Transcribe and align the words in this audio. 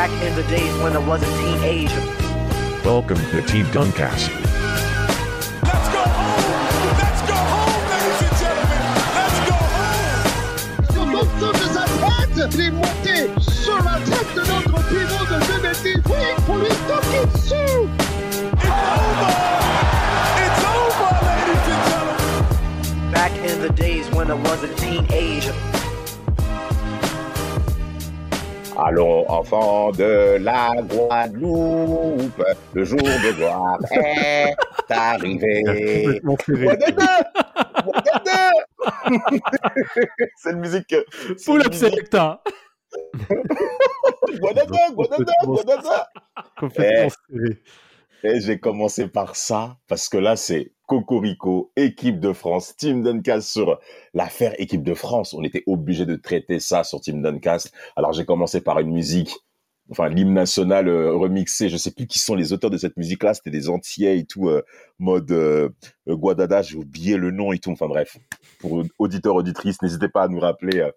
Back 0.00 0.22
in 0.22 0.34
the 0.34 0.44
days 0.44 0.74
when 0.78 0.96
I 0.96 0.98
was 0.98 1.22
a 1.22 1.26
teenager. 1.36 2.00
Welcome 2.86 3.18
to 3.18 3.42
Team 3.42 3.66
Duncast. 3.66 4.30
Let's 5.62 5.88
go 5.92 6.00
home! 6.00 6.96
Let's 6.96 7.20
go 7.28 7.36
home, 7.36 7.84
ladies 7.92 8.22
and 8.24 8.34
gentlemen! 8.40 8.80
Let's 9.18 9.38
go 9.44 9.56
home! 9.76 10.32
Sur 10.94 11.04
l'ensemble 11.04 11.52
de 11.52 11.68
sa 11.76 11.84
tête, 11.84 12.54
il 12.54 12.60
est 12.62 12.70
monté 12.70 13.28
sur 13.42 13.76
la 13.76 14.00
tête 14.08 14.32
de 14.34 14.40
notre 14.40 14.80
pivot 14.88 15.24
de 15.28 15.38
2010. 15.58 16.00
Oui, 16.08 16.24
pour 16.46 16.56
lui 16.56 16.72
toquer 16.88 17.26
dessus. 17.34 17.84
It's 18.56 18.72
over! 19.04 19.32
It's 20.40 20.62
over, 20.64 21.12
ladies 21.28 21.66
and 21.68 21.82
gentlemen! 21.90 23.12
Back 23.12 23.32
in 23.44 23.60
the 23.60 23.68
days 23.74 24.10
when 24.12 24.30
I 24.30 24.34
was 24.48 24.62
a 24.64 24.68
teenager. 24.76 25.52
Allons, 28.82 29.30
enfants 29.30 29.90
de 29.92 30.38
la 30.38 30.72
Guadeloupe, 30.82 32.42
le 32.72 32.84
jour 32.84 32.98
de 32.98 33.36
gloire 33.36 33.78
est 33.90 34.54
arrivé. 34.88 35.62
C'est 40.36 40.50
une 40.50 40.60
musique. 40.60 40.94
une 41.46 41.60
up 41.60 41.74
selecta. 41.74 42.42
Guadada, 44.40 44.90
Guadada, 44.94 45.32
Guadada. 45.44 46.08
Complètement 46.58 47.10
serré. 47.10 47.62
Et 48.22 48.40
j'ai 48.40 48.58
commencé 48.58 49.08
par 49.08 49.36
ça, 49.36 49.76
parce 49.88 50.08
que 50.08 50.16
là, 50.16 50.36
c'est 50.36 50.72
Cocorico, 50.90 51.70
équipe 51.76 52.18
de 52.18 52.32
France, 52.32 52.74
Team 52.76 53.04
Duncast 53.04 53.48
sur 53.48 53.78
l'affaire 54.12 54.60
équipe 54.60 54.82
de 54.82 54.94
France. 54.94 55.32
On 55.34 55.44
était 55.44 55.62
obligé 55.68 56.04
de 56.04 56.16
traiter 56.16 56.58
ça 56.58 56.82
sur 56.82 57.00
Team 57.00 57.22
Duncast. 57.22 57.72
Alors, 57.94 58.12
j'ai 58.12 58.24
commencé 58.24 58.60
par 58.60 58.80
une 58.80 58.90
musique, 58.90 59.36
enfin, 59.92 60.08
l'hymne 60.08 60.34
national 60.34 60.88
euh, 60.88 61.14
remixé. 61.14 61.68
Je 61.68 61.76
sais 61.76 61.92
plus 61.92 62.08
qui 62.08 62.18
sont 62.18 62.34
les 62.34 62.52
auteurs 62.52 62.70
de 62.70 62.76
cette 62.76 62.96
musique-là. 62.96 63.34
C'était 63.34 63.50
des 63.50 63.68
Antillais 63.68 64.18
et 64.18 64.24
tout, 64.24 64.48
euh, 64.48 64.62
mode 64.98 65.30
euh, 65.30 65.68
Guadada. 66.08 66.62
J'ai 66.62 66.76
oublié 66.76 67.16
le 67.16 67.30
nom 67.30 67.52
et 67.52 67.60
tout. 67.60 67.70
Enfin, 67.70 67.86
bref. 67.86 68.16
Pour 68.58 68.82
auditeurs, 68.98 69.36
auditrices, 69.36 69.80
n'hésitez 69.82 70.08
pas 70.08 70.24
à 70.24 70.28
nous 70.28 70.40
rappeler 70.40 70.90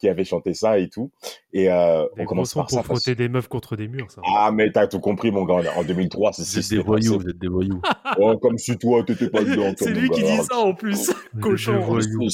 qui 0.00 0.08
avait 0.08 0.24
chanté 0.24 0.54
ça 0.54 0.78
et 0.78 0.88
tout. 0.88 1.10
Et 1.52 1.70
euh, 1.70 2.06
on 2.18 2.24
commence 2.24 2.54
par 2.54 2.64
pour 2.64 2.70
ça. 2.70 2.76
parce- 2.78 2.86
frotter 2.86 3.14
des 3.14 3.28
meufs 3.28 3.48
contre 3.48 3.76
des 3.76 3.86
murs, 3.86 4.10
ça. 4.10 4.22
Ah, 4.24 4.50
mais 4.52 4.72
t'as 4.72 4.86
tout 4.86 4.98
compris, 5.00 5.30
mon 5.30 5.44
gars. 5.44 5.62
En 5.76 5.84
2003, 5.84 6.32
c'est 6.32 6.68
des 6.74 6.82
voyous, 6.82 7.12
c'est- 7.12 7.18
vous 7.18 7.28
êtes 7.28 7.38
des 7.38 7.48
voyous. 7.48 7.80
Oh, 8.18 8.36
comme 8.38 8.58
si 8.58 8.76
toi, 8.76 9.04
t'étais 9.04 9.28
pas 9.30 9.44
dedans. 9.44 9.72
C'est 9.78 9.90
lui 9.92 10.10
qui 10.10 10.22
dit 10.22 10.36
ça 10.38 10.56
en 10.58 10.74
plus. 10.74 11.12
Cochon. 11.40 11.78
voyous. 11.78 12.28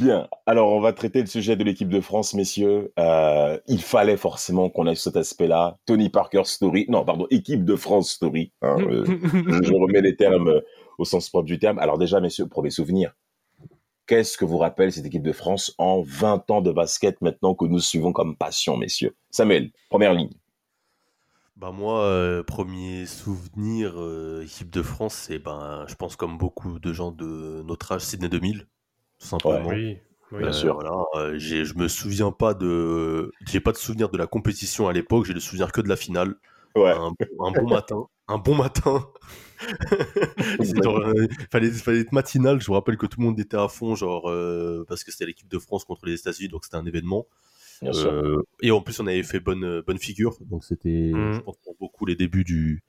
Bien. 0.00 0.28
Alors, 0.44 0.70
on 0.70 0.80
va 0.80 0.92
traiter 0.92 1.20
le 1.20 1.26
sujet 1.26 1.56
de 1.56 1.64
l'équipe 1.64 1.88
de 1.88 2.00
France, 2.02 2.34
messieurs. 2.34 2.92
Euh, 2.98 3.58
il 3.68 3.80
fallait 3.80 4.18
forcément 4.18 4.68
qu'on 4.68 4.86
ait 4.86 4.94
cet 4.94 5.16
aspect-là. 5.16 5.78
Tony 5.86 6.10
Parker 6.10 6.42
Story. 6.44 6.84
Non, 6.90 7.06
pardon, 7.06 7.26
équipe 7.30 7.64
de 7.64 7.74
France 7.74 8.10
Story. 8.12 8.52
hein, 8.60 8.76
euh, 8.90 9.04
je, 9.62 9.72
remets 9.72 10.02
les 10.02 10.14
termes 10.14 10.60
au 10.98 11.04
sens 11.06 11.30
propre 11.30 11.46
du 11.46 11.58
terme. 11.58 11.78
Alors 11.78 11.96
déjà, 11.96 12.20
messieurs, 12.20 12.46
pour 12.46 12.62
mes 12.62 12.70
souvenirs, 12.70 13.14
qu'est-ce 14.08 14.36
que 14.36 14.44
vous 14.44 14.58
rappelle 14.58 14.92
cette 14.92 15.06
équipe 15.06 15.22
de 15.22 15.32
France 15.32 15.74
en 15.78 16.02
20 16.02 16.50
ans 16.50 16.60
de 16.62 16.72
basket 16.72 17.20
maintenant 17.20 17.54
que 17.54 17.64
nous 17.66 17.78
suivons 17.78 18.12
comme 18.12 18.34
passion, 18.36 18.76
messieurs? 18.76 19.14
Samuel, 19.30 19.70
première 19.90 20.14
ligne. 20.14 20.32
Bah 21.56 21.72
moi, 21.72 22.04
euh, 22.04 22.42
premier 22.44 23.04
souvenir 23.06 23.94
euh, 24.00 24.42
équipe 24.44 24.70
de 24.70 24.82
France, 24.82 25.14
c'est 25.26 25.38
ben, 25.40 25.84
je 25.88 25.94
pense 25.96 26.14
comme 26.16 26.38
beaucoup 26.38 26.78
de 26.78 26.92
gens 26.92 27.10
de 27.10 27.62
notre 27.66 27.90
âge, 27.92 28.02
Sydney 28.02 28.28
2000, 28.28 28.66
tout 29.18 29.26
simplement. 29.26 29.68
Oui. 29.68 29.98
oui. 30.30 30.38
Bien 30.38 30.48
Euh, 30.48 30.52
sûr. 30.52 30.74
Voilà, 30.74 31.02
euh, 31.16 31.36
j'ai, 31.38 31.64
je 31.64 31.74
me 31.76 31.88
souviens 31.88 32.30
pas 32.30 32.54
de, 32.54 33.32
j'ai 33.46 33.58
pas 33.60 33.72
de 33.72 33.76
souvenir 33.76 34.08
de 34.08 34.16
la 34.18 34.26
compétition 34.28 34.86
à 34.86 34.92
l'époque. 34.92 35.24
J'ai 35.26 35.32
le 35.34 35.40
souvenir 35.40 35.72
que 35.72 35.80
de 35.80 35.88
la 35.88 35.96
finale. 35.96 36.36
Ouais. 36.76 36.90
Un, 36.92 37.12
un 37.40 37.50
bon 37.50 37.68
matin, 37.68 38.06
un 38.28 38.38
bon 38.38 38.54
matin. 38.54 39.08
Genre, 40.60 40.98
euh, 40.98 41.26
fallait, 41.50 41.70
fallait 41.70 42.00
être 42.00 42.12
matinal. 42.12 42.60
Je 42.60 42.66
vous 42.66 42.74
rappelle 42.74 42.96
que 42.96 43.06
tout 43.06 43.20
le 43.20 43.26
monde 43.26 43.40
était 43.40 43.56
à 43.56 43.68
fond, 43.68 43.94
genre 43.96 44.30
euh, 44.30 44.84
parce 44.88 45.02
que 45.02 45.10
c'était 45.10 45.26
l'équipe 45.26 45.48
de 45.48 45.58
France 45.58 45.84
contre 45.84 46.06
les 46.06 46.14
États-Unis, 46.14 46.48
donc 46.48 46.64
c'était 46.64 46.76
un 46.76 46.86
événement. 46.86 47.26
Bien 47.82 47.92
sûr. 47.92 48.12
Euh, 48.12 48.42
et 48.62 48.70
en 48.70 48.80
plus, 48.80 49.00
on 49.00 49.06
avait 49.06 49.22
fait 49.22 49.40
bonne, 49.40 49.80
bonne 49.82 49.98
figure. 49.98 50.36
Donc, 50.42 50.64
c'était, 50.64 51.12
je 51.12 51.40
pense, 51.40 51.56
pour 51.58 51.76
beaucoup 51.78 52.06
les 52.06 52.16
débuts 52.16 52.44
du, 52.44 52.82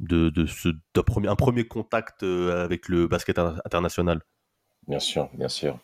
de, 0.00 0.30
de 0.30 0.46
ce, 0.46 0.68
d'un 0.94 1.02
premier, 1.02 1.28
un 1.28 1.36
premier 1.36 1.66
contact 1.66 2.22
euh, 2.22 2.64
avec 2.64 2.88
le 2.88 3.06
basket 3.06 3.38
in- 3.38 3.56
international. 3.64 4.22
Bien 4.86 4.98
sûr, 5.00 5.28
bien 5.34 5.48
sûr. 5.48 5.78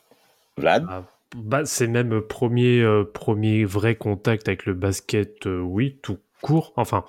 Vlad 0.56 0.86
Ah, 0.88 1.04
bah, 1.34 1.64
c'est 1.64 1.86
même 1.86 2.20
premier, 2.20 2.82
euh, 2.82 3.04
premier 3.04 3.64
vrai 3.64 3.96
contact 3.96 4.48
avec 4.48 4.66
le 4.66 4.74
basket, 4.74 5.46
euh, 5.46 5.60
oui, 5.60 5.98
tout 6.02 6.18
court. 6.42 6.72
Enfin, 6.76 7.04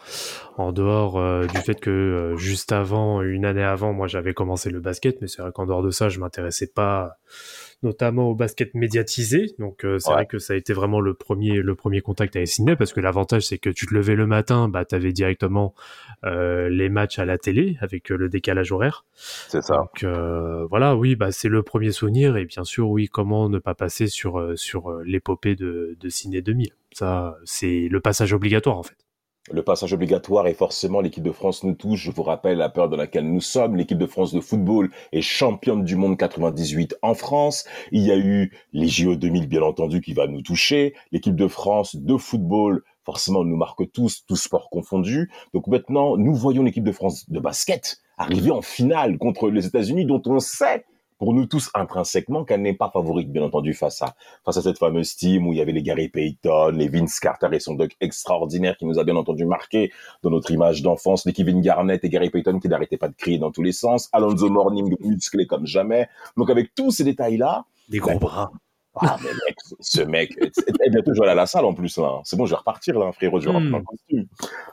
en 0.58 0.72
dehors 0.72 1.18
euh, 1.20 1.46
du 1.48 1.58
fait 1.58 1.80
que 1.80 1.90
euh, 1.90 2.38
juste 2.38 2.72
avant, 2.72 3.22
une 3.22 3.44
année 3.46 3.64
avant, 3.64 3.92
moi 3.92 4.08
j'avais 4.08 4.34
commencé 4.34 4.70
le 4.70 4.80
basket, 4.80 5.20
mais 5.22 5.28
c'est 5.28 5.42
vrai 5.42 5.52
qu'en 5.54 5.66
dehors 5.66 5.84
de 5.84 5.92
ça, 5.92 6.08
je 6.08 6.20
m'intéressais 6.20 6.68
pas 6.68 7.18
notamment 7.82 8.30
au 8.30 8.36
basket 8.36 8.74
médiatisé. 8.76 9.56
Donc 9.60 9.84
euh, 9.84 10.00
c'est 10.00 10.08
Ouais. 10.10 10.16
vrai 10.16 10.26
que 10.26 10.40
ça 10.40 10.54
a 10.54 10.56
été 10.56 10.72
vraiment 10.72 11.02
le 11.02 11.14
premier, 11.14 11.56
le 11.62 11.76
premier 11.76 12.00
contact 12.00 12.36
avec 12.38 12.48
Sydney, 12.48 12.78
parce 12.78 12.94
que 12.94 13.02
l'avantage 13.02 13.42
c'est 13.48 13.58
que 13.58 13.70
tu 13.70 13.86
te 13.88 13.94
levais 13.94 14.16
le 14.16 14.26
matin, 14.26 14.70
bah 14.70 14.86
t'avais 14.86 15.12
directement 15.12 15.74
euh, 16.24 16.70
les 16.70 16.88
matchs 16.88 17.20
à 17.20 17.26
la 17.26 17.38
télé 17.38 17.76
avec 17.82 18.08
le 18.10 18.30
décalage 18.30 18.72
horaire. 18.72 19.04
C'est 19.16 19.62
ça. 19.62 19.76
Donc 19.78 20.04
euh, 20.04 20.66
voilà, 20.70 20.96
oui, 20.96 21.16
bah 21.18 21.34
c'est 21.34 21.50
le 21.50 21.62
premier 21.62 21.92
souvenir 21.92 22.38
et 22.38 22.46
bien 22.46 22.64
sûr, 22.64 22.90
oui, 22.90 23.08
comment 23.10 23.50
ne 23.50 23.60
pas 23.60 23.76
passer 23.76 24.08
sur 24.08 24.54
sur 24.56 24.92
l'épopée 25.04 25.56
de 25.56 25.98
de 26.00 26.10
Ciné 26.10 26.42
2000. 26.42 26.70
Ça, 26.94 27.36
c'est 27.44 27.88
le 27.90 28.00
passage 28.00 28.32
obligatoire 28.34 28.78
en 28.78 28.84
fait. 28.84 28.96
Le 29.52 29.62
passage 29.62 29.92
obligatoire 29.92 30.48
et 30.48 30.54
forcément 30.54 31.02
l'équipe 31.02 31.24
de 31.24 31.32
France 31.34 31.66
nous 31.66 31.74
touche. 31.74 32.00
Je 32.00 32.12
vous 32.12 32.24
rappelle 32.24 32.58
la 32.58 32.70
peur 32.70 32.88
dans 32.88 32.96
laquelle 32.96 33.30
nous 33.30 33.42
sommes. 33.42 33.76
L'équipe 33.76 33.98
de 33.98 34.06
France 34.06 34.34
de 34.34 34.40
football 34.40 34.90
est 35.12 35.22
championne 35.22 35.84
du 35.84 35.98
monde 35.98 36.18
98 36.18 36.96
en 37.02 37.14
France. 37.14 37.66
Il 37.92 38.04
y 38.04 38.12
a 38.12 38.18
eu 38.18 38.54
les 38.72 38.88
JO 38.88 39.18
2000 39.18 39.50
bien 39.50 39.62
entendu 39.62 40.00
qui 40.00 40.14
va 40.14 40.28
nous 40.28 40.42
toucher. 40.42 40.94
L'équipe 41.12 41.36
de 41.36 41.50
France 41.50 41.98
de 41.98 42.16
football 42.16 42.84
forcément 43.04 43.44
nous 43.44 43.58
marque 43.58 43.92
tous, 43.92 44.24
tous 44.26 44.38
sports 44.38 44.70
confondus. 44.70 45.30
Donc 45.54 45.68
maintenant 45.68 46.16
nous 46.16 46.34
voyons 46.34 46.64
l'équipe 46.64 46.86
de 46.86 46.94
France 46.94 47.30
de 47.30 47.40
basket 47.42 47.98
arriver 48.18 48.52
en 48.52 48.62
finale 48.62 49.18
contre 49.18 49.50
les 49.50 49.66
États-Unis 49.66 50.06
dont 50.06 50.22
on 50.26 50.40
sait 50.40 50.86
pour 51.24 51.34
nous 51.34 51.46
tous 51.46 51.72
intrinsèquement 51.74 52.44
qu'elle 52.44 52.62
n'est 52.62 52.74
pas 52.74 52.90
favorite 52.92 53.32
bien 53.32 53.44
entendu 53.44 53.74
face 53.74 54.02
à 54.02 54.14
face 54.44 54.58
à 54.58 54.62
cette 54.62 54.78
fameuse 54.78 55.16
team 55.16 55.48
où 55.48 55.54
il 55.54 55.60
y 55.60 55.62
avait 55.62 55.72
les 55.72 55.82
Gary 55.82 56.10
Payton, 56.10 56.72
les 56.72 56.90
Vince 56.90 57.18
Carter 57.22 57.48
et 57.54 57.62
son 57.62 57.76
dunk 57.76 57.96
extraordinaire 58.02 58.76
qui 58.76 58.86
nous 58.86 59.00
a 59.00 59.06
bien 59.06 59.16
entendu 59.16 59.46
marqué 59.46 59.94
dans 60.22 60.32
notre 60.32 60.52
image 60.52 60.82
d'enfance, 60.82 61.26
les 61.26 61.32
Kevin 61.32 61.62
Garnett 61.62 62.04
et 62.04 62.10
Gary 62.10 62.30
Payton 62.30 62.60
qui 62.60 62.68
n'arrêtaient 62.68 62.98
pas 62.98 63.08
de 63.08 63.16
crier 63.16 63.38
dans 63.38 63.52
tous 63.52 63.64
les 63.64 63.72
sens, 63.72 64.10
Alonzo 64.12 64.50
Morning 64.50 64.98
musclé 65.00 65.48
comme 65.48 65.66
jamais. 65.66 66.10
Donc 66.36 66.50
avec 66.50 66.76
tous 66.76 66.92
ces 66.92 67.06
détails-là, 67.06 67.64
Des 67.88 68.00
gros 68.00 68.20
bras. 68.20 68.52
Ah 68.96 69.18
mais 69.24 69.30
mec, 69.30 69.56
ce 69.80 70.02
mec, 70.02 70.38
et 70.40 70.90
bientôt 70.90 71.14
je 71.14 71.20
vais 71.20 71.26
aller 71.26 71.32
à 71.32 71.36
la 71.36 71.46
salle 71.46 71.66
en 71.66 71.74
plus 71.74 71.98
là. 71.98 72.22
C'est 72.24 72.36
bon, 72.38 72.46
je 72.46 72.52
vais 72.52 72.58
repartir 72.58 72.98
là, 73.00 73.12
frérot, 73.12 73.40
je 73.40 73.46
vais 73.48 73.52
rentrer 73.52 73.68
Hmm. 73.68 73.72
dans 73.72 73.78
le 73.80 73.84
costume. 73.84 74.26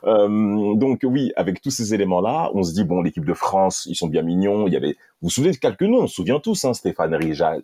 Euh, 0.05 0.75
donc 0.77 1.01
oui, 1.05 1.33
avec 1.37 1.61
tous 1.61 1.71
ces 1.71 1.95
éléments-là, 1.95 2.51
on 2.55 2.63
se 2.63 2.73
dit 2.75 2.85
bon, 2.85 3.03
l'équipe 3.03 3.25
de 3.25 3.35
France, 3.35 3.87
ils 3.91 3.95
sont 3.97 4.09
bien 4.09 4.23
mignons. 4.23 4.67
Il 4.67 4.73
y 4.73 4.77
avait, 4.77 4.93
vous 5.21 5.29
vous 5.29 5.31
souvenez 5.31 5.53
de 5.53 5.57
quelques 5.59 5.83
noms, 5.83 6.03
on 6.03 6.07
se 6.07 6.15
souvient 6.15 6.39
tous, 6.41 6.65
hein, 6.65 6.75
Stéphane 6.75 7.15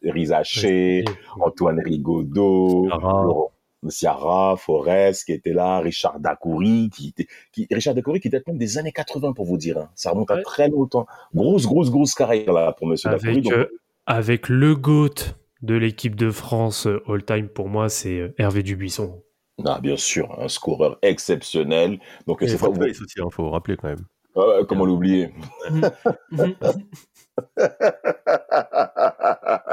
Rizaché, 0.03 1.05
Antoine 1.41 1.81
Rigaudot. 1.85 2.87
Laurent- 2.89 3.53
Ciara, 3.89 4.57
Forest 4.57 5.27
qui 5.27 5.33
était 5.33 5.53
là, 5.53 5.79
Richard 5.79 6.19
Dacoury, 6.19 6.91
qui 6.93 7.09
était, 7.11 7.29
qui, 7.53 7.69
Richard 7.71 7.95
Dacoury 7.95 8.19
qui 8.19 8.29
date 8.31 8.45
même 8.49 8.59
des 8.59 8.79
années 8.79 8.91
80 8.91 9.33
pour 9.33 9.45
vous 9.45 9.59
dire. 9.59 9.79
hein. 9.79 9.89
Ça 9.95 10.11
remonte 10.11 10.31
à 10.33 10.37
Ouais. 10.37 10.43
très 10.43 10.69
longtemps. 10.69 11.07
Grosse, 11.33 11.67
grosse, 11.67 11.91
grosse 11.91 12.15
carrière 12.15 12.53
là 12.53 12.73
pour 12.73 12.89
Monsieur 12.89 13.11
Dacoury. 13.11 13.31
Avec 13.31 13.45
Donc, 13.45 13.53
euh, 13.53 13.67
avec 14.07 14.49
le 14.49 14.75
GOAT 14.75 15.15
de 15.63 15.75
l'équipe 15.75 16.17
de 16.17 16.31
France 16.31 16.87
euh, 16.87 17.03
all 17.09 17.25
time 17.25 17.49
pour 17.49 17.69
moi, 17.69 17.89
c'est 17.89 18.21
euh, 18.21 18.35
Hervé 18.39 18.63
Dubuisson. 18.63 19.23
ah, 19.65 19.81
bien 19.81 19.97
sûr, 19.97 20.39
un 20.41 20.49
scoreur 20.49 20.99
exceptionnel. 21.03 21.99
Donc 22.27 22.43
c'est 22.47 22.59
pas 22.59 22.69
aussi, 22.69 23.03
il 23.17 23.23
faut 23.31 23.51
rappeler 23.51 23.77
quand 23.77 23.89
même. 23.89 24.05
Ah 24.37 24.61
comment 24.69 24.85
l'oublier? 24.85 25.33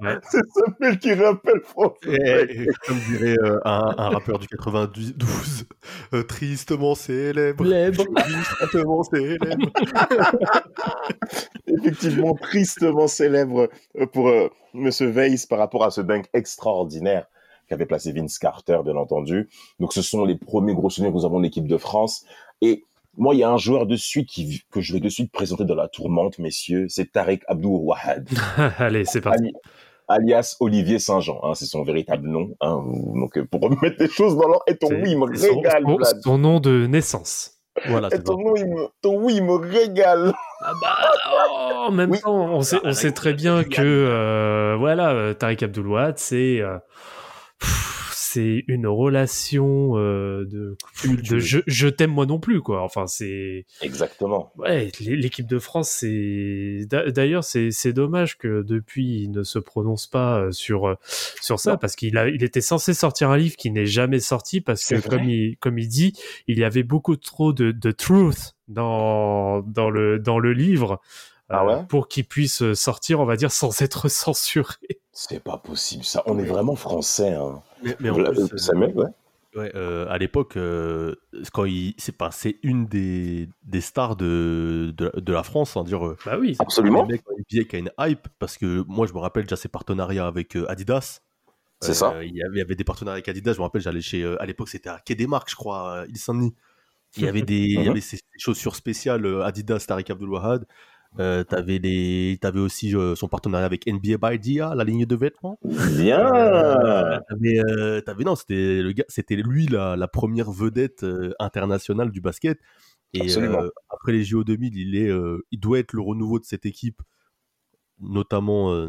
C'est 0.30 0.40
Samuel 0.54 0.98
qui 0.98 1.14
rappelle 1.14 1.60
François. 1.64 1.96
Et, 2.06 2.66
comme 2.86 2.98
dirait 3.10 3.36
euh, 3.42 3.58
un, 3.64 3.94
un 3.96 4.08
rappeur 4.10 4.38
du 4.38 4.46
92, 4.46 5.66
euh, 6.14 6.22
tristement 6.22 6.94
célèbre. 6.94 7.64
Tristement 7.64 9.02
célèbre. 9.02 9.70
Effectivement, 11.66 12.34
tristement 12.34 13.06
célèbre 13.06 13.68
euh, 13.98 14.06
pour 14.06 14.28
euh, 14.28 14.48
Monsieur 14.74 15.08
Weiss 15.08 15.46
par 15.46 15.58
rapport 15.58 15.84
à 15.84 15.90
ce 15.90 16.00
dunk 16.00 16.28
extraordinaire 16.32 17.26
qu'avait 17.68 17.86
placé 17.86 18.12
Vince 18.12 18.38
Carter, 18.38 18.78
bien 18.84 18.96
entendu. 18.96 19.48
Donc, 19.80 19.92
ce 19.92 20.02
sont 20.02 20.24
les 20.24 20.36
premiers 20.36 20.74
gros 20.74 20.90
souvenirs 20.90 21.12
que 21.12 21.18
nous 21.18 21.24
avons 21.24 21.38
de 21.38 21.44
l'équipe 21.44 21.66
de 21.66 21.76
France. 21.76 22.24
Et 22.60 22.84
moi, 23.16 23.34
il 23.34 23.38
y 23.38 23.42
a 23.42 23.50
un 23.50 23.56
joueur 23.56 23.86
de 23.86 23.96
suite 23.96 24.28
qui, 24.28 24.62
que 24.70 24.80
je 24.80 24.92
vais 24.92 25.00
de 25.00 25.08
suite 25.08 25.32
présenter 25.32 25.64
dans 25.64 25.74
la 25.74 25.88
tourmente, 25.88 26.38
messieurs. 26.38 26.86
C'est 26.88 27.12
Tarek 27.12 27.42
Abdou 27.48 27.76
Wahad. 27.76 28.28
Allez, 28.78 29.04
c'est 29.04 29.20
parti. 29.20 29.52
Alias 30.08 30.56
Olivier 30.60 30.98
Saint-Jean. 30.98 31.40
Hein, 31.42 31.54
c'est 31.54 31.64
son 31.66 31.82
véritable 31.84 32.28
nom. 32.28 32.50
Hein, 32.60 32.82
donc, 33.14 33.36
euh, 33.38 33.44
pour 33.44 33.60
remettre 33.62 33.96
les 33.98 34.08
choses 34.08 34.36
dans 34.36 34.46
l'ordre. 34.48 34.64
Et 34.66 34.76
ton 34.76 34.88
oui, 34.88 35.10
il 35.12 35.18
me 35.18 35.34
son- 35.34 35.56
régale, 35.56 35.82
son- 35.86 36.20
son 36.22 36.38
nom 36.38 36.60
de 36.60 36.86
naissance. 36.86 37.52
Voilà, 37.88 38.08
Et 38.10 38.22
ton, 38.22 38.38
nom, 38.38 38.54
il 38.56 38.66
me... 38.66 38.86
ton 39.02 39.20
oui, 39.22 39.34
il 39.36 39.44
me 39.44 39.52
régale. 39.54 40.32
Ah 40.62 40.72
bah, 40.80 40.96
oh, 41.28 41.72
en 41.88 41.90
même 41.92 42.10
Oui. 42.10 42.20
temps, 42.20 42.34
on 42.34 42.62
sait, 42.62 42.78
on 42.84 42.92
sait 42.94 43.12
très 43.12 43.34
bien 43.34 43.64
que 43.64 43.82
euh, 43.82 44.76
voilà, 44.78 45.10
euh, 45.10 45.34
Tariq 45.34 45.62
Abdoulouad, 45.62 46.16
c'est 46.16 46.60
euh, 46.62 46.78
c'est 48.36 48.64
une 48.68 48.86
relation 48.86 49.96
euh, 49.96 50.44
de, 50.44 50.76
de 51.06 51.38
je, 51.38 51.60
je 51.66 51.88
t'aime 51.88 52.10
moi 52.10 52.26
non 52.26 52.38
plus 52.38 52.60
quoi. 52.60 52.82
Enfin 52.82 53.06
c'est 53.06 53.64
Exactement. 53.82 54.52
ouais 54.58 54.90
l'é- 55.00 55.16
l'équipe 55.16 55.46
de 55.46 55.58
France 55.58 55.88
c'est 55.90 56.86
d'a- 56.88 57.10
d'ailleurs 57.10 57.44
c'est 57.44 57.92
dommage 57.92 58.36
que 58.38 58.62
depuis 58.62 59.22
il 59.22 59.30
ne 59.30 59.42
se 59.42 59.58
prononce 59.58 60.06
pas 60.06 60.38
euh, 60.40 60.50
sur 60.52 60.86
euh, 60.86 60.94
sur 61.40 61.58
ça 61.58 61.72
Non. 61.72 61.78
parce 61.78 61.96
qu'il 61.96 62.18
a 62.18 62.28
il 62.28 62.44
était 62.44 62.60
censé 62.60 62.92
sortir 62.94 63.30
un 63.30 63.36
livre 63.38 63.56
qui 63.56 63.70
n'est 63.70 63.86
jamais 63.86 64.20
sorti 64.20 64.60
parce 64.60 64.84
que 64.86 64.96
vrai. 64.96 65.08
comme 65.08 65.24
il 65.28 65.56
comme 65.58 65.78
il 65.78 65.88
dit 65.88 66.12
il 66.46 66.58
y 66.58 66.64
avait 66.64 66.82
beaucoup 66.82 67.16
trop 67.16 67.52
de, 67.52 67.70
de 67.72 67.90
truth 67.90 68.54
dans 68.68 69.62
dans 69.62 69.90
le 69.90 70.18
dans 70.18 70.38
le 70.38 70.52
livre 70.52 71.00
Ah 71.48 71.64
euh, 71.66 71.82
pour 71.84 72.08
qu'il 72.08 72.24
puisse 72.26 72.72
sortir 72.74 73.20
on 73.20 73.24
va 73.24 73.36
dire 73.36 73.52
sans 73.52 73.80
être 73.82 74.08
censuré. 74.22 74.74
C'est 75.18 75.42
pas 75.42 75.56
possible, 75.56 76.04
ça. 76.04 76.22
On 76.26 76.38
est 76.38 76.44
vraiment 76.44 76.76
français. 76.76 77.32
Hein. 77.32 77.62
Mais, 77.82 77.96
mais 78.00 78.10
en 78.10 78.18
Vla- 78.18 78.28
plus, 78.30 78.40
euh, 78.40 78.48
euh, 78.52 78.56
Samuel, 78.58 78.94
ouais. 78.96 79.06
Ouais, 79.54 79.72
euh, 79.74 80.06
à 80.10 80.18
l'époque, 80.18 80.58
euh, 80.58 81.14
quand 81.54 81.64
il, 81.64 81.94
c'est 81.96 82.12
pas, 82.12 82.30
c'est 82.30 82.56
une 82.62 82.84
des, 82.84 83.48
des 83.64 83.80
stars 83.80 84.14
de, 84.16 84.92
de, 84.94 85.10
de 85.18 85.32
la 85.32 85.42
France, 85.42 85.70
sans 85.70 85.84
dire. 85.84 86.06
euh, 86.06 86.16
Bah 86.26 86.36
oui. 86.38 86.56
Absolument. 86.58 87.02
Le 87.04 87.14
mec 87.14 87.22
qui 87.48 87.60
a 87.74 87.78
une 87.78 87.90
hype 87.98 88.28
parce 88.38 88.58
que 88.58 88.84
moi, 88.86 89.06
je 89.06 89.14
me 89.14 89.18
rappelle 89.18 89.44
déjà 89.44 89.56
ses 89.56 89.68
partenariats 89.68 90.26
avec 90.26 90.56
euh, 90.56 90.66
Adidas. 90.70 91.20
C'est 91.80 91.90
Euh, 91.90 91.94
ça. 91.94 92.24
Il 92.24 92.36
y, 92.36 92.42
avait, 92.42 92.56
il 92.56 92.58
y 92.58 92.62
avait 92.62 92.74
des 92.76 92.84
partenariats 92.84 93.16
avec 93.16 93.28
Adidas. 93.28 93.54
Je 93.54 93.58
me 93.58 93.62
rappelle, 93.64 93.80
j'allais 93.80 94.02
chez. 94.02 94.22
euh, 94.22 94.40
à 94.42 94.46
l'époque, 94.46 94.68
c'était 94.68 94.90
à 94.90 94.98
Quai 95.00 95.14
des 95.14 95.26
Marques, 95.26 95.50
je 95.50 95.56
crois, 95.56 96.00
à 96.02 96.06
Île 96.06 96.18
Saint-Denis. 96.18 96.54
Il 97.16 97.24
y 97.24 97.28
avait 97.28 97.42
des, 97.42 97.56
il 97.58 97.82
y 97.82 97.88
Mhm. 97.88 97.88
avait 97.88 98.00
ces, 98.02 98.16
ces 98.18 98.22
chaussures 98.38 98.76
spéciales 98.76 99.24
euh, 99.26 99.44
Adidas 99.44 99.84
Tariq 99.88 100.10
Abdul 100.12 100.28
Wahad. 100.30 100.66
Euh, 101.18 101.44
t'avais 101.44 101.78
les, 101.78 102.38
t'avais 102.40 102.60
aussi 102.60 102.94
euh, 102.94 103.14
son 103.14 103.28
partenariat 103.28 103.64
avec 103.64 103.86
NBA 103.86 104.18
by 104.18 104.38
Dia, 104.38 104.74
la 104.74 104.84
ligne 104.84 105.06
de 105.06 105.16
vêtements. 105.16 105.58
Bien. 105.96 106.34
Euh, 106.34 107.18
t'avais, 107.28 107.58
euh, 107.60 108.00
t'avais- 108.02 108.24
non, 108.24 108.36
c'était 108.36 108.82
le 108.82 108.92
gars, 108.92 109.04
c'était 109.08 109.36
lui 109.36 109.66
la, 109.66 109.96
la 109.96 110.08
première 110.08 110.50
vedette 110.50 111.06
internationale 111.38 112.10
du 112.10 112.20
basket. 112.20 112.58
Et 113.14 113.22
Absolument. 113.22 113.62
après 113.88 114.12
les 114.12 114.24
JO 114.24 114.44
2000, 114.44 114.76
il 114.76 114.96
est, 114.96 115.10
il 115.50 115.60
doit 115.60 115.78
être 115.78 115.92
le 115.94 116.02
renouveau 116.02 116.38
de 116.38 116.44
cette 116.44 116.66
équipe, 116.66 117.00
notamment, 117.98 118.88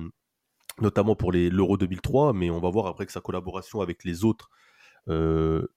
notamment 0.82 1.16
pour 1.16 1.32
les 1.32 1.50
l'Euro 1.50 1.78
2003. 1.78 2.34
Mais 2.34 2.50
on 2.50 2.60
va 2.60 2.70
voir 2.70 2.88
après 2.88 3.06
que 3.06 3.12
sa 3.12 3.22
collaboration 3.22 3.80
avec 3.80 4.04
les 4.04 4.26
autres 4.26 4.50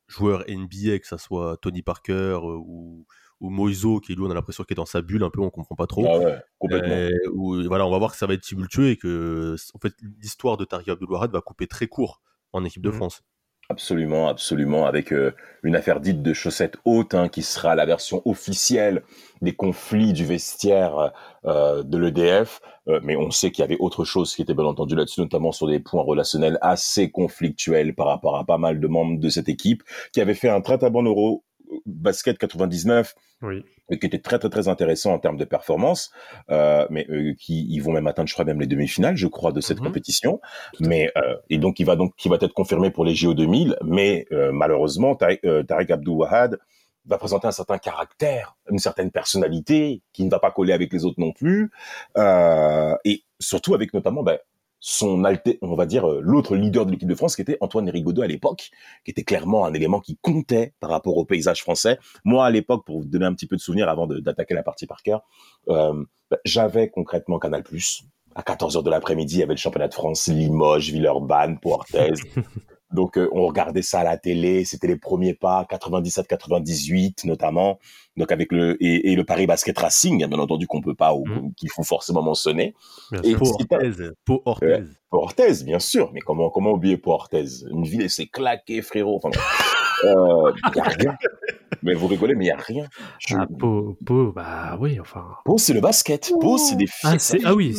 joueurs 0.08 0.44
NBA, 0.48 0.98
que 0.98 1.06
ça 1.06 1.18
soit 1.18 1.58
Tony 1.58 1.82
Parker 1.82 2.40
ou 2.42 3.06
ou 3.40 3.50
Moiso, 3.50 4.00
qui 4.00 4.14
lui 4.14 4.22
on 4.22 4.30
a 4.30 4.34
l'impression 4.34 4.64
qu'il 4.64 4.74
est 4.74 4.76
dans 4.76 4.86
sa 4.86 5.02
bulle 5.02 5.22
un 5.24 5.30
peu, 5.30 5.40
on 5.40 5.50
comprend 5.50 5.74
pas 5.74 5.86
trop. 5.86 6.06
Ah 6.06 6.18
ouais, 6.18 6.38
complètement. 6.58 6.94
Euh, 6.94 7.10
où, 7.32 7.62
voilà, 7.66 7.86
on 7.86 7.90
va 7.90 7.98
voir 7.98 8.12
que 8.12 8.18
ça 8.18 8.26
va 8.26 8.34
être 8.34 8.42
tumultueux 8.42 8.90
et 8.90 8.96
que 8.96 9.56
en 9.74 9.78
fait 9.78 9.94
l'histoire 10.20 10.56
de 10.56 10.64
Tariq 10.64 10.90
Abdul 10.90 11.10
Wahad 11.10 11.30
va 11.32 11.40
couper 11.40 11.66
très 11.66 11.86
court 11.86 12.20
en 12.52 12.64
équipe 12.64 12.82
de 12.82 12.90
Mhm. 12.90 12.96
France. 12.96 13.22
Absolument, 13.70 14.26
absolument, 14.28 14.84
avec 14.84 15.12
euh, 15.12 15.32
une 15.62 15.76
affaire 15.76 16.00
dite 16.00 16.22
de 16.22 16.32
chaussettes 16.34 16.76
hautes, 16.84 17.14
hein, 17.14 17.28
qui 17.28 17.42
sera 17.42 17.76
la 17.76 17.86
version 17.86 18.20
officielle 18.24 19.04
des 19.42 19.54
conflits 19.54 20.12
du 20.12 20.24
vestiaire 20.24 21.12
euh, 21.44 21.84
de 21.84 21.96
l'EDF. 21.96 22.60
Euh, 22.88 22.98
mais 23.04 23.14
on 23.14 23.30
sait 23.30 23.52
qu'il 23.52 23.62
y 23.62 23.64
avait 23.64 23.76
autre 23.78 24.04
chose 24.04 24.34
qui 24.34 24.42
était 24.42 24.54
bien 24.54 24.64
entendu 24.64 24.96
là-dessus, 24.96 25.20
notamment 25.20 25.52
sur 25.52 25.68
des 25.68 25.78
points 25.78 26.02
relationnels 26.02 26.58
assez 26.62 27.12
conflictuels 27.12 27.94
par 27.94 28.08
rapport 28.08 28.36
à 28.36 28.44
pas 28.44 28.58
mal 28.58 28.80
de 28.80 28.88
membres 28.88 29.20
de 29.20 29.28
cette 29.28 29.48
équipe, 29.48 29.84
qui 30.12 30.20
avait 30.20 30.34
fait 30.34 30.48
un 30.48 30.62
très 30.62 30.76
très 30.76 30.90
bon 30.90 31.04
euro 31.04 31.44
basket 31.86 32.38
99 32.38 33.14
Oui. 33.42 33.64
qui 34.00 34.06
était 34.06 34.18
très 34.20 34.38
très 34.38 34.48
très 34.50 34.68
intéressant 34.68 35.12
en 35.12 35.18
termes 35.18 35.36
de 35.36 35.44
performance, 35.44 36.10
euh, 36.50 36.86
mais 36.90 37.06
euh, 37.10 37.34
qui 37.38 37.66
ils 37.70 37.80
vont 37.80 37.92
même 37.92 38.06
atteindre, 38.06 38.28
je 38.28 38.34
crois 38.34 38.44
même 38.44 38.60
les 38.60 38.66
demi-finales, 38.66 39.16
je 39.16 39.26
crois, 39.26 39.52
de 39.52 39.60
cette 39.60 39.78
Mhm. 39.80 39.86
compétition. 39.86 40.40
Mais 40.80 41.10
euh, 41.16 41.36
et 41.48 41.58
donc 41.58 41.80
il 41.80 41.86
va 41.86 41.96
donc 41.96 42.14
qui 42.16 42.28
va 42.28 42.36
être 42.36 42.52
confirmé 42.54 42.90
pour 42.90 43.04
les 43.04 43.14
JO 43.14 43.34
2000, 43.34 43.76
mais 43.84 44.26
malheureusement 44.52 45.16
Tariq 45.16 45.90
Abdou 45.92 46.16
Wahad 46.18 46.58
va 47.06 47.16
présenter 47.18 47.46
un 47.48 47.52
certain 47.52 47.78
caractère, 47.78 48.56
une 48.70 48.78
certaine 48.78 49.10
personnalité 49.10 50.02
qui 50.12 50.24
ne 50.24 50.30
va 50.30 50.38
pas 50.38 50.50
coller 50.50 50.72
avec 50.72 50.92
les 50.92 51.04
autres 51.04 51.18
non 51.18 51.32
plus, 51.32 51.70
et 53.04 53.24
surtout 53.40 53.74
avec 53.74 53.94
notamment 53.94 54.22
ben, 54.22 54.38
son 54.80 55.24
alté, 55.24 55.58
on 55.62 55.74
va 55.74 55.86
dire 55.86 56.08
euh, 56.08 56.20
l'autre 56.22 56.56
leader 56.56 56.86
de 56.86 56.90
l'équipe 56.90 57.08
de 57.08 57.14
France 57.14 57.36
qui 57.36 57.42
était 57.42 57.58
Antoine 57.60 57.88
Rigaudot 57.88 58.22
à 58.22 58.26
l'époque, 58.26 58.70
qui 59.04 59.10
était 59.10 59.24
clairement 59.24 59.66
un 59.66 59.74
élément 59.74 60.00
qui 60.00 60.18
comptait 60.20 60.74
par 60.80 60.90
rapport 60.90 61.16
au 61.16 61.24
paysage 61.24 61.60
français. 61.60 61.98
Moi 62.24 62.46
à 62.46 62.50
l'époque, 62.50 62.84
pour 62.84 63.00
vous 63.00 63.04
donner 63.04 63.26
un 63.26 63.34
petit 63.34 63.46
peu 63.46 63.56
de 63.56 63.60
souvenirs 63.60 63.88
avant 63.88 64.06
d'attaquer 64.06 64.54
la 64.54 64.62
partie 64.62 64.86
par 64.86 65.02
cœur, 65.02 65.22
euh, 65.68 66.04
ben, 66.30 66.38
j'avais 66.44 66.88
concrètement 66.88 67.38
Canal+. 67.38 67.62
À 68.34 68.42
14h 68.42 68.82
de 68.82 68.90
l'après-midi, 68.90 69.36
il 69.36 69.40
y 69.40 69.42
avait 69.42 69.54
le 69.54 69.58
championnat 69.58 69.88
de 69.88 69.94
France, 69.94 70.28
Limoges, 70.28 70.90
Villeurbanne, 70.90 71.58
Pau-Orthez. 71.58 72.12
Donc 72.92 73.16
euh, 73.18 73.28
on 73.32 73.46
regardait 73.46 73.82
ça 73.82 74.00
à 74.00 74.04
la 74.04 74.16
télé, 74.18 74.64
c'était 74.64 74.86
les 74.88 74.96
premiers 74.96 75.34
pas, 75.34 75.64
97-98 75.70 77.26
notamment. 77.26 77.78
Donc 78.16 78.32
avec 78.32 78.52
le 78.52 78.76
et, 78.82 79.12
et 79.12 79.16
le 79.16 79.24
Paris 79.24 79.46
Basket 79.46 79.76
Racing, 79.78 80.26
bien 80.26 80.38
entendu 80.38 80.66
qu'on 80.66 80.80
peut 80.80 80.94
pas 80.94 81.14
ou 81.14 81.24
Mhm. 81.26 81.54
qu'il 81.54 81.70
faut 81.70 81.82
forcément 81.84 82.22
mentionner. 82.22 82.74
Bien 83.12 83.22
Et 83.22 83.32
t'a- 83.34 83.78
Orthez, 84.44 84.82
Orthez, 85.12 85.64
bien 85.64 85.78
sûr, 85.78 86.10
mais 86.12 86.20
comment 86.20 86.50
comment 86.50 86.72
oublier 86.72 86.96
Pau 86.96 87.12
Orthez? 87.12 87.44
Une 87.70 87.84
ville 87.84 88.10
c'est 88.10 88.26
claqué 88.26 88.82
frérot. 88.82 89.20
Enfin, 89.22 89.30
euh, 90.04 90.52
y 90.74 90.78
a 90.80 90.82
rien. 90.84 91.14
Mais 91.82 91.94
vous 91.94 92.08
rigolez, 92.08 92.34
mais 92.34 92.46
il 92.46 92.48
y 92.48 92.50
a 92.50 92.56
rien. 92.56 92.86
Je- 93.26 93.36
Ah, 93.38 93.46
Pau, 93.58 93.96
Pau, 94.04 94.32
bah 94.32 94.76
oui, 94.80 94.98
enfin. 95.00 95.24
Pau 95.44 95.56
c'est 95.56 95.72
le 95.72 95.80
basket. 95.80 96.30
Pau 96.40 96.58
c'est 96.58 96.76
des 96.76 96.86
Ah, 97.04 97.10
filles. 97.12 97.20
c'est- 97.20 97.38
ah 97.44 97.54
oui, 97.54 97.74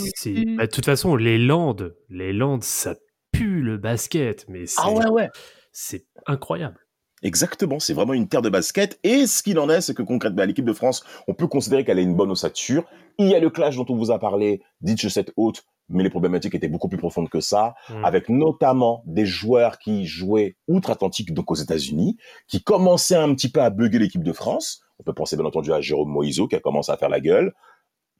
bah, 0.57 0.65
de 0.65 0.71
toute 0.71 0.85
façon, 0.85 1.15
les 1.15 1.37
Landes, 1.37 1.95
les 2.09 2.33
Landes, 2.33 2.63
ça 2.63 2.95
pue 3.41 3.61
le 3.61 3.77
basket, 3.77 4.45
mais 4.47 4.65
c'est 4.65 4.81
Ah 4.83 4.91
ouais 4.91 5.07
ouais. 5.07 5.29
c'est 5.71 6.05
incroyable. 6.27 6.77
Exactement, 7.23 7.79
c'est 7.79 7.93
vraiment 7.93 8.13
une 8.13 8.27
terre 8.27 8.41
de 8.41 8.49
basket. 8.49 8.99
Et 9.03 9.27
ce 9.27 9.43
qu'il 9.43 9.59
en 9.59 9.69
est, 9.69 9.81
c'est 9.81 9.93
que 9.93 10.01
concrètement, 10.01 10.41
à 10.41 10.45
l'équipe 10.47 10.65
de 10.65 10.73
France, 10.73 11.03
on 11.27 11.35
peut 11.35 11.45
considérer 11.47 11.85
qu'elle 11.85 11.99
a 11.99 12.01
une 12.01 12.15
bonne 12.15 12.31
ossature. 12.31 12.83
Il 13.19 13.27
y 13.27 13.35
a 13.35 13.39
le 13.39 13.51
clash 13.51 13.75
dont 13.75 13.85
on 13.89 13.95
vous 13.95 14.09
a 14.09 14.17
parlé, 14.17 14.61
dit 14.81 14.97
chaussette 14.97 15.31
haute, 15.37 15.63
mais 15.87 16.01
les 16.03 16.09
problématiques 16.09 16.55
étaient 16.55 16.67
beaucoup 16.67 16.87
plus 16.89 16.97
profondes 16.97 17.29
que 17.29 17.39
ça, 17.39 17.75
Mm. 17.89 18.05
avec 18.05 18.29
notamment 18.29 19.03
des 19.05 19.27
joueurs 19.27 19.77
qui 19.77 20.07
jouaient 20.07 20.55
outre-Atlantique, 20.67 21.31
donc 21.33 21.51
aux 21.51 21.55
États-Unis, 21.55 22.17
qui 22.47 22.63
commençaient 22.63 23.15
un 23.17 23.35
petit 23.35 23.51
peu 23.51 23.61
à 23.61 23.69
bugger 23.69 23.99
l'équipe 23.99 24.23
de 24.23 24.33
France. 24.33 24.81
On 24.97 25.03
peut 25.03 25.13
penser 25.13 25.35
bien 25.35 25.45
entendu 25.45 25.71
à 25.73 25.79
Jérôme 25.81 26.09
Moïso, 26.09 26.47
qui 26.47 26.55
a 26.55 26.59
commencé 26.59 26.91
à 26.91 26.97
faire 26.97 27.09
la 27.09 27.19
gueule. 27.19 27.53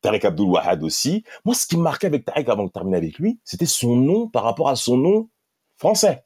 Tariq 0.02 0.26
Abdul 0.26 0.48
Wahad 0.48 0.84
aussi. 0.84 1.24
Moi, 1.46 1.56
ce 1.56 1.66
qui 1.66 1.78
marquait 1.78 2.08
avec 2.08 2.26
Tariq 2.26 2.50
avant 2.50 2.66
de 2.66 2.72
terminer 2.72 2.98
avec 2.98 3.20
lui, 3.20 3.40
c'était 3.44 3.66
son 3.66 3.96
nom 3.96 4.28
par 4.28 4.44
rapport 4.44 4.70
à 4.70 4.76
son 4.76 4.98
nom 4.98 5.30
français. 5.78 6.24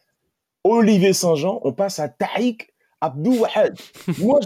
Olivier 0.64 1.14
Saint-Jean, 1.14 1.60
on 1.64 1.74
passe 1.74 2.00
à 2.00 2.10
Tariq 2.10 2.68
Abdou 3.06 3.34
Wahad. 3.40 3.78
Moi, 4.20 4.40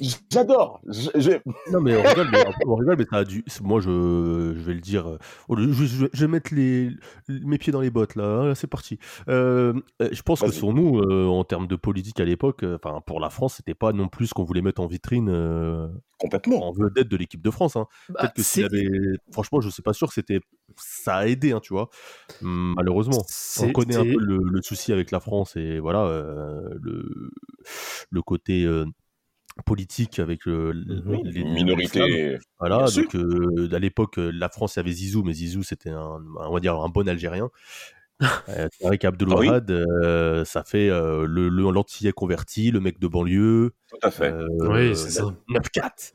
je, 0.00 0.14
j'adore. 0.30 0.80
Je, 0.86 1.08
je- 1.14 1.70
Non 1.72 1.80
mais 1.80 1.96
on 1.96 2.02
rigole, 2.02 2.28
mais, 2.32 2.44
on 2.66 2.74
rigole, 2.74 2.96
mais 2.98 3.06
ça 3.10 3.16
a 3.18 3.24
dû. 3.24 3.44
Moi 3.62 3.80
je, 3.80 4.54
je 4.56 4.60
vais 4.62 4.74
le 4.74 4.80
dire. 4.80 5.18
oh, 5.48 5.56
Je, 5.56 5.70
je- 5.72 6.06
je 6.12 6.20
vais 6.20 6.28
mettre 6.30 6.54
les, 6.54 6.90
mes 7.28 7.58
pieds 7.58 7.72
dans 7.72 7.80
les 7.80 7.90
bottes 7.90 8.14
là. 8.16 8.42
hein, 8.50 8.54
C'est 8.54 8.66
parti. 8.66 8.98
Euh, 9.28 9.72
euh, 10.02 10.08
je 10.12 10.22
pense 10.22 10.40
que 10.40 10.50
sur 10.50 10.72
nous, 10.72 10.98
euh, 11.00 11.26
en 11.26 11.44
termes 11.44 11.66
de 11.66 11.76
politique 11.76 12.20
à 12.20 12.24
l'époque, 12.24 12.62
euh, 12.62 12.78
enfin 12.82 13.00
pour 13.06 13.20
la 13.20 13.30
France, 13.30 13.54
c'était 13.56 13.74
pas 13.74 13.92
non 13.92 14.08
plus 14.08 14.28
ce 14.28 14.34
qu'on 14.34 14.44
voulait 14.44 14.62
mettre 14.62 14.80
en 14.80 14.86
vitrine 14.86 15.28
euh, 15.30 15.88
Complètement. 16.18 16.68
en 16.68 16.72
vedette 16.72 17.08
de 17.08 17.16
l'équipe 17.16 17.42
de 17.42 17.50
France. 17.50 17.76
hein. 17.76 17.86
Bah, 18.08 18.20
Peut-être 18.20 18.34
que 18.34 18.42
s'il 18.42 18.62
c'est- 18.68 18.76
avait, 18.76 18.88
franchement, 19.32 19.60
je 19.60 19.70
sais 19.70 19.82
pas 19.82 19.92
sûr 19.92 20.08
que 20.08 20.14
c'était, 20.14 20.40
ça 20.76 21.16
a 21.16 21.26
aidé, 21.26 21.52
hein, 21.52 21.60
tu 21.60 21.72
vois. 21.72 21.88
Malheureusement, 22.40 23.24
on 23.60 23.72
connaît 23.72 23.96
un 23.96 24.04
peu 24.04 24.18
le, 24.20 24.38
le 24.38 24.62
souci 24.62 24.92
avec 24.92 25.10
la 25.10 25.20
France 25.20 25.56
et 25.56 25.80
voilà 25.80 26.04
euh, 26.04 26.68
le, 26.80 27.30
le 28.10 28.22
côté 28.22 28.64
euh, 28.64 28.84
politique 29.66 30.18
avec 30.20 30.46
le, 30.46 30.72
Mhm. 30.72 31.20
les- 31.24 31.32
les- 31.32 31.44
l'islam. 31.74 32.08
Minorité. 32.08 32.38
Voilà, 32.60 32.84
Bien 32.86 33.02
donc 33.02 33.14
euh, 33.16 33.68
à 33.72 33.78
l'époque, 33.78 34.18
euh, 34.18 34.30
la 34.30 34.48
France 34.48 34.78
avait 34.78 34.92
Zizou, 34.92 35.22
mais 35.24 35.32
Zizou 35.32 35.62
c'était 35.62 35.90
un, 35.90 36.20
on 36.38 36.52
va 36.52 36.60
dire 36.60 36.74
un 36.76 36.88
bon 36.88 37.08
Algérien. 37.08 37.50
Euh, 38.48 38.68
Tariq 38.80 39.04
Abdul 39.06 39.28
Ah 39.30 39.36
oui. 39.38 39.48
Euh, 39.70 40.44
ça 40.44 40.64
fait 40.64 40.88
euh, 40.90 41.24
le 41.26 41.48
le- 41.48 41.70
l'antillais 41.70 42.10
converti, 42.12 42.70
le 42.72 42.80
mec 42.80 42.98
de 42.98 43.06
banlieue. 43.06 43.72
Tout 43.90 43.96
à 44.02 44.10
fait. 44.10 44.32
euh, 44.32 44.46
Oui, 44.60 44.96
c'est 44.96 45.10
ça. 45.10 45.22
9-4. 45.48 46.14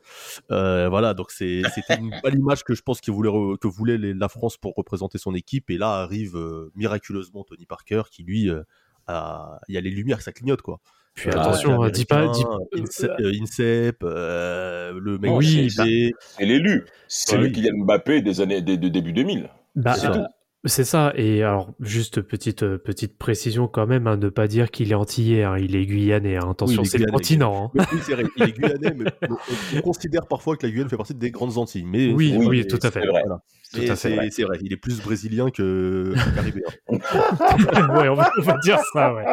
Euh, 0.50 0.88
voilà, 0.90 1.14
donc 1.14 1.30
c'est- 1.30 1.62
c'était 1.74 1.96
une 1.96 2.14
belle 2.22 2.34
image 2.38 2.62
que 2.64 2.74
je 2.74 2.82
pense 2.82 3.00
qu'il 3.00 3.14
voulait 3.14 3.30
re- 3.30 3.56
que 3.58 3.68
voulait 3.68 3.96
les- 3.96 4.12
la 4.12 4.28
France 4.28 4.58
pour 4.58 4.74
représenter 4.74 5.16
son 5.18 5.34
équipe. 5.34 5.70
Et 5.70 5.78
là 5.78 6.02
arrive 6.02 6.36
euh, 6.36 6.70
miraculeusement 6.74 7.42
Tony 7.44 7.64
Parker 7.64 8.02
qui 8.10 8.22
lui, 8.22 8.50
euh, 8.50 8.62
a- 9.06 9.60
il 9.68 9.74
y 9.74 9.78
a 9.78 9.80
les 9.80 9.90
lumières, 9.90 10.20
ça 10.20 10.32
clignote 10.32 10.60
quoi. 10.62 10.80
Puis 11.14 11.30
attention, 11.30 11.82
hein, 11.82 11.90
dis 11.90 12.04
pas. 12.04 12.26
dis- 12.28 12.44
euh, 13.04 13.32
Incep, 13.40 14.02
euh, 14.02 14.98
le 15.00 15.16
mec 15.18 15.30
Oui, 15.32 15.46
de 15.46 15.52
PSG. 15.68 16.12
C'est 16.18 16.44
l'élu. 16.44 16.84
C'est 17.08 17.36
Oui. 17.38 17.44
le 17.44 17.48
Kylian 17.50 17.84
Mbappé 17.84 18.20
des 18.20 18.40
années 18.40 18.60
des, 18.62 18.76
de 18.76 18.88
début 18.88 19.12
2000. 19.12 19.48
bah, 19.76 19.94
c'est 19.94 20.08
euh, 20.08 20.12
tout. 20.14 20.24
C'est 20.66 20.84
ça, 20.84 21.12
et 21.16 21.42
alors 21.42 21.74
juste 21.80 22.22
petite 22.22 22.62
euh, 22.62 22.78
petite 22.78 23.18
précision 23.18 23.68
quand 23.68 23.86
même, 23.86 24.06
hein, 24.06 24.16
ne 24.16 24.28
pas 24.30 24.46
dire 24.48 24.70
qu'il 24.70 24.90
est 24.92 24.94
antillais, 24.94 25.42
hein, 25.44 25.56
il 25.58 25.76
est 25.76 25.84
guyanais, 25.84 26.36
hein, 26.36 26.48
attention, 26.50 26.82
il 26.82 26.86
est 26.86 26.88
c'est 26.88 26.98
le 26.98 27.04
guyanais. 27.04 27.12
continent. 27.16 27.64
hein. 27.66 27.70
Mais 27.74 27.82
oui, 27.92 27.98
c'est 28.02 28.12
vrai, 28.14 28.24
il 28.36 28.42
est 28.44 28.52
guyanais, 28.52 28.94
mais 28.96 29.04
on, 29.30 29.78
on 29.78 29.80
considère 29.82 30.26
parfois 30.26 30.56
que 30.56 30.66
la 30.66 30.72
Guyane 30.72 30.88
fait 30.88 30.96
partie 30.96 31.14
des 31.14 31.30
grandes 31.30 31.58
Antilles. 31.58 31.84
Mais 31.86 32.12
Oui, 32.14 32.34
oui, 32.36 32.60
mais 32.60 32.64
tout 32.66 32.78
à 32.82 32.90
fait. 32.90 33.00
c'est 33.02 33.06
vrai, 33.06 33.22
voilà. 33.26 33.42
Tout 33.72 33.80
Mais 33.80 33.90
à 33.90 33.96
fait. 33.96 34.16
c'est 34.16 34.30
c'est 34.30 34.42
vrai, 34.44 34.58
il 34.62 34.72
est 34.72 34.76
plus 34.76 35.02
brésilien 35.02 35.50
que 35.50 36.14
caribéen. 36.34 36.62
ouais, 36.88 38.08
on 38.08 38.14
va, 38.14 38.30
on 38.38 38.42
va 38.42 38.56
dire 38.58 38.78
ça, 38.92 39.12
ouais. 39.14 39.24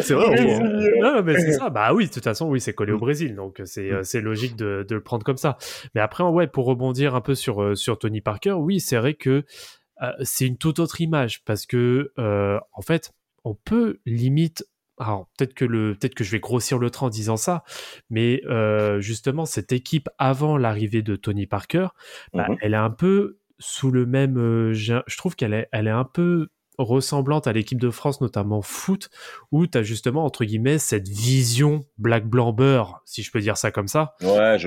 C'est 0.00 0.14
vrai, 0.14 0.30
Mais 0.30 0.54
on- 0.54 0.80
c'est- 0.80 0.98
non, 1.00 1.22
mais 1.22 1.38
c'est 1.38 1.52
ça. 1.52 1.70
Bah 1.70 1.92
oui, 1.94 2.06
de 2.06 2.10
toute 2.12 2.24
façon, 2.24 2.48
oui, 2.48 2.60
c'est 2.60 2.72
collé 2.72 2.92
au. 2.92 2.98
Brésil, 2.98 3.34
donc 3.34 3.60
c'est 3.64 3.90
Mm. 3.90 3.94
euh, 3.94 4.02
c'est 4.02 4.20
logique 4.20 4.56
de, 4.56 4.84
de 4.88 4.94
le 4.94 5.02
prendre 5.02 5.24
comme 5.24 5.36
ça. 5.38 5.56
Mais 5.94 6.00
après, 6.00 6.22
ouais, 6.24 6.46
pour 6.46 6.66
rebondir 6.66 7.14
un 7.14 7.20
peu 7.20 7.34
sur 7.34 7.62
euh, 7.62 7.74
sur 7.74 7.98
Tony 7.98 8.20
Parker, 8.20 8.52
oui, 8.52 8.78
c'est 8.80 8.96
vrai 8.96 9.14
que 9.14 9.44
euh, 10.02 10.12
c'est 10.22 10.46
une 10.46 10.56
toute 10.56 10.78
autre 10.78 11.00
image 11.00 11.42
parce 11.44 11.66
que 11.66 12.12
euh, 12.18 12.58
en 12.72 12.82
fait, 12.82 13.12
on 13.44 13.54
peut 13.54 14.00
limite. 14.06 14.64
Alors 14.98 15.28
peut-être 15.38 15.54
que 15.54 15.64
le 15.64 15.94
peut-être 15.94 16.14
que 16.14 16.24
je 16.24 16.30
vais 16.30 16.40
grossir 16.40 16.78
le 16.78 16.90
trait 16.90 17.06
en 17.06 17.08
disant 17.08 17.38
ça, 17.38 17.64
mais 18.10 18.42
euh, 18.46 19.00
justement 19.00 19.46
cette 19.46 19.72
équipe 19.72 20.08
avant 20.18 20.58
l'arrivée 20.58 21.00
de 21.02 21.16
Tony 21.16 21.46
Parker, 21.46 21.88
bah, 22.34 22.46
Mhm. 22.50 22.56
elle 22.60 22.74
est 22.74 22.76
un 22.76 22.90
peu 22.90 23.38
sous 23.58 23.90
le 23.90 24.04
même. 24.04 24.36
euh, 24.38 24.74
je 24.74 25.16
trouve 25.16 25.36
qu'elle 25.36 25.54
est 25.54 25.68
elle 25.72 25.86
est 25.86 25.90
un 25.90 26.04
peu 26.04 26.48
ressemblante 26.78 27.46
à 27.46 27.52
l'équipe 27.52 27.78
de 27.78 27.90
France, 27.90 28.22
notamment 28.22 28.62
foot, 28.62 29.10
où 29.52 29.66
tu 29.66 29.76
as 29.76 29.82
justement, 29.82 30.24
entre 30.24 30.46
guillemets, 30.46 30.78
cette 30.78 31.08
vision 31.08 31.84
black 31.98 32.26
blanc 32.26 32.54
beurre, 32.54 33.02
si 33.04 33.22
je 33.22 33.30
peux 33.30 33.40
dire 33.40 33.58
ça 33.58 33.70
comme 33.70 33.86
ça, 33.88 34.14
Ouais, 34.22 34.58
je. 34.58 34.66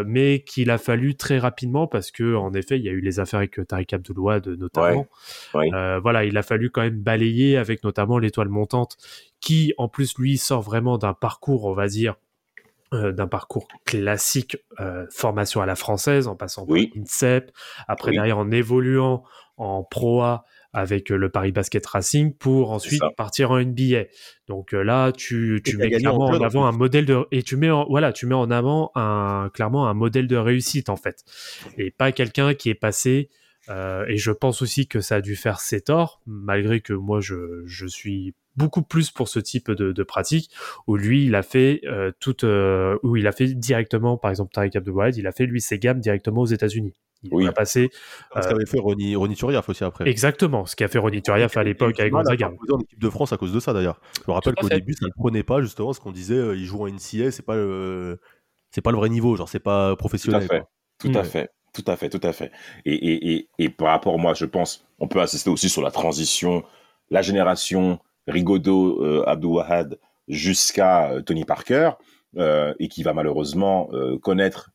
Euh, 0.00 0.04
mais 0.06 0.42
qu'il 0.42 0.70
a 0.70 0.78
fallu 0.78 1.14
très 1.14 1.38
rapidement 1.38 1.86
parce 1.86 2.10
que, 2.10 2.34
en 2.34 2.52
effet, 2.54 2.78
il 2.78 2.84
y 2.84 2.88
a 2.88 2.92
eu 2.92 3.00
les 3.00 3.20
affaires 3.20 3.38
avec 3.38 3.58
euh, 3.58 3.64
Tariq 3.64 3.96
notamment. 4.58 5.06
Ouais, 5.54 5.60
ouais. 5.60 5.74
Euh, 5.74 6.00
voilà, 6.00 6.24
il 6.24 6.36
a 6.36 6.42
fallu 6.42 6.70
quand 6.70 6.82
même 6.82 7.00
balayer 7.00 7.56
avec 7.56 7.84
notamment 7.84 8.18
l'étoile 8.18 8.48
montante, 8.48 8.96
qui 9.40 9.72
en 9.78 9.88
plus 9.88 10.16
lui 10.18 10.38
sort 10.38 10.62
vraiment 10.62 10.98
d'un 10.98 11.14
parcours, 11.14 11.64
on 11.64 11.74
va 11.74 11.86
dire, 11.88 12.16
euh, 12.92 13.12
d'un 13.12 13.28
parcours 13.28 13.68
classique, 13.84 14.56
formation 15.10 15.60
à 15.60 15.66
la 15.66 15.76
française, 15.76 16.26
en 16.26 16.36
passant 16.36 16.66
par 16.66 16.72
Oui. 16.72 16.92
l'INSEP, 16.94 17.52
après 17.86 18.10
Oui. 18.10 18.16
derrière 18.16 18.38
en 18.38 18.50
évoluant 18.50 19.24
en 19.56 19.84
Pro 19.84 20.22
A 20.22 20.44
avec 20.72 21.10
euh, 21.10 21.16
le 21.16 21.28
Paris 21.30 21.52
Basket 21.52 21.84
Racing 21.86 22.32
pour 22.34 22.70
ensuite 22.72 23.02
partir 23.16 23.50
en 23.50 23.60
NBA. 23.60 24.04
Donc 24.48 24.72
euh, 24.74 24.82
là, 24.82 25.12
tu, 25.12 25.60
tu 25.64 25.76
mets 25.76 25.90
clairement 25.90 26.26
en 26.26 26.40
avant 26.40 26.66
un 26.66 26.72
modèle 26.72 27.06
de 27.06 27.24
et 27.32 27.42
tu 27.42 27.56
mets 27.56 27.70
en, 27.70 27.86
voilà, 27.88 28.12
tu 28.12 28.26
mets 28.26 28.34
en 28.34 28.50
avant 28.50 28.92
un 28.94 29.50
clairement 29.52 29.88
un 29.88 29.94
modèle 29.94 30.26
de 30.26 30.36
réussite 30.36 30.88
en 30.88 30.96
fait, 30.96 31.24
et 31.76 31.90
pas 31.90 32.12
quelqu'un 32.12 32.54
qui 32.54 32.70
est 32.70 32.74
passé. 32.74 33.28
euh, 33.68 34.04
et 34.08 34.16
je 34.16 34.30
pense 34.30 34.62
aussi 34.62 34.86
que 34.88 35.00
ça 35.00 35.16
a 35.16 35.20
dû 35.20 35.36
faire 35.36 35.60
ses 35.60 35.80
torts, 35.82 36.20
malgré 36.26 36.80
que 36.80 36.92
moi 36.92 37.20
je, 37.20 37.62
je 37.66 37.86
suis 37.86 38.34
beaucoup 38.56 38.82
plus 38.82 39.10
pour 39.10 39.28
ce 39.28 39.38
type 39.38 39.70
de, 39.70 39.92
de 39.92 40.02
pratique 40.02 40.50
où 40.86 40.96
lui 40.96 41.24
il 41.26 41.34
a 41.34 41.42
fait 41.42 41.80
euh, 41.84 42.10
toute 42.20 42.44
euh, 42.44 42.98
où 43.02 43.16
il 43.16 43.26
a 43.26 43.32
fait 43.32 43.46
directement 43.54 44.16
par 44.16 44.30
exemple 44.30 44.52
Tariq 44.52 44.76
Abdul 44.76 44.94
il 45.16 45.26
a 45.26 45.32
fait 45.32 45.46
lui 45.46 45.60
ses 45.60 45.78
gammes 45.78 46.00
directement 46.00 46.40
aux 46.42 46.46
États-Unis. 46.46 46.94
Il 47.22 47.30
Oui. 47.34 47.46
a 47.46 47.52
passé 47.52 47.90
Comme 48.32 48.42
ce 48.42 48.48
qu'avait 48.48 48.66
fait 48.66 48.78
Ronny, 48.78 49.14
Ronny 49.16 49.34
Turiaf 49.34 49.68
aussi 49.68 49.84
après. 49.84 50.08
exactement 50.08 50.64
ce 50.66 50.74
qu'a 50.76 50.88
fait 50.88 50.98
Ronny 50.98 51.20
Turiaf 51.22 51.56
à 51.56 51.62
l'époque 51.64 52.00
avec 52.00 52.12
à 52.12 52.16
Gonzaga. 52.16 52.46
s'imposer 52.48 52.72
en 52.72 52.80
équipe 52.80 52.98
de 53.00 53.10
France 53.10 53.32
à 53.32 53.36
cause 53.36 53.52
de 53.52 53.60
ça 53.60 53.72
d'ailleurs. 53.72 54.00
Je 54.16 54.30
me 54.30 54.32
rappelle 54.34 54.54
à 54.56 54.60
qu'au 54.62 54.68
début 54.68 54.94
ça 54.94 55.06
ne 55.06 55.12
prenait 55.12 55.42
pas 55.42 55.60
justement 55.60 55.92
ce 55.92 56.00
qu'on 56.00 56.12
disait, 56.12 56.34
euh, 56.36 56.56
il 56.56 56.64
joue 56.64 56.82
en 56.82 56.86
NCA, 56.86 57.30
c'est 57.30 57.44
pas 57.44 57.56
le 57.56 58.18
c'est 58.70 58.80
pas 58.82 58.90
le 58.90 58.96
vrai 58.96 59.08
niveau, 59.08 59.36
genre 59.36 59.48
c'est 59.48 59.58
pas 59.60 59.88
Tout 59.88 59.92
à 59.92 59.96
professionnel. 59.96 60.42
fait. 60.48 60.62
Tout 60.98 61.12
à 61.14 61.22
Mm. 61.22 61.24
fait. 61.24 61.50
Tout 61.72 61.84
à 61.86 61.96
fait, 61.96 62.08
tout 62.08 62.20
à 62.24 62.32
fait. 62.32 62.50
Et, 62.84 62.94
et, 62.94 63.32
et, 63.34 63.48
et 63.58 63.68
par 63.68 63.88
rapport, 63.88 64.18
moi, 64.18 64.34
je 64.34 64.44
pense, 64.44 64.84
on 64.98 65.06
peut 65.06 65.20
insister 65.20 65.50
aussi 65.50 65.68
sur 65.68 65.82
la 65.82 65.90
transition, 65.92 66.64
la 67.10 67.22
génération 67.22 68.00
Rigaudot, 68.26 69.04
euh, 69.04 69.22
Abdou 69.28 69.54
Wahad, 69.54 69.98
jusqu'à 70.26 71.10
euh, 71.12 71.22
Tony 71.22 71.44
Parker, 71.44 71.92
euh, 72.38 72.74
et 72.80 72.88
qui 72.88 73.02
va 73.04 73.12
malheureusement 73.12 73.88
euh, 73.92 74.18
connaître 74.18 74.70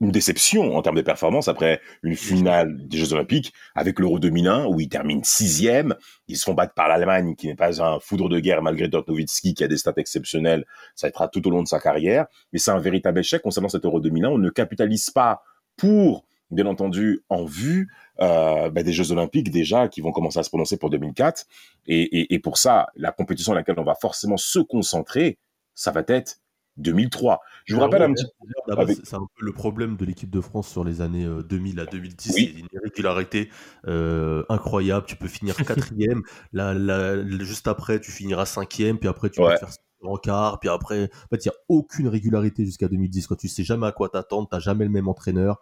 une 0.00 0.10
déception 0.10 0.76
en 0.76 0.82
termes 0.82 0.96
de 0.96 1.02
performance 1.02 1.48
après 1.48 1.80
une 2.02 2.16
finale 2.16 2.86
des 2.86 2.96
Jeux 2.96 3.12
Olympiques 3.12 3.52
avec 3.74 3.98
l'Euro 3.98 4.18
2001 4.18 4.66
où 4.66 4.80
il 4.80 4.88
termine 4.88 5.22
sixième. 5.24 5.94
Ils 6.26 6.36
se 6.36 6.44
font 6.44 6.54
battre 6.54 6.72
par 6.74 6.88
l'Allemagne 6.88 7.34
qui 7.34 7.48
n'est 7.48 7.54
pas 7.54 7.82
un 7.82 8.00
foudre 8.00 8.28
de 8.28 8.40
guerre 8.40 8.62
malgré 8.62 8.88
Dirk 8.88 9.06
Nowitzki 9.08 9.54
qui 9.54 9.62
a 9.62 9.68
des 9.68 9.76
stats 9.76 9.92
exceptionnels. 9.96 10.64
Ça 10.94 11.08
être 11.08 11.28
tout 11.30 11.46
au 11.46 11.50
long 11.50 11.62
de 11.62 11.68
sa 11.68 11.80
carrière. 11.80 12.26
Mais 12.52 12.58
c'est 12.58 12.70
un 12.70 12.78
véritable 12.78 13.20
échec 13.20 13.42
concernant 13.42 13.68
cet 13.68 13.84
Euro 13.84 14.00
2001. 14.00 14.28
On 14.30 14.38
ne 14.38 14.50
capitalise 14.50 15.10
pas 15.10 15.42
pour, 15.76 16.24
bien 16.50 16.66
entendu, 16.66 17.20
en 17.28 17.44
vue 17.44 17.90
euh, 18.20 18.70
bah, 18.70 18.82
des 18.82 18.94
Jeux 18.94 19.12
Olympiques 19.12 19.50
déjà 19.50 19.88
qui 19.88 20.00
vont 20.00 20.12
commencer 20.12 20.38
à 20.38 20.42
se 20.42 20.48
prononcer 20.48 20.78
pour 20.78 20.88
2004. 20.88 21.44
Et, 21.88 22.00
et, 22.00 22.34
et 22.34 22.38
pour 22.38 22.56
ça, 22.56 22.88
la 22.96 23.12
compétition 23.12 23.52
à 23.52 23.56
laquelle 23.56 23.78
on 23.78 23.84
va 23.84 23.94
forcément 23.94 24.38
se 24.38 24.60
concentrer, 24.60 25.38
ça 25.74 25.90
va 25.90 26.02
être 26.08 26.38
2003. 26.76 27.40
Je 27.66 27.74
vous 27.74 27.80
Ah 27.80 27.84
rappelle 27.84 28.02
ouais, 28.02 28.08
un 28.08 28.12
petit 28.14 28.24
d'ailleurs, 28.24 28.64
là-bas, 28.68 28.82
avec- 28.82 28.98
c'est- 29.04 29.14
un 29.14 29.26
peu 29.36 29.44
le 29.44 29.52
problème 29.52 29.96
de 29.96 30.04
l'équipe 30.04 30.30
de 30.30 30.40
France 30.40 30.68
sur 30.68 30.84
les 30.84 31.00
années 31.00 31.24
euh, 31.26 31.42
2000 31.42 31.78
à 31.80 31.86
2010. 31.86 32.32
Oui. 32.34 32.52
C'est 32.54 32.60
une 32.60 32.68
irrégularité 32.72 33.50
euh, 33.86 34.44
incroyable. 34.48 35.06
Tu 35.06 35.16
peux 35.16 35.28
finir 35.28 35.54
quatrième, 35.94 36.22
là, 36.52 37.22
juste 37.40 37.68
après, 37.68 38.00
tu 38.00 38.10
finiras 38.10 38.46
cinquième, 38.46 38.98
puis 38.98 39.08
après, 39.08 39.30
tu 39.30 39.40
vas 39.40 39.48
Ouais. 39.48 39.54
te 39.54 39.60
faire 39.66 39.74
en 40.02 40.16
quart, 40.16 40.60
puis 40.60 40.70
après, 40.70 41.04
en 41.04 41.28
fait, 41.28 41.44
il 41.44 41.48
n'y 41.48 41.52
a 41.54 41.58
aucune 41.68 42.08
régularité 42.08 42.64
jusqu'à 42.64 42.88
2010. 42.88 43.26
Quand 43.26 43.36
tu 43.36 43.48
sais 43.48 43.64
jamais 43.64 43.86
à 43.86 43.92
quoi 43.92 44.08
t'attendre, 44.08 44.48
t'as 44.50 44.58
jamais 44.58 44.84
le 44.86 44.90
même 44.90 45.08
entraîneur, 45.08 45.60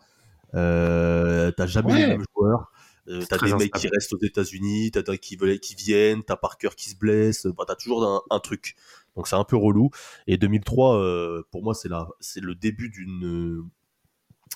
euh, 0.54 1.50
t'as 1.56 1.66
jamais 1.66 1.92
Ouais. 1.92 2.00
les 2.00 2.06
mêmes 2.06 2.24
joueurs. 2.36 2.70
Euh, 3.08 3.22
t'as 3.28 3.38
des 3.38 3.54
mecs 3.54 3.72
qui 3.72 3.88
restent 3.88 4.12
aux 4.12 4.18
États-Unis, 4.22 4.90
t'as 4.90 5.00
des 5.00 5.16
qui, 5.18 5.36
veulent- 5.36 5.58
qui 5.60 5.74
viennent, 5.74 6.22
t'as 6.22 6.36
Parker 6.36 6.68
qui 6.76 6.90
se 6.90 6.96
blesse, 6.96 7.46
bah, 7.46 7.64
t'as 7.66 7.74
toujours 7.74 8.04
un, 8.04 8.20
un 8.30 8.38
truc. 8.38 8.76
Donc 9.16 9.26
c'est 9.28 9.36
un 9.36 9.44
peu 9.44 9.56
relou. 9.56 9.90
Et 10.26 10.36
2003, 10.36 10.96
euh, 10.96 11.42
pour 11.50 11.62
moi, 11.62 11.74
c'est 11.74 11.88
la, 11.88 12.08
c'est 12.20 12.40
le 12.40 12.54
début 12.54 12.88
d'une, 12.88 13.62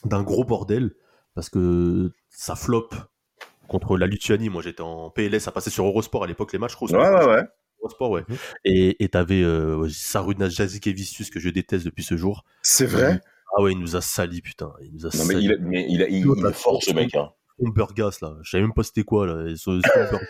d'un 0.04 0.22
gros 0.22 0.44
bordel 0.44 0.94
parce 1.34 1.48
que 1.50 2.12
ça 2.28 2.54
flop 2.56 2.88
contre 3.68 3.96
la 3.96 4.06
Lituanie. 4.06 4.48
Moi, 4.50 4.62
j'étais 4.62 4.82
en 4.82 5.10
PLS, 5.10 5.40
ça 5.40 5.52
passait 5.52 5.70
sur 5.70 5.84
Eurosport 5.86 6.24
à 6.24 6.26
l'époque 6.26 6.52
les 6.52 6.58
matchs. 6.58 6.80
Ouais, 6.80 6.92
ouais, 6.96 7.26
ouais. 7.26 7.42
Eurosport, 7.82 8.10
ouais. 8.10 8.24
Et 8.64 9.02
et 9.02 9.08
t'avais 9.08 9.42
euh, 9.42 9.88
Saruna 9.88 10.48
Jazikevicius 10.48 11.30
que 11.30 11.40
je 11.40 11.48
déteste 11.48 11.84
depuis 11.84 12.04
ce 12.04 12.16
jour. 12.16 12.44
C'est 12.62 12.86
vrai? 12.86 13.20
Ah 13.56 13.62
ouais, 13.62 13.72
il 13.72 13.78
nous 13.78 13.96
a 13.96 14.00
sali, 14.00 14.40
putain. 14.40 14.72
Il 14.82 14.92
nous 14.94 15.06
a 15.06 15.10
Non, 15.16 15.24
mais 15.26 15.34
sali. 15.34 15.44
il, 15.46 15.58
mais 15.60 15.86
il, 15.88 16.02
a- 16.02 16.08
il, 16.08 16.24
il 16.26 16.46
est 16.46 16.52
fort, 16.52 16.82
ce 16.82 16.92
mec. 16.92 17.14
Hein. 17.14 17.32
Burgas 17.70 18.18
là, 18.22 18.36
je 18.42 18.50
savais 18.50 18.62
même 18.62 18.72
pas 18.74 18.82
c'était 18.82 19.04
quoi 19.04 19.26
là. 19.26 19.48
Et 19.48 19.56
ce- 19.56 19.80
ce 19.80 19.88
Stombergas, 19.88 20.20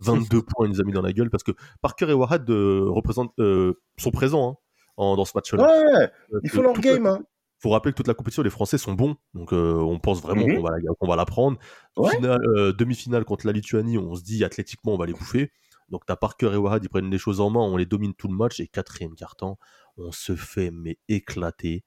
22 0.00 0.42
points, 0.42 0.66
il 0.66 0.70
nous 0.72 0.80
a 0.80 0.84
mis 0.84 0.92
dans 0.92 1.02
la 1.02 1.12
gueule 1.12 1.30
parce 1.30 1.42
que 1.42 1.52
Parker 1.82 2.08
et 2.10 2.12
Wahad 2.14 2.48
euh, 2.50 2.84
représentent, 2.88 3.32
euh, 3.40 3.74
sont 3.98 4.10
présents 4.10 4.50
hein, 4.52 4.56
en- 4.96 5.16
dans 5.16 5.24
ce 5.24 5.32
match-là. 5.34 5.62
Ouais, 5.62 6.10
Euh, 6.32 6.40
il 6.42 6.50
faut 6.50 6.62
leur 6.62 6.74
game. 6.80 7.04
la- 7.04 7.10
Hein. 7.12 7.22
faut 7.58 7.70
rappeler 7.70 7.92
que 7.92 7.96
toute 7.98 8.08
la 8.08 8.14
compétition, 8.14 8.42
les 8.42 8.48
Français 8.50 8.78
sont 8.78 8.94
bons, 8.94 9.16
donc 9.34 9.52
on 9.52 9.98
pense 9.98 10.22
vraiment 10.22 10.46
Mhm. 10.46 10.56
qu'on 10.56 10.62
va, 10.62 10.70
la- 10.78 10.94
qu'on 10.98 11.06
va 11.08 11.16
la 11.16 11.26
prendre. 11.26 11.58
Ouais. 11.96 12.16
Demi-finale 12.20 13.24
contre 13.24 13.46
la 13.46 13.52
Lituanie, 13.52 13.98
on 13.98 14.14
se 14.14 14.22
dit 14.22 14.44
athlétiquement 14.44 14.94
on 14.94 14.98
va 14.98 15.06
les 15.06 15.12
bouffer. 15.12 15.52
Donc 15.90 16.06
t'as 16.06 16.16
Parker 16.16 16.52
et 16.52 16.56
Wahad, 16.56 16.84
ils 16.84 16.88
prennent 16.88 17.10
les 17.10 17.18
choses 17.18 17.40
en 17.40 17.50
main, 17.50 17.60
on 17.60 17.76
les 17.76 17.84
domine 17.86 18.14
tout 18.14 18.28
le 18.28 18.34
match 18.36 18.60
et 18.60 18.68
quatrième 18.68 19.14
quart-temps, 19.14 19.58
on 19.98 20.12
se 20.12 20.36
fait 20.36 20.70
mais 20.70 20.98
éclater, 21.08 21.84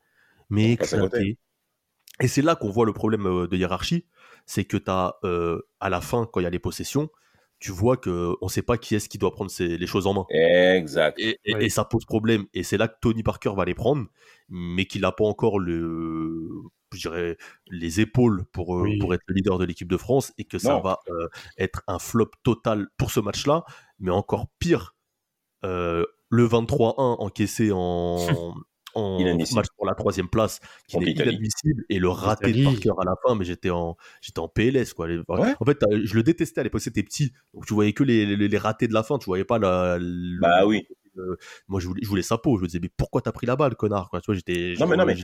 mais 0.50 0.74
éclater. 0.74 1.40
Et 2.20 2.28
c'est 2.28 2.42
là 2.44 2.56
qu'on 2.56 2.70
voit 2.70 2.86
le 2.86 2.94
problème 2.94 3.48
de 3.48 3.56
hiérarchie, 3.58 4.06
c'est 4.46 4.66
que 4.66 4.78
t'as 4.78 5.14
euh, 5.24 5.62
à 5.80 5.90
la 5.90 6.02
fin 6.02 6.26
quand 6.32 6.40
il 6.40 6.44
y 6.44 6.48
a 6.48 6.50
les 6.50 6.60
possessions, 6.60 7.10
tu 7.60 7.72
vois 7.72 7.96
que 7.98 8.34
on 8.42 8.48
sait 8.50 8.62
pas 8.62 8.78
qui 8.78 8.96
est-ce 8.96 9.08
qui 9.08 9.18
doit 9.18 9.32
prendre 9.32 9.50
ses- 9.50 9.78
les 9.78 9.88
choses 9.88 10.06
en 10.08 10.14
main. 10.14 10.26
Exact. 10.30 11.18
Et, 11.20 11.40
et- 11.46 11.56
Oui. 11.56 11.66
et 11.66 11.70
ça 11.70 11.86
pose 11.86 12.04
problème. 12.06 12.46
Et 12.54 12.64
c'est 12.64 12.78
là 12.78 12.88
que 12.90 12.96
Tony 13.02 13.24
Parker 13.24 13.54
va 13.56 13.64
les 13.66 13.74
prendre, 13.74 14.06
mais 14.50 14.86
qu'il 14.86 15.02
n'a 15.02 15.14
pas 15.14 15.24
encore 15.24 15.60
le, 15.60 16.50
je 16.94 17.00
dirais, 17.00 17.38
les 17.68 18.02
épaules 18.02 18.44
pour, 18.52 18.76
euh, 18.78 18.82
Oui. 18.84 18.98
pour 19.00 19.14
être 19.14 19.22
le 19.28 19.36
leader 19.36 19.58
de 19.60 19.66
l'équipe 19.66 19.88
de 19.88 19.96
France 19.98 20.34
et 20.38 20.44
que 20.44 20.58
ça 20.60 20.74
Non. 20.74 20.82
va 20.82 21.00
euh, 21.10 21.28
être 21.58 21.84
un 21.88 22.00
flop 22.00 22.32
total 22.44 22.88
pour 22.98 23.12
ce 23.12 23.22
match-là, 23.22 23.64
mais 24.00 24.12
encore 24.12 24.48
pire, 24.60 24.96
euh, 25.64 26.06
le 26.30 26.46
23-1 26.46 27.16
encaissé 27.20 27.72
en, 27.74 28.18
en 28.96 29.20
match 29.56 29.68
pour 29.76 29.86
la 29.86 29.96
troisième 29.96 30.28
place, 30.30 30.60
qui 30.88 30.98
est 30.98 31.12
inadmissible, 31.12 31.84
et 31.90 32.00
le 32.00 32.10
raté 32.10 32.52
de. 32.52 32.64
Parker 32.64 32.92
à 33.00 33.06
la 33.06 33.16
fin, 33.26 33.36
mais 33.36 33.46
j'étais 33.46 33.70
en, 33.70 33.96
j'étais 34.22 34.40
en 34.40 34.48
PLS, 34.48 34.94
quoi. 34.94 35.08
Les- 35.08 35.22
Ouais. 35.28 35.54
En 35.60 35.66
fait, 35.66 35.80
je 36.04 36.16
le 36.16 36.24
détestais 36.24 36.62
à 36.62 36.64
l'époque, 36.64 36.82
c'était 36.82 37.04
petit, 37.04 37.34
donc 37.54 37.66
tu 37.66 37.74
voyais 37.74 37.94
que 37.94 38.04
les, 38.04 38.26
les, 38.26 38.48
les 38.48 38.58
ratés 38.58 38.88
de 38.88 38.94
la 38.94 39.04
fin, 39.04 39.18
tu 39.18 39.26
voyais 39.26 39.46
pas 39.46 39.60
la, 39.60 39.98
le- 40.00 40.40
Bah 40.40 40.66
oui. 40.66 40.86
euh, 41.18 41.36
moi 41.68 41.80
je 41.80 41.88
voulais, 41.88 42.02
je 42.04 42.08
voulais 42.10 42.22
sa 42.24 42.38
peau, 42.38 42.58
je 42.58 42.62
me 42.64 42.68
disais 42.68 42.80
mais 42.82 42.90
pourquoi 42.96 43.22
t'as 43.22 43.32
pris 43.32 43.46
la 43.46 43.56
balle 43.56 43.76
connard 43.76 44.10
quoi, 44.10 44.20
tu 44.22 44.26
vois 44.28 44.36
j'étais 44.36 44.74
Non, 44.80 44.88
mais 44.88 44.98
non, 44.98 45.06
mais- 45.06 45.16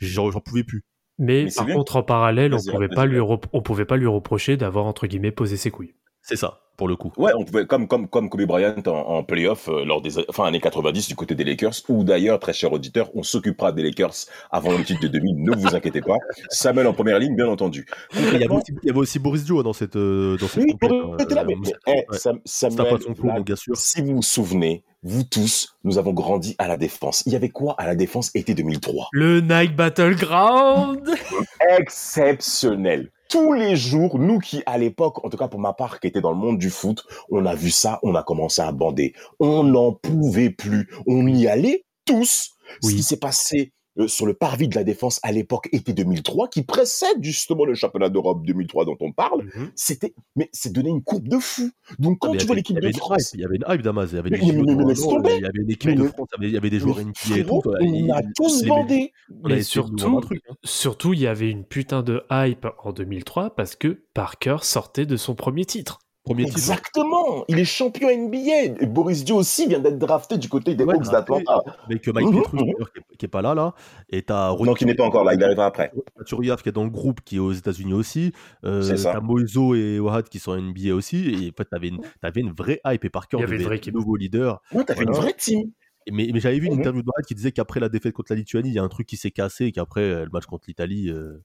j'en 0.00 0.30
pouvais 0.40 0.64
plus. 0.64 0.84
Mais, 1.18 1.48
par 1.56 1.66
bien. 1.66 1.74
contre, 1.74 1.96
en 1.96 2.02
parallèle, 2.04 2.54
on 2.54 2.62
pouvait 2.62 2.88
pas 2.88 3.04
lui 3.04 3.18
on 3.20 3.62
pouvait 3.62 3.84
pas 3.84 3.96
lui 3.96 4.06
reprocher 4.06 4.56
d'avoir 4.56 4.86
entre 4.86 5.06
guillemets 5.08 5.32
posé 5.32 5.56
ses 5.56 5.70
couilles. 5.72 5.94
C'est 6.28 6.36
ça, 6.36 6.60
pour 6.76 6.88
le 6.88 6.94
coup. 6.96 7.10
Ouais, 7.16 7.32
on 7.38 7.42
pouvait, 7.46 7.64
comme, 7.66 7.88
comme, 7.88 8.06
comme 8.06 8.28
Kobe 8.28 8.42
Bryant 8.42 8.74
en, 8.86 8.90
en 8.90 9.22
playoff 9.24 9.70
euh, 9.70 9.82
lors 9.86 10.02
des 10.02 10.18
enfin, 10.28 10.44
années 10.44 10.60
90 10.60 11.08
du 11.08 11.16
côté 11.16 11.34
des 11.34 11.42
Lakers, 11.42 11.72
ou 11.88 12.04
d'ailleurs, 12.04 12.38
très 12.38 12.52
cher 12.52 12.70
auditeur, 12.70 13.08
on 13.14 13.22
s'occupera 13.22 13.72
des 13.72 13.82
Lakers 13.82 14.12
avant 14.50 14.76
le 14.76 14.84
titre 14.84 15.00
de 15.00 15.08
2000, 15.08 15.42
ne 15.42 15.56
vous 15.56 15.74
inquiétez 15.74 16.02
pas. 16.02 16.16
Samuel 16.50 16.86
en 16.86 16.92
première 16.92 17.18
ligne, 17.18 17.34
bien 17.34 17.48
entendu. 17.48 17.86
Il 18.14 18.24
y, 18.38 18.44
avait 18.44 18.48
aussi, 18.48 18.72
il 18.82 18.86
y 18.86 18.90
avait 18.90 18.98
aussi 18.98 19.18
Boris 19.18 19.44
Dio 19.44 19.62
dans 19.62 19.72
cette, 19.72 19.96
euh, 19.96 20.36
dans 20.36 20.48
cette 20.48 20.64
Oui, 20.64 20.72
compète, 20.72 20.90
Boris 20.90 21.14
hein, 21.18 21.24
était 21.24 21.34
là, 21.34 21.40
euh, 21.42 21.44
mais- 21.48 21.92
ouais. 21.94 22.04
eh, 22.12 22.16
Sam- 22.18 22.40
Samuel, 22.44 22.76
pas 22.90 23.00
son 23.02 23.14
coup, 23.14 23.26
là, 23.26 23.34
mon 23.36 23.40
gars 23.40 23.56
sûr. 23.56 23.74
si 23.74 24.02
vous 24.02 24.16
vous 24.16 24.22
souvenez, 24.22 24.84
vous 25.02 25.24
tous, 25.24 25.78
nous 25.84 25.96
avons 25.96 26.12
grandi 26.12 26.56
à 26.58 26.68
la 26.68 26.76
défense. 26.76 27.22
Il 27.24 27.32
y 27.32 27.36
avait 27.36 27.48
quoi 27.48 27.74
à 27.78 27.86
la 27.86 27.94
défense 27.94 28.30
été 28.34 28.52
2003 28.52 29.08
Le 29.12 29.40
Nike 29.40 29.74
Battleground 29.76 31.08
exceptionnel. 31.78 33.10
Tous 33.28 33.52
les 33.52 33.76
jours, 33.76 34.18
nous 34.18 34.38
qui, 34.38 34.62
à 34.64 34.78
l'époque, 34.78 35.22
en 35.24 35.28
tout 35.28 35.36
cas 35.36 35.48
pour 35.48 35.60
ma 35.60 35.74
part, 35.74 36.00
qui 36.00 36.06
était 36.06 36.22
dans 36.22 36.30
le 36.30 36.38
monde 36.38 36.58
du 36.58 36.70
foot, 36.70 37.04
on 37.30 37.44
a 37.44 37.54
vu 37.54 37.70
ça, 37.70 37.98
on 38.02 38.14
a 38.14 38.22
commencé 38.22 38.62
à 38.62 38.72
bander. 38.72 39.12
On 39.38 39.64
n'en 39.64 39.92
pouvait 39.92 40.50
plus. 40.50 40.88
On 41.06 41.26
y 41.26 41.46
allait 41.46 41.84
tous. 42.06 42.52
Ce 42.82 42.90
qui 42.90 43.02
s'est 43.02 43.18
passé 43.18 43.72
sur 44.06 44.26
le 44.26 44.34
parvis 44.34 44.68
de 44.68 44.74
la 44.76 44.84
défense 44.84 45.18
à 45.22 45.32
l'époque 45.32 45.68
été 45.72 45.92
2003, 45.92 46.48
qui 46.48 46.62
précède 46.62 47.16
justement 47.22 47.64
le 47.64 47.74
championnat 47.74 48.08
d'Europe 48.08 48.44
2003 48.46 48.84
dont 48.84 48.96
on 49.00 49.12
parle, 49.12 49.44
Mhm. 49.56 49.70
c'était, 49.74 50.14
mais 50.36 50.48
c'est 50.52 50.72
donné 50.72 50.90
une 50.90 51.02
courbe 51.02 51.26
de 51.28 51.38
fou. 51.38 51.70
Donc 51.98 52.18
quand 52.20 52.28
Ah, 52.28 52.32
mais 52.32 52.38
tu 52.38 52.46
vois 52.46 52.56
l'équipe 52.56 52.78
de 52.78 52.92
France, 52.96 53.32
Il 53.34 53.40
y 53.40 53.44
avait 53.44 53.56
une 53.56 53.64
hype, 53.68 53.82
Damas. 53.82 54.08
Il 54.12 54.16
y 54.16 54.18
avait 54.18 54.30
des. 54.30 54.36
Il 54.38 54.46
y 54.46 54.50
avait 54.50 54.60
une 54.60 55.70
équipe 55.70 55.90
Mais 55.90 55.96
de 55.96 56.08
France, 56.08 56.28
il 56.40 56.50
y 56.50 56.56
avait- 56.56 56.70
des 56.70 56.78
joueurs 56.78 57.00
NBA 57.00 57.38
et 57.38 57.44
tout. 57.44 57.62
on 57.64 58.10
a 58.12 58.20
tous 58.36 58.64
bandé. 58.64 59.12
Mais 59.44 59.62
surtout, 59.62 60.20
hein. 60.24 60.36
surtout, 60.64 61.12
il 61.14 61.20
y 61.20 61.26
avait 61.26 61.50
une 61.50 61.64
putain 61.64 62.02
de 62.02 62.22
hype 62.30 62.66
en 62.84 62.92
2003 62.92 63.54
parce 63.56 63.74
que 63.76 64.04
Parker 64.14 64.58
sortait 64.62 65.06
de 65.06 65.16
son 65.16 65.34
premier 65.34 65.64
titre. 65.64 65.98
Premier 66.28 66.44
titre. 66.44 66.56
Exactement. 66.58 67.44
Il 67.48 67.58
est 67.58 67.64
champion 67.64 68.08
NBA. 68.10 68.80
Et 68.82 68.86
Boris 68.86 69.24
Dio 69.24 69.36
aussi 69.36 69.66
vient 69.66 69.78
d'être 69.80 69.98
drafté 69.98 70.36
du 70.38 70.48
côté 70.48 70.74
des 70.74 70.84
Ouais, 70.84 70.94
Hawks 70.94 71.10
d'Atlanta. 71.10 71.60
Avec 71.86 72.06
Mike 72.06 72.14
d'ailleurs, 72.32 72.50
qui, 72.50 72.56
est- 72.58 73.16
qui 73.18 73.24
est 73.26 73.28
pas 73.28 73.42
là, 73.42 73.54
là. 73.54 73.74
Et 74.10 74.22
t'as 74.22 74.54
Non, 74.56 74.74
qui 74.74 74.84
n'est 74.86 74.94
pas 74.94 75.04
encore 75.04 75.24
là. 75.24 75.34
Il 75.34 75.42
arrivera 75.42 75.66
après. 75.66 75.92
Turiaf 76.26 76.62
qui 76.62 76.68
est 76.68 76.72
dans 76.72 76.84
le 76.84 76.90
groupe, 76.90 77.20
qui 77.24 77.36
est 77.36 77.40
aux 77.40 77.52
États-Unis 77.52 77.94
aussi. 77.94 78.32
Euh, 78.64 78.82
C'est 78.82 78.96
ça. 78.96 79.12
T'as 79.12 79.20
Moiso 79.20 79.74
et 79.74 79.98
Wahat 79.98 80.22
qui 80.24 80.38
sont 80.38 80.52
en 80.52 80.56
NBA 80.60 80.94
aussi. 80.94 81.28
Et 81.30 81.48
en 81.50 81.56
fait, 81.56 81.64
t'avais 81.70 81.88
une, 81.88 82.00
t'avais 82.20 82.40
une 82.40 82.52
vraie 82.52 82.80
hype. 82.86 83.04
Et 83.04 83.10
Parker 83.10 83.36
Il 83.38 83.40
y 83.40 83.44
avait 83.44 83.56
une 83.56 83.62
vraie 83.62 83.76
équipe. 83.76 83.94
nouveau 83.94 84.16
leader. 84.16 84.60
Ouais, 84.72 84.84
t'as 84.84 84.94
fait 84.94 85.04
une 85.04 85.12
vraie 85.12 85.34
team. 85.34 85.70
Mais, 86.10 86.30
mais 86.32 86.40
j'avais 86.40 86.58
vu 86.58 86.66
une 86.68 86.72
Mhm. 86.74 86.80
interview 86.80 87.02
de 87.02 87.06
Wahat 87.06 87.22
qui 87.26 87.34
disait 87.34 87.52
qu'après 87.52 87.80
la 87.80 87.90
défaite 87.90 88.14
contre 88.14 88.32
la 88.32 88.36
Lituanie, 88.36 88.70
il 88.70 88.74
y 88.74 88.78
a 88.78 88.82
un 88.82 88.88
truc 88.88 89.06
qui 89.06 89.16
s'est 89.18 89.30
cassé 89.30 89.66
et 89.66 89.72
qu'après 89.72 90.00
euh, 90.00 90.24
le 90.24 90.30
match 90.32 90.46
contre 90.46 90.64
l'Italie. 90.68 91.10
euh, 91.10 91.42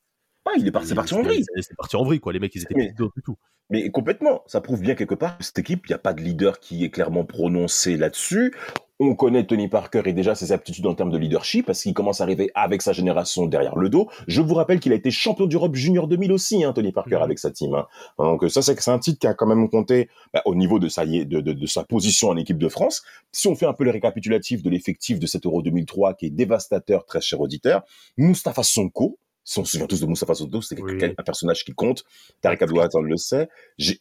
Il 0.57 0.67
est 0.67 0.71
parti, 0.71 0.89
c'est 0.89 0.95
parti 0.95 1.13
en 1.13 1.21
vrille. 1.23 1.45
C'est 1.61 1.75
parti 1.77 1.95
en 1.95 2.03
vrille, 2.03 2.19
quoi. 2.19 2.33
Les 2.33 2.39
mecs, 2.39 2.53
ils 2.55 2.61
étaient 2.63 2.75
Mais- 2.75 2.93
pas 2.97 3.05
du 3.15 3.21
tout. 3.23 3.35
Mais 3.69 3.89
complètement. 3.89 4.43
Ça 4.45 4.61
prouve 4.61 4.81
bien 4.81 4.93
quelque 4.93 5.15
part 5.15 5.37
que 5.37 5.43
cette 5.43 5.57
équipe, 5.57 5.85
il 5.87 5.91
n'y 5.91 5.95
a 5.95 5.99
pas 5.99 6.13
de 6.13 6.21
leader 6.21 6.59
qui 6.59 6.83
est 6.83 6.89
clairement 6.89 7.23
prononcé 7.23 7.95
là-dessus. 7.97 8.53
On 8.99 9.15
connaît 9.15 9.45
Tony 9.45 9.67
Parker 9.69 10.01
et 10.05 10.13
déjà 10.13 10.35
ses 10.35 10.51
aptitudes 10.51 10.85
en 10.85 10.93
termes 10.95 11.09
de 11.09 11.17
leadership 11.17 11.65
parce 11.65 11.81
qu'il 11.81 11.93
commence 11.93 12.21
à 12.21 12.25
arriver 12.25 12.51
avec 12.55 12.81
sa 12.81 12.93
génération 12.93 13.45
derrière 13.45 13.75
le 13.77 13.89
dos. 13.89 14.09
Je 14.27 14.41
vous 14.41 14.53
rappelle 14.53 14.79
qu'il 14.79 14.91
a 14.91 14.95
été 14.95 15.09
champion 15.11 15.45
d'Europe 15.47 15.75
junior 15.75 16.07
2000 16.07 16.31
aussi, 16.31 16.63
hein, 16.63 16.73
Tony 16.73 16.91
Parker, 16.91 17.15
Mhm. 17.15 17.21
avec 17.23 17.39
sa 17.39 17.49
team. 17.51 17.73
hein. 17.73 17.87
Donc 18.19 18.47
ça, 18.51 18.61
c'est 18.61 18.87
un 18.89 18.99
titre 18.99 19.19
qui 19.19 19.27
a 19.27 19.33
quand 19.33 19.47
même 19.47 19.67
compté 19.69 20.09
bah, 20.33 20.41
au 20.45 20.55
niveau 20.55 20.77
de 20.77 20.87
sa, 20.89 21.05
de, 21.05 21.23
de, 21.23 21.39
de 21.53 21.65
sa 21.65 21.83
position 21.85 22.29
en 22.29 22.37
équipe 22.37 22.59
de 22.59 22.69
France. 22.69 23.01
Si 23.31 23.47
on 23.47 23.55
fait 23.55 23.65
un 23.65 23.73
peu 23.73 23.85
le 23.85 23.91
récapitulatif 23.91 24.61
de 24.61 24.69
l'effectif 24.69 25.19
de 25.19 25.25
cet 25.25 25.45
Euro 25.45 25.61
2003 25.63 26.13
qui 26.13 26.27
est 26.27 26.29
dévastateur, 26.29 27.05
très 27.05 27.21
cher 27.21 27.39
auditeur, 27.41 27.83
Mustafa 28.17 28.61
Sonko, 28.61 29.17
si 29.43 29.59
on 29.59 29.65
se 29.65 29.71
souvient 29.73 29.87
tous 29.87 29.99
de 29.99 30.05
Mustafa 30.05 30.33
Sonko, 30.35 30.61
c'est 30.61 30.79
Oui. 30.81 30.97
quelqu'un- 30.97 31.15
un 31.17 31.23
personnage 31.23 31.65
qui 31.65 31.73
compte. 31.73 32.03
Tariq 32.41 32.63
Abdouhat, 32.63 32.89
on 32.93 33.01
le 33.01 33.17
sait. 33.17 33.49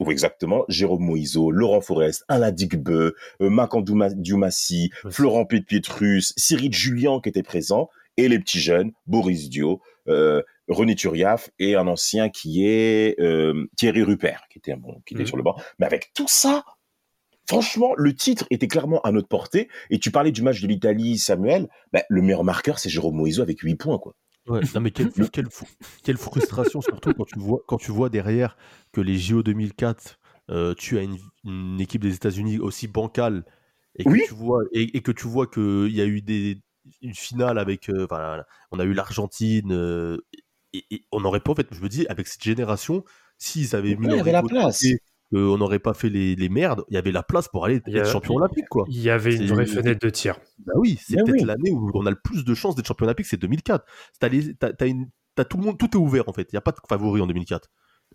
Oui, 0.01 0.13
exactement. 0.13 0.65
Jérôme 0.69 1.03
Moiseau, 1.05 1.51
Laurent 1.51 1.81
Forest, 1.81 2.25
Alain 2.29 2.53
Digbeu, 2.53 3.15
euh, 3.41 3.51
Macandou 3.51 3.95
Ma- 3.95 4.11
Dioumassi, 4.11 4.91
Ouais. 5.05 5.11
Florent 5.11 5.45
Pietrus, 5.47 6.33
Cyril 6.37 6.73
Julien 6.73 7.21
qui 7.21 7.29
était 7.29 7.43
présent, 7.43 7.89
et 8.17 8.29
les 8.29 8.39
petits 8.39 8.61
jeunes, 8.61 8.93
Boris 9.07 9.49
Dio, 9.49 9.81
euh, 10.09 10.43
René 10.69 10.95
Turiaf 10.95 11.51
et 11.59 11.75
un 11.77 11.87
ancien 11.89 12.29
qui 12.29 12.65
est 12.67 13.19
euh, 13.21 13.67
Thierry 13.77 14.03
Rupert, 14.03 14.43
qui 14.51 14.59
était, 14.59 14.77
bon, 14.77 15.03
qui 15.07 15.15
était 15.15 15.23
Mhm. 15.23 15.27
sur 15.27 15.37
le 15.37 15.43
banc. 15.43 15.57
Mais 15.79 15.87
avec 15.87 16.13
tout 16.15 16.29
ça, 16.29 16.65
franchement, 17.49 17.93
le 17.97 18.15
titre 18.15 18.47
était 18.51 18.69
clairement 18.69 19.01
à 19.03 19.13
notre 19.13 19.29
portée. 19.29 19.69
Et 19.91 19.99
tu 19.99 20.11
parlais 20.11 20.31
du 20.33 20.43
match 20.43 20.61
de 20.61 20.69
l'Italie, 20.69 21.19
Samuel. 21.19 21.69
Bah, 21.93 22.03
le 22.09 22.23
meilleur 22.23 22.45
marqueur, 22.45 22.79
c'est 22.79 22.89
Jérôme 22.89 23.17
Moiseau 23.17 23.43
avec 23.43 23.61
8 23.61 23.75
points, 23.77 23.99
quoi. 23.99 24.15
Ouais, 24.49 24.65
non 24.75 24.81
mais 24.81 24.91
quelle, 24.91 25.09
quelle, 25.31 25.49
fou- 25.51 25.69
quelle 26.03 26.17
frustration 26.17 26.81
surtout 26.81 27.13
quand 27.15 27.25
tu 27.25 27.39
vois 27.39 27.61
quand 27.69 27.77
tu 27.79 27.93
vois 27.93 28.09
derrière 28.11 28.57
que 28.93 29.01
les 29.01 29.17
JO 29.17 29.43
2004 29.45 30.19
euh, 30.51 30.75
tu 30.75 30.99
as 30.99 31.03
une, 31.03 31.17
une 31.45 31.81
équipe 31.81 32.03
des 32.03 32.17
États-Unis 32.17 32.59
aussi 32.59 32.89
bancale 32.89 33.45
et 33.97 34.05
que 34.07 34.17
Oui. 34.17 34.23
tu 34.25 34.35
vois 34.35 34.63
et, 34.73 34.97
et 34.97 35.01
que 35.03 35.13
tu 35.13 35.29
vois 35.29 35.47
que 35.47 35.87
il 35.89 35.95
y 35.95 36.01
a 36.01 36.07
eu 36.07 36.23
des 36.23 36.61
une 37.03 37.15
finale 37.15 37.57
avec 37.59 37.89
euh, 37.89 38.05
enfin, 38.07 38.43
on 38.73 38.81
a 38.81 38.85
eu 38.85 38.93
l'Argentine 38.95 39.73
euh, 39.73 40.19
et, 40.73 40.85
et 40.91 41.05
on 41.13 41.21
n'aurait 41.21 41.39
pas 41.41 41.53
en 41.53 41.55
fait 41.55 41.69
je 41.73 41.81
me 41.81 41.89
dis 41.89 42.05
avec 42.09 42.27
cette 42.27 42.43
génération 42.43 43.05
s'ils 43.39 43.77
avaient 43.77 43.95
mis 43.95 44.09
il 44.09 44.13
y 44.13 44.19
avait 44.19 44.33
la 44.33 44.43
place. 44.45 44.97
côté, 44.97 45.01
euh, 45.35 45.49
on 45.49 45.59
n'aurait 45.59 45.79
pas 45.79 45.95
fait 45.95 46.09
les, 46.09 46.35
les 46.37 46.49
merdes 46.49 46.85
il 46.89 46.95
y 46.95 46.97
avait 46.97 47.13
la 47.13 47.23
place 47.23 47.49
pour 47.49 47.65
aller 47.65 47.77
être 47.85 48.05
champion 48.07 48.35
olympique 48.37 48.69
quoi 48.69 48.85
Il 48.89 49.01
y 49.01 49.11
avait 49.11 49.35
une 49.37 49.47
vraie 49.47 49.67
fenêtre 49.67 50.01
de 50.05 50.11
tir. 50.11 50.39
bah 50.67 50.73
oui, 50.77 50.99
c'est 51.03 51.17
Mais 51.17 51.23
peut-être 51.25 51.41
oui. 51.41 51.45
l'année 51.47 51.71
où 51.73 51.91
on 51.95 52.07
a 52.07 52.11
le 52.11 52.19
plus 52.23 52.45
de 52.45 52.55
chances 52.55 52.75
d'être 52.77 52.87
champion 52.87 53.07
olympique, 53.07 53.27
c'est 53.27 53.37
2004. 53.41 53.85
T'as 54.21 54.29
les- 54.29 54.55
t'as- 54.55 54.73
t'as 54.73 54.87
une- 54.87 55.09
t'as 55.35 55.45
tout 55.45 55.57
le 55.57 55.65
monde, 55.65 55.79
tout 55.79 55.91
est 55.91 55.97
ouvert 55.97 56.29
en 56.29 56.33
fait. 56.33 56.49
Il 56.53 56.55
n'y 56.55 56.59
a 56.59 56.63
pas 56.63 56.73
de 56.73 56.77
favori 56.89 57.21
en 57.21 57.27
2004. 57.27 57.69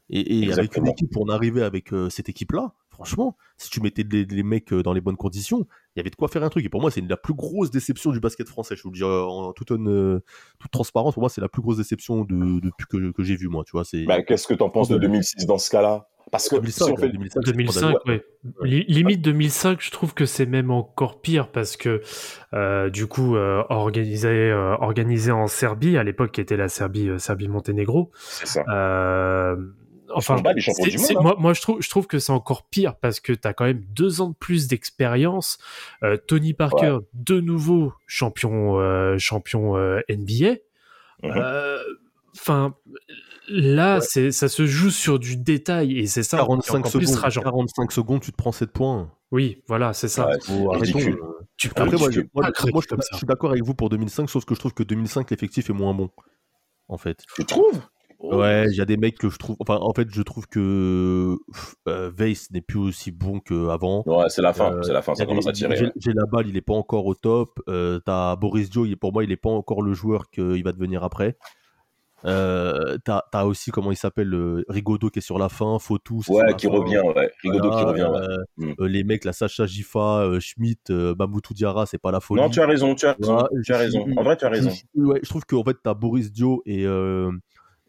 Et, 0.09 0.45
et 0.45 0.53
avec 0.53 0.77
une 0.77 0.87
équipe, 0.87 1.11
pour 1.11 1.23
en 1.23 1.29
arriver 1.29 1.63
avec 1.63 1.91
euh, 1.91 2.09
cette 2.09 2.29
équipe-là, 2.29 2.73
franchement, 2.91 3.35
si 3.57 3.69
tu 3.69 3.81
mettais 3.81 4.03
les, 4.09 4.23
les 4.25 4.43
mecs 4.43 4.71
euh, 4.71 4.81
dans 4.81 4.93
les 4.93 5.01
bonnes 5.01 5.17
conditions, 5.17 5.67
il 5.95 5.99
y 5.99 6.01
avait 6.01 6.09
de 6.11 6.15
quoi 6.15 6.29
faire 6.29 6.43
un 6.43 6.49
truc. 6.49 6.63
Et 6.65 6.69
pour 6.69 6.79
moi, 6.79 6.91
c'est 6.91 7.01
la 7.01 7.17
plus 7.17 7.33
grosse 7.33 7.71
déception 7.71 8.11
du 8.11 8.19
basket 8.21 8.47
français. 8.47 8.75
Je 8.77 8.83
vous 8.83 8.91
le 8.91 8.95
dis 8.95 9.03
euh, 9.03 9.23
en 9.23 9.51
toute, 9.51 9.71
euh, 9.71 10.21
toute 10.59 10.71
transparence. 10.71 11.15
Pour 11.15 11.21
moi, 11.21 11.29
c'est 11.29 11.41
la 11.41 11.49
plus 11.49 11.61
grosse 11.61 11.77
déception 11.77 12.23
de, 12.23 12.59
depuis 12.61 12.85
que, 12.89 13.11
que 13.11 13.23
j'ai 13.23 13.35
vu 13.35 13.49
moi. 13.49 13.63
Tu 13.65 13.71
vois, 13.71 13.83
c'est 13.83 14.05
Bah, 14.05 14.21
Qu'est-ce 14.21 14.47
que 14.47 14.53
tu 14.53 14.63
en 14.63 14.69
penses 14.69 14.87
de 14.87 14.97
2006 14.97 15.45
dans 15.45 15.57
ce 15.57 15.69
cas-là? 15.71 16.07
Parce 16.31 16.49
que 16.49 16.55
2005. 16.55 16.85
si 16.85 16.91
on 16.91 16.97
fait... 16.97 17.09
2005, 17.09 17.41
c'est 17.45 17.51
2005, 17.53 17.79
scandaleux. 17.79 18.25
ouais. 18.61 18.67
Li- 18.67 18.85
Limite 18.87 19.21
2005, 19.21 19.81
je 19.81 19.91
trouve 19.91 20.13
que 20.13 20.25
c'est 20.25 20.45
même 20.45 20.71
encore 20.71 21.21
pire 21.21 21.47
parce 21.49 21.77
que 21.77 22.01
euh, 22.53 22.89
du 22.89 23.07
coup 23.07 23.35
euh, 23.35 23.63
organisé 23.69 24.27
euh, 24.27 24.75
organisé 24.79 25.31
en 25.31 25.47
Serbie 25.47 25.97
à 25.97 26.03
l'époque 26.03 26.31
qui 26.33 26.41
était 26.41 26.57
la 26.57 26.67
Serbie 26.69 27.09
euh, 27.09 27.17
Serbie 27.17 27.47
Monténégro. 27.47 28.11
C'est 28.17 28.47
ça. 28.47 28.63
Enfin, 30.13 30.37
pas 30.41 30.53
monde, 30.53 31.17
hein. 31.17 31.21
moi, 31.21 31.35
moi 31.37 31.53
je 31.53 31.61
trouve 31.61 31.81
je 31.81 31.89
trouve 31.89 32.07
que 32.07 32.17
c'est 32.17 32.31
encore 32.31 32.63
pire 32.69 32.95
parce 32.95 33.19
que 33.19 33.33
t'as 33.33 33.51
quand 33.53 33.65
même 33.65 33.83
deux 33.89 34.21
ans 34.21 34.29
de 34.29 34.35
plus 34.35 34.67
d'expérience. 34.67 35.57
Euh, 36.03 36.15
Tony 36.15 36.53
Parker 36.53 36.99
de 37.13 37.41
nouveau 37.41 37.93
champion 38.05 38.79
euh, 38.79 39.17
champion 39.17 39.75
euh, 39.77 39.99
NBA. 40.09 40.55
Mhm. 41.23 41.31
Euh, 41.35 41.79
Enfin, 42.39 42.75
là, 43.47 43.99
c'est 44.01 44.31
ça 44.31 44.47
se 44.47 44.65
joue 44.65 44.89
sur 44.89 45.19
du 45.19 45.37
détail 45.37 45.97
et 45.97 46.07
c'est 46.07 46.23
ça 46.23 46.37
qui 46.37 46.43
est 46.43 46.47
45 46.47 46.77
encore 46.77 46.91
plus 46.91 47.07
secondes, 47.07 47.19
rageant. 47.21 47.41
45 47.41 47.91
secondes, 47.91 48.21
tu 48.21 48.31
te 48.31 48.37
prends 48.37 48.51
7 48.51 48.71
points. 48.71 49.11
Oui, 49.31 49.61
voilà, 49.67 49.93
c'est 49.93 50.07
ça. 50.07 50.27
Ouais, 50.49 50.77
ridicule. 50.77 51.17
Tu 51.57 51.69
peux, 51.69 51.81
Après, 51.81 51.97
moi, 51.97 52.11
je, 52.11 52.21
moi, 52.33 52.49
moi, 52.71 52.81
suis 53.13 53.25
d'accord 53.25 53.51
avec 53.51 53.63
vous 53.63 53.73
pour 53.73 53.89
2005, 53.89 54.29
sauf 54.29 54.45
que 54.45 54.53
je 54.53 54.59
trouve 54.59 54.73
que 54.73 54.83
2005, 54.83 55.31
l'effectif 55.31 55.69
est 55.69 55.73
moins 55.73 55.93
bon. 55.93 56.09
En 56.87 56.97
fait. 56.97 57.23
Tu 57.35 57.45
trouves? 57.45 57.81
Ouais, 58.19 58.65
il 58.69 58.75
y 58.75 58.81
a 58.81 58.85
des 58.85 58.97
mecs 58.97 59.17
que 59.17 59.29
je 59.29 59.37
trouve. 59.37 59.55
Enfin, 59.59 59.77
en 59.79 59.93
fait, 59.93 60.07
je 60.11 60.21
trouve 60.23 60.47
que 60.47 61.37
euh, 61.87 62.11
Weiss 62.17 62.49
n'est 62.51 62.61
plus 62.61 62.79
aussi 62.79 63.11
bon 63.11 63.39
qu'avant. 63.39 64.03
Ouais, 64.07 64.29
c'est 64.29 64.41
la 64.41 64.53
fin. 64.53 64.73
Euh, 64.73 64.81
c'est 64.81 64.93
la 64.93 65.01
fin. 65.01 65.13
Ça 65.13 65.25
commence 65.25 65.47
à 65.47 65.51
tirer. 65.51 65.79
ouais. 65.79 65.91
J'ai 65.97 66.13
la 66.13 66.25
balle, 66.25 66.47
il 66.47 66.57
est 66.57 66.61
pas 66.61 66.73
encore 66.73 67.05
au 67.05 67.13
top. 67.13 67.59
Euh, 67.67 67.99
T'as 68.05 68.35
Boris 68.35 68.69
Dio, 68.69 68.85
il 68.85 68.93
est, 68.93 68.95
pour 68.95 69.13
moi, 69.13 69.23
il 69.23 69.31
est 69.31 69.37
pas 69.37 69.49
encore 69.51 69.83
le 69.83 69.93
joueur 69.93 70.29
qu'il 70.31 70.63
va 70.63 70.71
devenir 70.71 71.03
après. 71.03 71.37
Euh, 72.25 72.97
T'as 73.05 73.21
as 73.31 73.45
aussi, 73.45 73.69
comment 73.71 73.91
il 73.91 73.95
s'appelle, 73.97 74.33
euh, 74.33 74.63
qui 75.13 75.19
est 75.19 75.21
sur 75.21 75.37
la 75.37 75.49
fin, 75.49 75.77
Fautou. 75.79 76.21
Ouais, 76.29 76.55
qui 76.55 76.67
revient, 76.67 77.01
ouais. 77.15 77.31
Qui 77.41 77.49
Voilà, 77.49 77.85
revient, 77.85 78.01
ouais. 78.03 78.17
euh, 78.17 78.37
Mm. 78.57 78.73
euh, 78.79 78.87
les 78.87 79.03
mecs, 79.03 79.23
la 79.23 79.33
Sacha 79.33 79.65
Gifa, 79.67 80.21
euh, 80.23 80.39
Schmidt, 80.39 80.91
euh, 80.91 81.13
Mamoutou 81.17 81.53
Diarra, 81.53 81.85
c'est 81.85 81.99
pas 81.99 82.11
la 82.11 82.19
folie. 82.19 82.41
Non, 82.41 82.49
tu 82.49 82.59
as 82.59 82.65
raison, 82.65 82.95
tu 82.95 83.05
as 83.05 83.13
raison. 83.13 83.37
Ouais, 83.37 83.61
tu 83.63 83.73
as 83.73 83.77
raison. 83.77 84.05
En 84.17 84.23
vrai, 84.23 84.35
tu 84.37 84.45
as 84.45 84.49
raison. 84.49 84.71
Je, 84.95 85.01
ouais, 85.01 85.19
je 85.21 85.29
trouve 85.29 85.45
qu'en 85.45 85.63
fait, 85.63 85.77
tu 85.83 85.89
as 85.89 85.93
Boris 85.93 86.31
Dio 86.31 86.63
et, 86.65 86.83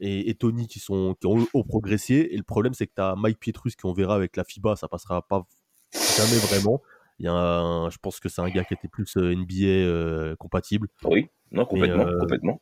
et, 0.01 0.31
et 0.31 0.35
Tony 0.35 0.67
qui, 0.69 0.79
sont, 0.79 1.15
qui 1.21 1.27
ont, 1.27 1.47
ont 1.55 1.63
progressé. 1.65 2.29
Et 2.31 2.37
le 2.37 2.43
problème, 2.45 2.75
c'est 2.75 2.87
que 2.87 2.93
tu 2.95 3.03
as 3.03 3.15
Mike 3.17 3.39
Pietrus 3.41 3.77
qui, 3.77 3.87
on 3.87 3.93
verra 3.95 4.15
avec 4.15 4.37
la 4.37 4.45
FIBA, 4.45 4.77
ça 4.77 4.89
passera 4.89 5.23
pas 5.23 5.47
jamais 5.93 6.39
vraiment. 6.39 6.83
Il 7.19 7.25
y 7.25 7.29
a 7.29 7.33
un- 7.33 7.91
je 7.91 7.97
pense 8.01 8.21
que 8.21 8.29
c'est 8.29 8.43
un 8.43 8.49
gars 8.51 8.63
qui 8.65 8.75
était 8.75 8.87
plus 8.89 9.17
NBA 9.17 10.37
compatible. 10.37 10.89
Oui, 11.05 11.29
non, 11.51 11.65
complètement, 11.65 12.05
complètement. 12.21 12.61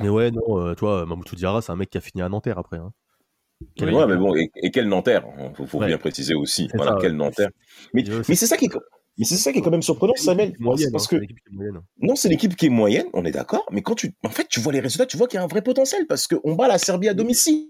Mais 0.00 0.08
ouais, 0.08 0.30
non, 0.30 0.58
euh, 0.58 0.74
tu 0.74 0.80
vois, 0.80 1.06
Mamoutou 1.06 1.36
Diarra, 1.36 1.62
c'est 1.62 1.72
un 1.72 1.76
mec 1.76 1.90
qui 1.90 1.98
a 1.98 2.00
fini 2.00 2.22
à 2.22 2.28
Nanterre 2.28 2.58
après. 2.58 2.78
Hein. 2.78 2.92
Quel- 3.76 3.92
Ouais, 3.94 4.06
mais 4.06 4.16
bon, 4.16 4.34
et, 4.34 4.50
et 4.56 4.70
quel 4.70 4.88
Nanterre? 4.88 5.24
Hein, 5.38 5.52
Faut, 5.54 5.66
faut 5.66 5.78
Ouais. 5.78 5.86
bien 5.86 5.98
préciser 5.98 6.34
aussi. 6.34 6.68
Voilà, 6.74 6.92
ça, 6.92 6.98
quel. 7.00 7.12
Nanterre. 7.16 7.50
Mais, 7.94 8.04
c'est 8.34 8.46
ça 8.46 8.56
qui 8.56 8.64
est, 8.66 8.70
mais 9.18 9.24
c'est 9.24 9.36
ça 9.36 9.52
qui 9.52 9.58
est 9.58 9.62
quand 9.62 9.70
même 9.70 9.82
surprenant, 9.82 10.14
Samuel. 10.16 10.54
moyenne, 10.58 10.90
parce 10.90 11.12
hein, 11.12 11.18
que 11.20 11.74
non, 12.00 12.16
c'est 12.16 12.28
l'équipe 12.28 12.56
qui 12.56 12.66
est 12.66 12.70
moyenne, 12.70 13.06
on 13.12 13.24
est 13.24 13.30
d'accord. 13.30 13.64
Mais 13.70 13.82
quand 13.82 13.94
tu, 13.94 14.14
en 14.24 14.30
fait, 14.30 14.48
tu 14.48 14.58
vois 14.60 14.72
les 14.72 14.80
résultats, 14.80 15.06
tu 15.06 15.16
vois 15.16 15.28
qu'il 15.28 15.36
y 15.38 15.40
a 15.40 15.44
un 15.44 15.48
vrai 15.48 15.62
potentiel 15.62 16.06
parce 16.06 16.26
qu'on 16.26 16.54
bat 16.54 16.66
la 16.66 16.78
Serbie 16.78 17.08
à 17.08 17.14
domicile. 17.14 17.68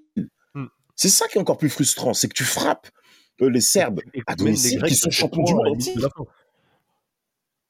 Mm. 0.54 0.66
C'est 0.96 1.08
ça 1.08 1.26
qui 1.28 1.36
est 1.36 1.40
encore 1.40 1.58
plus 1.58 1.68
frustrant, 1.70 2.14
c'est 2.14 2.28
que 2.28 2.34
tu 2.34 2.44
frappes 2.44 2.88
euh, 3.42 3.50
les 3.50 3.60
Serbes 3.60 4.00
Et 4.14 4.22
à 4.26 4.34
domicile 4.34 4.78
Grecs 4.78 4.90
qui 4.90 4.96
sont 4.96 5.10
champions 5.10 5.42
du 5.42 5.54
monde. 5.54 5.76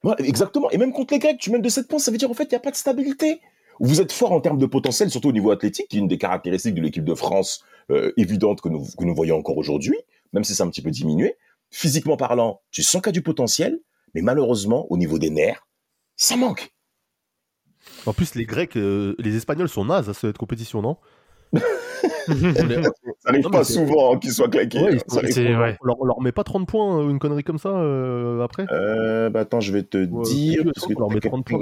Ouais, 0.05 0.15
exactement. 0.19 0.69
Et 0.71 0.79
même 0.79 0.93
contre 0.93 1.15
les 1.15 1.21
Grecs, 1.21 1.39
tu 1.39 1.51
mènes 1.51 1.63
de 1.63 1.69
7 1.69 1.87
points, 1.89 1.99
ça 2.01 2.11
veut 2.11 2.19
dire 2.19 2.31
en 2.31 2.35
fait, 2.35 2.45
il 2.45 2.51
n'y 2.51 2.57
a 2.57 2.61
pas 2.61 2.73
de 2.73 2.77
stabilité. 2.77 3.41
Vous 3.83 4.01
êtes 4.01 4.13
fort 4.13 4.31
en 4.33 4.41
termes 4.41 4.59
de 4.59 4.67
potentiel, 4.67 5.11
surtout 5.11 5.29
au 5.31 5.33
niveau 5.33 5.51
athlétique, 5.51 5.89
qui 5.89 5.97
est 5.97 6.01
une 6.01 6.07
des 6.09 6.17
caractéristiques 6.17 6.75
de 6.75 6.81
l'équipe 6.81 7.05
de 7.05 7.15
France 7.15 7.65
euh, 7.91 8.13
évidente 8.17 8.61
que 8.61 8.69
nous, 8.69 8.85
que 8.97 9.05
nous 9.05 9.15
voyons 9.15 9.37
encore 9.37 9.59
aujourd'hui, 9.59 9.99
même 10.33 10.45
si 10.45 10.55
c'est 10.55 10.63
un 10.63 10.71
petit 10.71 10.83
peu 10.83 10.91
diminué. 10.91 11.37
Physiquement 11.71 12.17
parlant, 12.17 12.61
tu 12.71 12.83
sens 12.83 13.03
qu'il 13.03 13.09
y 13.09 13.11
a 13.11 13.13
du 13.13 13.23
potentiel, 13.23 13.81
mais 14.15 14.23
malheureusement, 14.23 14.87
au 14.91 14.97
niveau 14.97 15.19
des 15.19 15.31
nerfs, 15.31 15.67
ça 16.17 16.37
manque. 16.37 16.73
En 18.07 18.13
plus, 18.13 18.37
les 18.37 18.45
Grecs, 18.45 18.77
euh, 18.77 19.17
les 19.19 19.37
Espagnols 19.37 19.69
sont 19.69 19.85
nazes 19.85 20.09
à 20.09 20.15
cette 20.15 20.39
compétition, 20.39 20.81
non 20.81 20.97
On 22.29 22.35
Ça 22.35 23.33
n'arrive 23.33 23.51
pas 23.51 23.65
souvent 23.65 24.15
hein, 24.15 24.19
qu'ils 24.19 24.33
soient 24.33 24.49
claqués. 24.49 24.81
Ouais, 24.81 24.97
hein. 24.97 25.61
ouais. 25.61 25.77
on, 25.83 25.87
leur, 25.87 26.01
on 26.01 26.05
leur 26.05 26.21
met 26.21 26.33
pas 26.33 26.45
30 26.45 26.69
points 26.69 27.05
ou 27.05 27.11
une 27.11 27.19
connerie 27.19 27.43
comme 27.45 27.59
ça 27.59 27.71
euh, 27.71 28.43
après 28.43 28.67
Euh, 28.71 29.29
bah 29.29 29.41
attends, 29.41 29.61
je 29.61 29.73
vais 29.73 29.83
te 29.83 29.99
Ouais, 29.99 30.23
dire. 30.25 30.63
parce 30.65 30.87
crois 30.87 30.95
qu'on 30.95 31.01
leur 31.01 31.11
met 31.11 31.21
30 31.21 31.45
points 31.45 31.59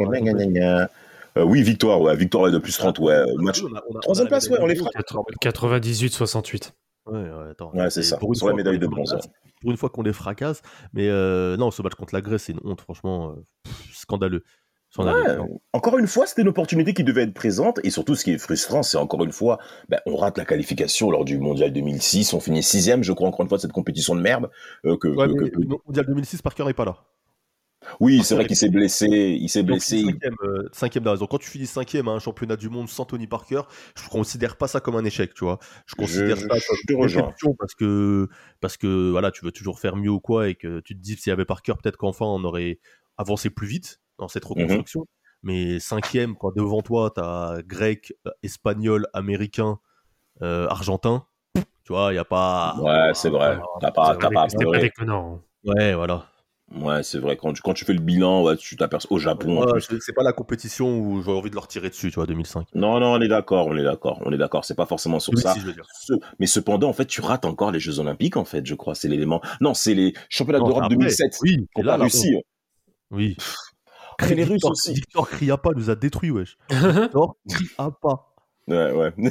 Euh, 1.38 1.44
oui, 1.44 1.62
victoire, 1.62 2.00
ouais, 2.00 2.16
victoire 2.16 2.50
de 2.50 2.58
plus 2.58 2.76
30, 2.76 2.98
ouais. 2.98 3.24
Match. 3.36 3.62
On 3.62 3.74
a- 3.74 3.82
on 3.88 3.96
a- 3.96 4.00
Troisième 4.00 4.26
on 4.26 4.28
place, 4.28 4.48
ouais, 4.48 4.58
on 4.60 4.66
les 4.66 4.74
frappe. 4.76 4.92
de 4.96 5.14
bronze. 5.14 5.24
98-68. 5.40 6.72
Ouais, 7.06 7.18
ouais, 7.18 7.50
attends. 7.50 7.72
Ouais, 7.74 7.88
c'est 7.90 8.00
Et 8.00 8.02
ça, 8.02 8.16
pour 8.18 8.30
une 8.30 8.34
sur 8.34 8.46
la 8.46 8.52
fois 8.52 8.56
médaille 8.58 8.74
qu'on 8.74 8.80
de 8.80 8.84
les 8.86 8.94
bronze, 8.94 9.10
fracasse- 9.10 9.28
Pour 9.60 9.70
une 9.70 9.76
fois 9.76 9.88
qu'on 9.90 10.02
les 10.02 10.12
fracasse. 10.12 10.62
Mais 10.92 11.08
euh, 11.08 11.56
non, 11.56 11.70
ce 11.70 11.82
match 11.82 11.94
contre 11.94 12.14
la 12.14 12.20
Grèce, 12.20 12.44
c'est 12.44 12.52
une 12.52 12.60
honte, 12.64 12.80
franchement. 12.80 13.30
euh, 13.30 13.42
pff, 13.64 13.96
scandaleux. 13.96 14.42
Scandaleux. 14.90 15.22
Ouais, 15.22 15.36
Non. 15.36 15.60
encore 15.72 15.98
une 15.98 16.06
fois, 16.08 16.26
c'était 16.26 16.42
une 16.42 16.48
opportunité 16.48 16.92
qui 16.94 17.04
devait 17.04 17.22
être 17.22 17.32
présente. 17.34 17.78
Et 17.84 17.90
surtout, 17.90 18.14
ce 18.16 18.24
qui 18.24 18.32
est 18.32 18.38
frustrant, 18.38 18.82
c'est 18.82 18.96
encore 18.96 19.22
une 19.24 19.30
fois, 19.32 19.58
ben, 19.88 20.00
on 20.06 20.16
rate 20.16 20.36
la 20.36 20.44
qualification 20.44 21.10
lors 21.10 21.24
du 21.24 21.38
mondial 21.38 21.72
2006. 21.72 22.32
On 22.34 22.40
finit 22.40 22.62
sixième, 22.62 23.02
je 23.04 23.12
crois, 23.12 23.28
encore 23.28 23.42
une 23.42 23.48
fois, 23.48 23.58
de 23.58 23.62
cette 23.62 23.72
compétition 23.72 24.14
de 24.16 24.20
merde. 24.20 24.50
euh, 24.84 24.96
que, 24.96 25.08
Ouais, 25.08 25.26
que- 25.28 25.32
mais 25.32 25.50
que- 25.50 25.60
le 25.60 25.66
Mondial 25.86 26.06
2006, 26.06 26.42
Parker 26.42 26.64
n'est 26.64 26.74
pas 26.74 26.84
là. 26.84 26.96
Oui, 27.98 28.22
c'est 28.22 28.34
vrai 28.34 28.46
qu'il 28.46 28.56
s'est 28.56 28.68
blessé. 28.68 29.06
Il 29.40 29.48
s'est 29.48 29.62
blessé. 29.62 30.02
Cinquième, 30.02 30.34
euh, 30.42 30.68
cinquième 30.72 31.04
quand 31.04 31.38
tu 31.38 31.50
finis 31.50 31.66
cinquième 31.66 32.08
à 32.08 32.12
un 32.12 32.18
championnat 32.18 32.56
du 32.56 32.68
monde 32.68 32.88
sans 32.88 33.04
Tony 33.04 33.26
Parker, 33.26 33.62
je 33.96 34.08
considère 34.08 34.56
pas 34.56 34.68
ça 34.68 34.80
comme 34.80 34.96
un 34.96 35.04
échec, 35.04 35.34
tu 35.34 35.44
vois. 35.44 35.58
Je 35.86 35.94
considère 35.94 36.36
je- 36.36 36.46
ça 36.46 36.54
je 36.56 36.94
comme 36.94 37.08
une 37.08 37.56
parce 37.58 37.74
que, 37.74 38.28
parce 38.60 38.76
que 38.76 39.10
voilà, 39.10 39.30
tu 39.30 39.44
veux 39.44 39.52
toujours 39.52 39.80
faire 39.80 39.96
mieux 39.96 40.10
ou 40.10 40.20
quoi 40.20 40.48
et 40.48 40.54
que 40.54 40.80
tu 40.80 40.94
te 40.94 41.00
dis 41.00 41.16
s'il 41.16 41.30
y 41.30 41.32
avait 41.32 41.44
Parker, 41.44 41.74
peut-être 41.82 41.96
qu'enfin 41.96 42.26
on 42.26 42.44
aurait 42.44 42.78
avancé 43.16 43.50
plus 43.50 43.66
vite 43.66 44.00
dans 44.18 44.28
cette 44.28 44.44
Mhm. 44.44 44.50
reconstruction. 44.50 45.06
Mais 45.42 45.80
cinquième, 45.80 46.36
quand 46.36 46.54
devant 46.54 46.82
toi, 46.82 47.10
t'as 47.14 47.62
grec, 47.62 48.12
euh, 48.26 48.30
espagnol, 48.42 49.06
américain, 49.14 49.78
euh, 50.42 50.68
argentin, 50.68 51.26
tu 51.84 51.92
vois, 51.92 52.12
il 52.12 52.16
y 52.16 52.18
a 52.18 52.24
pas. 52.24 52.76
Ouais, 52.78 53.12
c'est 53.14 53.30
vrai. 53.30 53.58
T'as 53.80 53.90
pas, 53.90 54.16
t'as 54.16 54.30
pas 54.30 54.42
à 54.42 54.48
C'était 54.48 54.64
pas 54.64 54.70
pleurer. 54.70 54.80
déconnant. 54.80 55.40
Ouais, 55.64 55.94
voilà. 55.94 56.29
Ouais, 56.74 57.02
c'est 57.02 57.18
vrai. 57.18 57.36
Quand 57.36 57.52
tu, 57.52 57.62
quand 57.62 57.74
tu 57.74 57.84
fais 57.84 57.92
le 57.92 58.00
bilan, 58.00 58.42
ouais, 58.44 58.56
tu 58.56 58.76
t'aperçois 58.76 59.16
au 59.16 59.18
Japon. 59.18 59.64
Ouais, 59.64 59.80
c'est 60.00 60.12
pas 60.14 60.22
la 60.22 60.32
compétition 60.32 60.98
où 61.00 61.20
j'ai 61.22 61.30
envie 61.32 61.50
de 61.50 61.54
leur 61.56 61.66
tirer 61.66 61.88
dessus, 61.90 62.10
tu 62.10 62.14
vois, 62.14 62.26
2005. 62.26 62.68
Non, 62.74 63.00
non, 63.00 63.14
on 63.14 63.20
est 63.20 63.26
d'accord, 63.28 63.66
on 63.66 63.76
est 63.76 63.82
d'accord, 63.82 64.20
on 64.24 64.32
est 64.32 64.38
d'accord. 64.38 64.64
C'est 64.64 64.76
pas 64.76 64.86
forcément 64.86 65.18
sur 65.18 65.36
ça. 65.36 65.54
2006, 65.54 65.60
je 65.62 65.66
veux 65.66 65.72
dire. 65.72 65.86
Ce- 66.00 66.12
Mais 66.38 66.46
cependant, 66.46 66.88
en 66.88 66.92
fait, 66.92 67.06
tu 67.06 67.20
rates 67.20 67.44
encore 67.44 67.72
les 67.72 67.80
Jeux 67.80 67.98
Olympiques, 67.98 68.36
en 68.36 68.44
fait, 68.44 68.64
je 68.64 68.74
crois. 68.76 68.94
C'est 68.94 69.08
l'élément. 69.08 69.40
Non, 69.60 69.74
c'est 69.74 69.94
les 69.94 70.14
championnats 70.28 70.60
Non, 70.60 70.66
d'Europe 70.66 70.84
après, 70.84 70.96
2007. 70.96 71.38
Oui, 71.42 71.66
et 71.76 71.82
là, 71.82 71.92
la 71.92 71.98
la 71.98 72.04
Russie. 72.04 72.36
Oui. 73.10 73.36
Mais 74.22 74.34
les 74.34 74.42
Russes 74.44 74.52
Victor, 74.52 74.70
aussi. 74.70 74.92
Victor 74.94 75.28
Kriapa 75.28 75.70
nous 75.74 75.90
a 75.90 75.96
détruits, 75.96 76.30
wesh. 76.30 76.56
Victor 76.70 77.36
Kriapa. 77.48 78.26
Ouais, 78.68 78.92
ouais. 78.92 79.12
Ouais, 79.16 79.30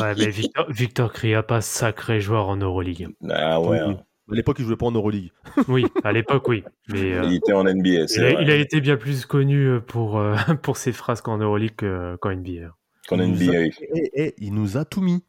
ouais, 0.00 0.14
mais 0.16 0.30
Victor, 0.30 0.64
Victor 0.70 1.12
Kriapa, 1.12 1.60
sacré 1.60 2.20
joueur 2.22 2.48
en 2.48 2.56
Euroleague. 2.56 3.08
Ah 3.28 3.60
ouais. 3.60 3.68
Oui. 3.68 3.78
hein. 3.78 4.00
À 4.30 4.34
l'époque, 4.34 4.56
il 4.60 4.64
jouait 4.64 4.76
pas 4.76 4.86
en 4.86 4.92
Euroleague. 4.92 5.30
Oui, 5.68 5.84
à 6.04 6.12
l'époque, 6.12 6.46
oui. 6.48 6.62
Mais 6.88 7.12
euh, 7.14 7.24
Il 7.24 7.34
était 7.34 7.52
en 7.52 7.64
NBA, 7.64 7.88
il, 7.88 7.98
a, 8.24 8.32
vrai. 8.32 8.36
il 8.42 8.50
a 8.50 8.56
été 8.56 8.80
bien 8.80 8.96
plus 8.96 9.26
connu 9.26 9.66
euh, 9.66 9.80
pour, 9.80 10.18
euh, 10.18 10.34
pour 10.62 10.76
ses 10.76 10.92
phrases 10.92 11.20
qu'en 11.20 11.38
Euroleague 11.38 11.74
que- 11.76 12.16
qu'en 12.20 12.30
NBA. 12.34 12.74
Qu'en 13.08 13.18
a- 13.18 13.26
NBA. 13.26 13.52
Et, 13.94 14.10
et 14.14 14.34
il 14.38 14.54
nous 14.54 14.76
a 14.76 14.84
tout 14.84 15.00
mis. 15.00 15.24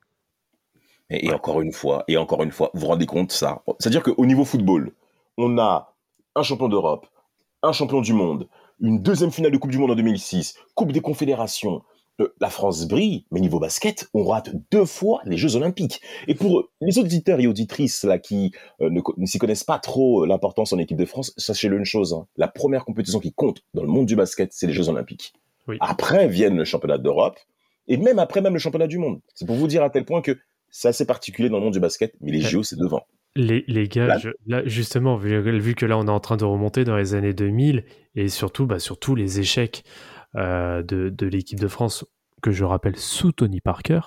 Et, 1.10 1.28
et 1.28 1.34
encore 1.34 1.62
une 1.62 1.74
fois, 1.74 2.04
et 2.08 2.18
encore 2.18 2.42
une 2.44 2.52
fois, 2.52 2.70
vous 2.74 2.82
vous 2.82 2.88
rendez 2.88 3.06
compte 3.06 3.32
ça 3.32 3.64
C'est-à-dire 3.80 4.04
qu'au 4.04 4.26
niveau 4.26 4.46
football, 4.46 4.92
on 5.38 5.58
a 5.58 5.94
un 6.36 6.44
champion 6.44 6.70
d'Europe, 6.70 7.06
un 7.64 7.74
champion 7.74 8.00
du 8.02 8.14
monde, 8.14 8.48
une 8.80 9.02
deuxième 9.02 9.32
finale 9.32 9.52
de 9.52 9.58
Coupe 9.58 9.72
du 9.72 9.78
Monde 9.78 9.92
en 9.92 9.96
2006, 9.96 10.56
Coupe 10.74 10.92
des 10.94 11.02
Confédérations. 11.02 11.84
La 12.39 12.49
France 12.49 12.88
brille, 12.88 13.25
mais 13.31 13.39
niveau 13.39 13.60
basket, 13.60 14.10
on 14.13 14.23
rate 14.25 14.51
deux 14.71 14.86
fois 14.86 15.21
les 15.25 15.38
Jeux 15.38 15.55
Olympiques. 15.55 16.01
Et 16.27 16.36
pour 16.36 16.69
les 16.81 16.97
auditeurs 16.97 17.39
et 17.39 17.47
auditrices 17.47 18.03
là 18.03 18.19
qui 18.19 18.51
euh, 18.81 18.89
ne, 18.89 19.25
s'y 19.25 19.38
connaissent 19.39 19.63
pas 19.63 19.79
trop 19.79 20.23
euh, 20.23 20.27
l'importance 20.27 20.73
en 20.73 20.77
équipe 20.77 20.97
de 20.97 21.05
France, 21.05 21.34
sachez-le 21.38 21.77
une 21.77 21.86
chose 21.86 22.13
hein, 22.13 22.27
la 22.38 22.47
première 22.47 22.86
compétition 22.86 23.19
qui 23.19 23.34
compte 23.34 23.62
dans 23.73 23.84
le 23.84 23.89
monde 23.89 24.05
du 24.05 24.15
basket, 24.15 24.51
c'est 24.53 24.67
les 24.67 24.73
Jeux 24.73 24.89
Olympiques. 24.89 25.34
Oui. 25.67 25.77
Après 25.79 26.27
viennent 26.27 26.57
le 26.57 26.65
championnat 26.65 26.97
d'Europe 26.97 27.38
et 27.88 27.97
même 27.97 28.19
après 28.19 28.41
même 28.41 28.53
le 28.53 28.60
championnat 28.60 28.88
du 28.88 28.97
monde. 28.97 29.19
C'est 29.36 29.45
pour 29.45 29.55
vous 29.55 29.67
dire 29.67 29.84
à 29.84 29.89
tel 29.89 30.05
point 30.05 30.21
que 30.21 30.38
c'est 30.69 30.88
assez 30.88 31.05
particulier 31.05 31.49
dans 31.49 31.57
le 31.57 31.63
monde 31.63 31.73
du 31.73 31.79
basket, 31.79 32.13
mais 32.21 32.31
les. 32.31 32.41
JO 32.41 32.63
c'est 32.63 32.77
devant. 32.77 33.05
Les, 33.36 33.63
les 33.67 33.88
gars, 33.88 34.07
Là- 34.07 34.17
je- 34.17 34.29
là, 34.45 34.62
justement, 34.65 35.15
vu, 35.15 35.39
vu 35.60 35.73
que 35.73 35.86
là, 35.86 35.97
on 35.97 36.05
est 36.07 36.12
en 36.12 36.19
train 36.19 36.36
de 36.36 36.43
remonter 36.43 36.84
dans 36.84 36.97
les 36.97 37.13
années 37.15 37.34
2000, 37.34 37.86
et 38.15 38.27
surtout, 38.27 38.65
bah, 38.65 38.79
sur 38.79 38.97
tous 38.99 39.15
les 39.15 39.39
échecs 39.39 39.84
de, 40.36 41.10
de 41.10 41.28
l'équipe 41.28 41.60
de 41.60 41.67
France, 41.67 42.06
que 42.41 42.52
je 42.52 42.63
rappelle 42.63 42.98
sous 42.98 43.32
Tony 43.32 43.62
Parker, 43.62 44.00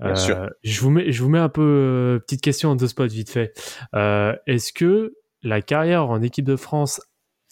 Bien 0.00 0.10
euh, 0.10 0.14
sûr. 0.16 0.50
je, 0.64 0.80
vous 0.80 0.90
mets, 0.90 1.12
je 1.12 1.22
vous 1.22 1.28
mets 1.28 1.38
un 1.38 1.48
peu, 1.48 1.62
euh, 1.62 2.18
petite 2.20 2.40
question 2.40 2.70
en 2.70 2.76
deux 2.76 2.88
spots 2.88 3.06
vite 3.06 3.30
fait. 3.30 3.52
Euh, 3.94 4.34
Est-ce 4.46 4.72
que 4.72 5.14
la 5.42 5.62
carrière 5.62 6.08
en 6.10 6.20
équipe 6.22 6.44
de 6.44 6.56
France 6.56 7.00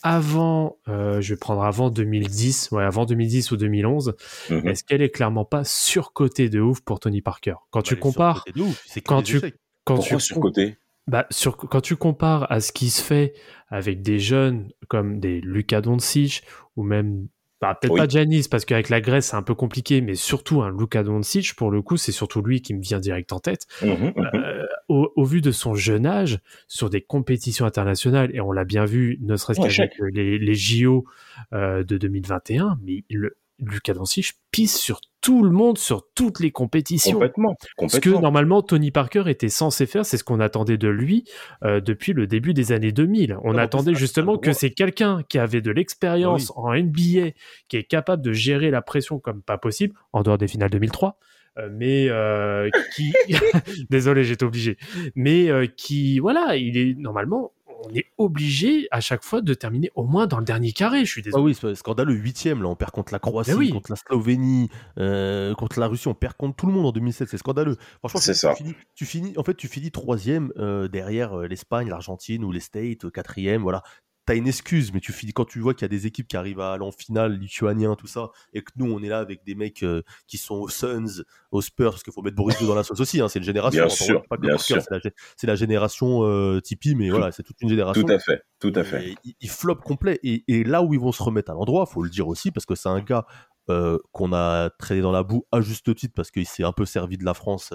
avant, 0.02 0.78
euh, 0.88 1.20
je 1.20 1.34
vais 1.34 1.38
prendre 1.38 1.62
avant 1.64 1.90
2010, 1.90 2.70
ouais, 2.72 2.84
avant 2.84 3.06
2010 3.06 3.50
ou 3.50 3.56
2011, 3.56 4.14
Mhm. 4.50 4.68
est-ce 4.68 4.84
qu'elle 4.84 5.02
est 5.02 5.10
clairement 5.10 5.44
pas 5.44 5.64
surcotée 5.64 6.48
de 6.48 6.60
ouf 6.60 6.80
pour 6.82 7.00
Tony 7.00 7.22
Parker? 7.22 7.54
Quand 7.70 7.82
tu 7.82 7.94
Bah, 7.94 7.98
est 7.98 8.00
compares, 8.00 8.44
de 8.54 8.60
ouf, 8.62 8.84
quand 9.04 9.22
tu- 9.22 9.36
échecs. 9.38 9.56
quand 9.84 9.96
Pourquoi 9.96 10.50
tu 10.52 10.78
bah, 11.08 11.26
sur, 11.30 11.56
quand 11.56 11.80
tu 11.80 11.96
compares 11.96 12.50
à 12.50 12.60
ce 12.60 12.72
qui 12.72 12.90
se 12.90 13.00
fait 13.02 13.32
avec 13.68 14.02
des 14.02 14.18
jeunes 14.18 14.70
comme 14.88 15.18
des 15.20 15.40
Luka 15.40 15.80
Doncic 15.80 16.42
ou 16.76 16.82
même 16.82 17.28
bah, 17.60 17.74
peut-être 17.80 17.92
Oui. 17.94 18.00
pas 18.00 18.06
Giannis 18.08 18.48
parce 18.50 18.64
qu'avec 18.64 18.88
la 18.90 19.00
Grèce 19.00 19.28
c'est 19.28 19.36
un 19.36 19.42
peu 19.42 19.54
compliqué 19.54 20.00
mais 20.00 20.14
surtout 20.14 20.62
un 20.62 20.70
Luka 20.70 21.02
Doncic 21.02 21.54
pour 21.54 21.70
le 21.70 21.80
coup 21.82 21.96
c'est 21.96 22.12
surtout 22.12 22.42
lui 22.42 22.60
qui 22.60 22.74
me 22.74 22.82
vient 22.82 22.98
direct 22.98 23.32
en 23.32 23.40
tête 23.40 23.66
Mhm, 23.82 23.90
mhm. 23.90 24.12
Euh, 24.34 24.62
au, 24.88 25.12
au 25.16 25.24
vu 25.24 25.40
de 25.40 25.50
son 25.50 25.74
jeune 25.74 26.06
âge 26.06 26.38
sur 26.68 26.90
des 26.90 27.00
compétitions 27.00 27.64
internationales 27.66 28.30
et 28.34 28.40
on 28.40 28.52
l'a 28.52 28.64
bien 28.64 28.84
vu 28.84 29.18
ne 29.22 29.36
serait-ce 29.36 29.60
Ouais, 29.60 29.68
qu'avec 29.68 29.92
les, 30.14 30.38
les 30.38 30.54
JO 30.54 31.06
euh, 31.52 31.82
de 31.82 31.96
2021 31.98 32.78
mais 32.84 33.04
le, 33.10 33.36
Luka 33.58 33.94
Doncic 33.94 34.34
pisse 34.50 34.76
sur 34.78 35.00
tout 35.26 35.42
le 35.42 35.50
monde 35.50 35.76
sur 35.76 36.04
toutes 36.14 36.38
les 36.38 36.52
compétitions 36.52 37.14
Complètement. 37.14 37.56
ce 37.60 37.66
que 37.66 37.80
complètement. 37.80 38.20
normalement 38.20 38.62
Tony 38.62 38.92
Parker 38.92 39.24
était 39.26 39.48
censé 39.48 39.84
faire, 39.86 40.06
c'est 40.06 40.18
ce 40.18 40.22
qu'on 40.22 40.38
attendait 40.38 40.78
de 40.78 40.86
lui 40.86 41.24
euh, 41.64 41.80
depuis 41.80 42.12
le 42.12 42.28
début 42.28 42.54
des 42.54 42.70
années 42.70 42.92
2000. 42.92 43.36
On 43.42 43.54
Non, 43.54 43.58
attendait 43.58 43.94
justement 43.94 44.38
que 44.38 44.52
c'est 44.52 44.70
quelqu'un 44.70 45.24
qui 45.28 45.40
avait 45.40 45.60
de 45.62 45.72
l'expérience 45.72 46.52
en 46.54 46.72
NBA, 46.72 47.32
qui 47.66 47.76
est 47.76 47.82
capable 47.82 48.22
de 48.22 48.32
gérer 48.32 48.70
la 48.70 48.82
pression 48.82 49.18
comme 49.18 49.42
pas 49.42 49.58
possible, 49.58 49.94
en 50.12 50.22
dehors 50.22 50.38
des 50.38 50.46
finales 50.46 50.70
2003. 50.70 51.18
euh, 51.58 51.68
mais 51.72 52.06
euh, 52.08 52.70
qui 52.94 53.12
désolé 53.90 54.24
j'étais 54.24 54.44
obligé 54.44 54.76
mais 55.14 55.48
euh, 55.50 55.66
qui 55.66 56.18
voilà 56.20 56.54
il 56.56 56.76
est 56.76 56.94
normalement 56.98 57.52
on 57.84 57.94
est 57.94 58.06
obligé 58.18 58.88
à 58.90 59.00
chaque 59.00 59.22
fois 59.22 59.40
de 59.42 59.54
terminer 59.54 59.90
au 59.94 60.04
moins 60.04 60.26
dans 60.26 60.38
le 60.38 60.44
dernier 60.44 60.72
carré 60.72 61.04
je 61.04 61.10
suis 61.10 61.20
Ah 61.22 61.24
désolé 61.24 61.42
oui, 61.44 61.54
c'est 61.54 61.74
scandaleux. 61.74 62.14
Huitième, 62.14 62.62
là, 62.62 62.68
on 62.68 62.76
perd 62.76 62.90
contre 62.90 63.12
la 63.12 63.18
Croatie, 63.18 63.52
oui. 63.54 63.70
contre 63.70 63.90
la 63.90 63.96
Slovénie, 63.96 64.68
euh, 64.98 65.54
contre 65.54 65.78
la 65.80 65.86
Russie, 65.86 66.08
on 66.08 66.14
perd 66.14 66.34
contre 66.34 66.56
tout 66.56 66.66
le 66.66 66.72
monde 66.72 66.86
en 66.86 66.92
2007. 66.92 67.28
C'est 67.28 67.38
scandaleux. 67.38 67.76
Franchement, 68.00 68.20
C'est 68.20 68.32
tu, 68.32 68.38
ça. 68.38 68.54
Tu 68.54 68.62
finis, 68.64 68.74
tu 68.94 69.04
finis- 69.04 69.34
en 69.36 69.42
fait, 69.42 69.54
tu 69.54 69.68
finis 69.68 69.90
troisième 69.90 70.52
euh, 70.58 70.88
derrière 70.88 71.38
euh, 71.38 71.46
l'Espagne, 71.46 71.88
l'Argentine 71.88 72.44
ou 72.44 72.52
les 72.52 72.60
States, 72.60 73.10
quatrième. 73.10 73.62
Voilà. 73.62 73.82
T'as 74.26 74.34
une 74.34 74.48
excuse, 74.48 74.92
mais 74.92 74.98
tu 74.98 75.12
finis 75.12 75.32
quand 75.32 75.44
tu 75.44 75.60
vois 75.60 75.72
qu'il 75.72 75.82
y 75.82 75.84
a 75.84 75.88
des 75.88 76.06
équipes 76.06 76.26
qui 76.26 76.36
arrivent 76.36 76.58
à 76.58 76.72
aller 76.72 76.82
en 76.84 76.90
finale, 76.90 77.38
lituaniens, 77.38 77.94
tout 77.94 78.08
ça, 78.08 78.30
et 78.52 78.60
que 78.62 78.72
nous, 78.74 78.92
on 78.92 79.00
est 79.00 79.08
là 79.08 79.20
avec 79.20 79.44
des 79.44 79.54
mecs 79.54 79.84
euh, 79.84 80.02
qui 80.26 80.36
sont 80.36 80.56
aux 80.56 80.68
Suns, 80.68 81.22
aux 81.52 81.62
Spurs, 81.62 81.92
parce 81.92 82.02
qu'il 82.02 82.12
faut 82.12 82.22
mettre 82.22 82.34
Boris 82.36 82.60
dans 82.60 82.74
la 82.74 82.82
sauce 82.82 82.98
aussi. 82.98 83.20
Hein, 83.20 83.28
c'est 83.28 83.38
une 83.38 83.44
génération. 83.44 83.82
Bien 83.84 83.86
Enfin, 83.86 84.04
sûr, 84.04 84.22
pas 84.28 84.36
bien 84.36 84.58
sûr. 84.58 84.82
C'est 84.82 84.90
la, 84.90 84.98
gé- 84.98 85.12
c'est 85.36 85.46
la 85.46 85.54
génération 85.54 86.24
euh, 86.24 86.60
Tipeee, 86.60 86.96
mais 86.96 87.08
voilà, 87.10 87.30
c'est 87.30 87.44
toute 87.44 87.60
une 87.62 87.68
génération. 87.68 88.02
Tout 88.02 88.12
à 88.12 88.18
fait, 88.18 88.42
tout 88.58 88.72
à 88.74 88.82
fait. 88.82 89.10
Et 89.10 89.16
il, 89.40 89.48
floppe 89.48 89.82
complet. 89.82 90.18
Et, 90.24 90.42
et 90.48 90.64
là 90.64 90.82
où 90.82 90.92
ils 90.92 91.00
vont 91.00 91.12
se 91.12 91.22
remettre 91.22 91.52
à 91.52 91.54
l'endroit, 91.54 91.86
faut 91.86 92.02
le 92.02 92.10
dire 92.10 92.26
aussi, 92.26 92.50
parce 92.50 92.66
que 92.66 92.74
c'est 92.74 92.88
un 92.88 93.00
gars 93.00 93.26
euh, 93.70 93.98
qu'on 94.10 94.32
a 94.32 94.70
traîné 94.70 95.02
dans 95.02 95.12
la 95.12 95.22
boue 95.22 95.46
à 95.52 95.60
juste 95.60 95.94
titre, 95.94 96.14
parce 96.16 96.32
qu'il 96.32 96.46
s'est 96.46 96.64
un 96.64 96.72
peu 96.72 96.84
servi 96.84 97.16
de 97.16 97.24
la 97.24 97.34
France 97.34 97.72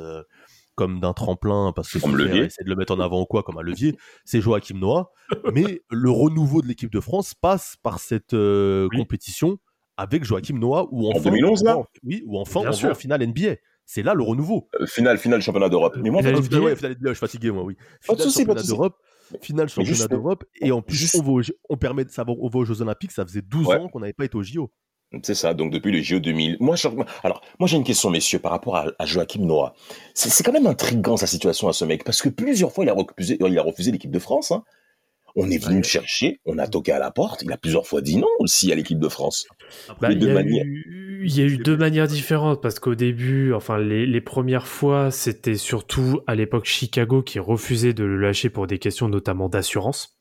comme 0.76 1.00
d'un 1.00 1.14
tremplin, 1.14 1.74
parce 1.76 1.90
que 1.92 2.00
Comme 2.00 2.16
levier. 2.18 2.46
essaie 2.46 2.64
de 2.64 2.70
le 2.70 2.76
mettre 2.76 2.94
en 2.94 3.00
avant 3.00 3.22
ou 3.22 3.26
quoi, 3.26 3.44
comme 3.44 3.58
un 3.58 3.62
levier. 3.62 3.98
C'est 4.26 4.42
Joachim 4.42 4.78
Noah. 4.80 5.12
Mais 5.54 5.82
le 5.90 6.10
renouveau 6.10 6.62
de 6.62 6.68
l'équipe 6.68 6.92
de 6.92 7.00
France 7.00 7.34
passe 7.34 7.76
par 7.84 8.00
cette 8.00 8.34
euh, 8.34 8.88
Oui. 8.92 8.98
compétition 9.00 9.58
avec 9.98 10.24
Joachim 10.24 10.58
Noah, 10.58 10.88
où 10.92 11.10
enfin, 11.12 11.30
2011, 11.30 11.64
là 11.64 11.78
Oui, 12.04 12.24
où 12.26 12.40
enfin 12.40 12.62
Bien 12.62 12.70
on 12.70 12.74
va 12.74 12.92
en 12.92 12.96
finale 12.96 13.26
NBA. 13.28 13.56
c'est 13.86 14.02
là 14.04 14.14
le 14.14 14.24
renouveau. 14.24 14.70
Euh, 14.80 14.86
finale, 14.88 15.18
finale 15.18 15.42
championnat 15.42 15.70
d'Europe. 15.70 15.98
Mais 16.02 16.10
moi, 16.10 16.22
en 16.22 16.24
Finale 16.24 16.62
ouais, 16.64 16.76
finale 16.76 16.94
NBA, 16.94 17.10
je 17.10 17.14
suis 17.14 17.20
fatigué 17.20 17.52
moi, 17.52 17.64
oui. 17.64 17.76
Finale 18.02 18.22
souci, 18.22 18.46
pas 18.46 18.54
de 18.54 18.60
championnat 18.60 18.68
d'Europe, 18.78 18.98
finale 19.42 19.70
championnat 19.70 20.08
d'Europe, 20.08 20.44
et 20.62 20.72
en 20.72 20.82
plus 20.82 20.96
juste- 20.96 21.16
on, 21.20 21.24
va 21.24 21.32
aux, 21.32 21.42
on 21.70 21.78
permet 21.78 22.06
de 22.06 22.10
savoir, 22.10 22.38
on 22.40 22.48
va 22.50 22.60
aux 22.60 22.66
Jeux 22.66 22.82
Olympiques, 22.82 23.12
ça 23.12 23.26
faisait 23.26 23.42
12 23.42 23.68
Ouais. 23.68 23.76
ans 23.78 23.90
qu'on 23.90 24.00
n'avait 24.00 24.14
pas 24.14 24.26
été 24.26 24.38
aux 24.38 24.44
JO. 24.44 24.72
C'est 25.24 25.36
ça, 25.36 25.54
donc 25.54 25.72
depuis 25.74 25.92
les 25.92 26.02
JO 26.04 26.20
2000. 26.20 26.58
Moi, 26.62 26.76
je... 26.78 26.88
Alors, 27.24 27.42
moi 27.60 27.68
j'ai 27.68 27.76
une 27.78 27.84
question, 27.84 28.10
messieurs, 28.10 28.40
par 28.40 28.52
rapport 28.52 28.78
à, 28.78 28.86
à 28.98 29.06
Joachim 29.06 29.42
Noah. 29.46 29.74
C'est 30.14 30.44
quand 30.44 30.54
même 30.54 30.68
intriguant 30.68 31.18
sa 31.18 31.28
situation 31.28 31.68
à 31.68 31.74
ce 31.74 31.84
mec, 31.84 32.04
parce 32.06 32.22
que 32.22 32.30
plusieurs 32.30 32.72
fois 32.72 32.86
il 32.86 32.90
a 32.90 32.94
refusé, 32.94 33.38
il 33.40 33.60
a 33.60 33.62
refusé 33.64 33.92
l'équipe 33.92 34.12
de 34.12 34.20
France. 34.20 34.52
hein. 34.52 34.64
On 35.36 35.50
est 35.50 35.58
venu 35.64 35.78
le 35.78 35.84
chercher, 35.84 36.42
on 36.46 36.58
a 36.58 36.68
toqué 36.68 36.92
à 36.92 37.00
la 37.00 37.10
porte, 37.10 37.42
il 37.44 37.52
a 37.54 37.58
plusieurs 37.58 37.88
fois 37.88 38.02
dit 38.02 38.18
non 38.18 38.28
aussi 38.40 38.70
à 38.72 38.76
l'équipe 38.76 39.00
de 39.00 39.08
France. 39.08 39.48
Bah, 40.02 40.10
il, 40.12 40.56
y 40.56 40.60
a 40.60 40.64
eu, 40.66 41.22
il 41.26 41.38
y 41.38 41.42
a 41.42 41.46
eu 41.46 41.58
deux 41.58 41.78
manières 41.78 42.08
différentes 42.08 42.62
parce 42.62 42.80
qu'au 42.80 42.96
début, 42.96 43.54
enfin 43.54 43.78
les, 43.80 44.06
les 44.06 44.20
premières 44.22 44.68
fois, 44.68 45.10
c'était 45.10 45.56
surtout 45.56 46.20
à 46.28 46.36
l'époque 46.36 46.66
Chicago 46.66 47.22
qui 47.22 47.40
refusait 47.40 47.94
de 47.94 48.04
le 48.04 48.18
lâcher 48.18 48.50
pour 48.50 48.68
des 48.68 48.78
questions 48.78 49.08
notamment 49.08 49.48
d'assurance, 49.48 50.18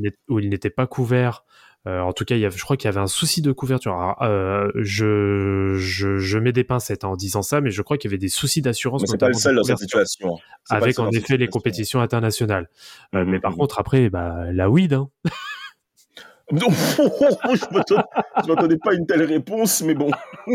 n'est- 0.00 0.10
où 0.28 0.40
il 0.40 0.48
n'était 0.48 0.70
pas 0.70 0.88
couvert. 0.88 1.44
Euh, 1.86 2.00
en 2.00 2.12
tout 2.12 2.24
cas, 2.24 2.34
il 2.34 2.40
y 2.40 2.44
avait, 2.44 2.56
je 2.56 2.64
crois 2.64 2.76
qu'il 2.76 2.86
y 2.86 2.88
avait 2.88 3.00
un 3.00 3.06
souci 3.06 3.42
de 3.42 3.52
couverture. 3.52 3.92
Alors, 3.92 4.22
euh, 4.22 4.70
je, 4.74 5.74
je, 5.78 6.18
je 6.18 6.38
mets 6.38 6.52
des 6.52 6.64
pincettes 6.64 7.04
en 7.04 7.14
disant 7.14 7.42
ça, 7.42 7.60
mais 7.60 7.70
je 7.70 7.80
crois 7.82 7.96
qu'il 7.96 8.10
y 8.10 8.12
avait 8.12 8.18
des 8.18 8.28
soucis 8.28 8.60
d'assurance. 8.62 9.02
Mais 9.02 9.08
c'est 9.08 9.18
pas 9.18 9.28
le 9.28 9.34
seul 9.34 9.54
dans 9.56 9.62
cette 9.62 9.78
situation. 9.78 10.36
Avec 10.68 10.98
en 10.98 11.10
effet 11.10 11.36
les 11.36 11.48
compétitions 11.48 12.00
internationales. 12.00 12.68
Euh, 13.14 13.24
mais 13.24 13.38
par 13.38 13.54
contre, 13.54 13.78
après, 13.78 14.10
bah, 14.10 14.52
la 14.52 14.68
weed, 14.68 14.94
hein. 14.94 15.08
Je 16.50 18.48
m'attendais- 18.48 18.76
pas 18.78 18.90
à 18.92 18.94
une 18.94 19.06
telle 19.06 19.24
réponse, 19.24 19.82
mais 19.82 19.94
bon. 19.94 20.10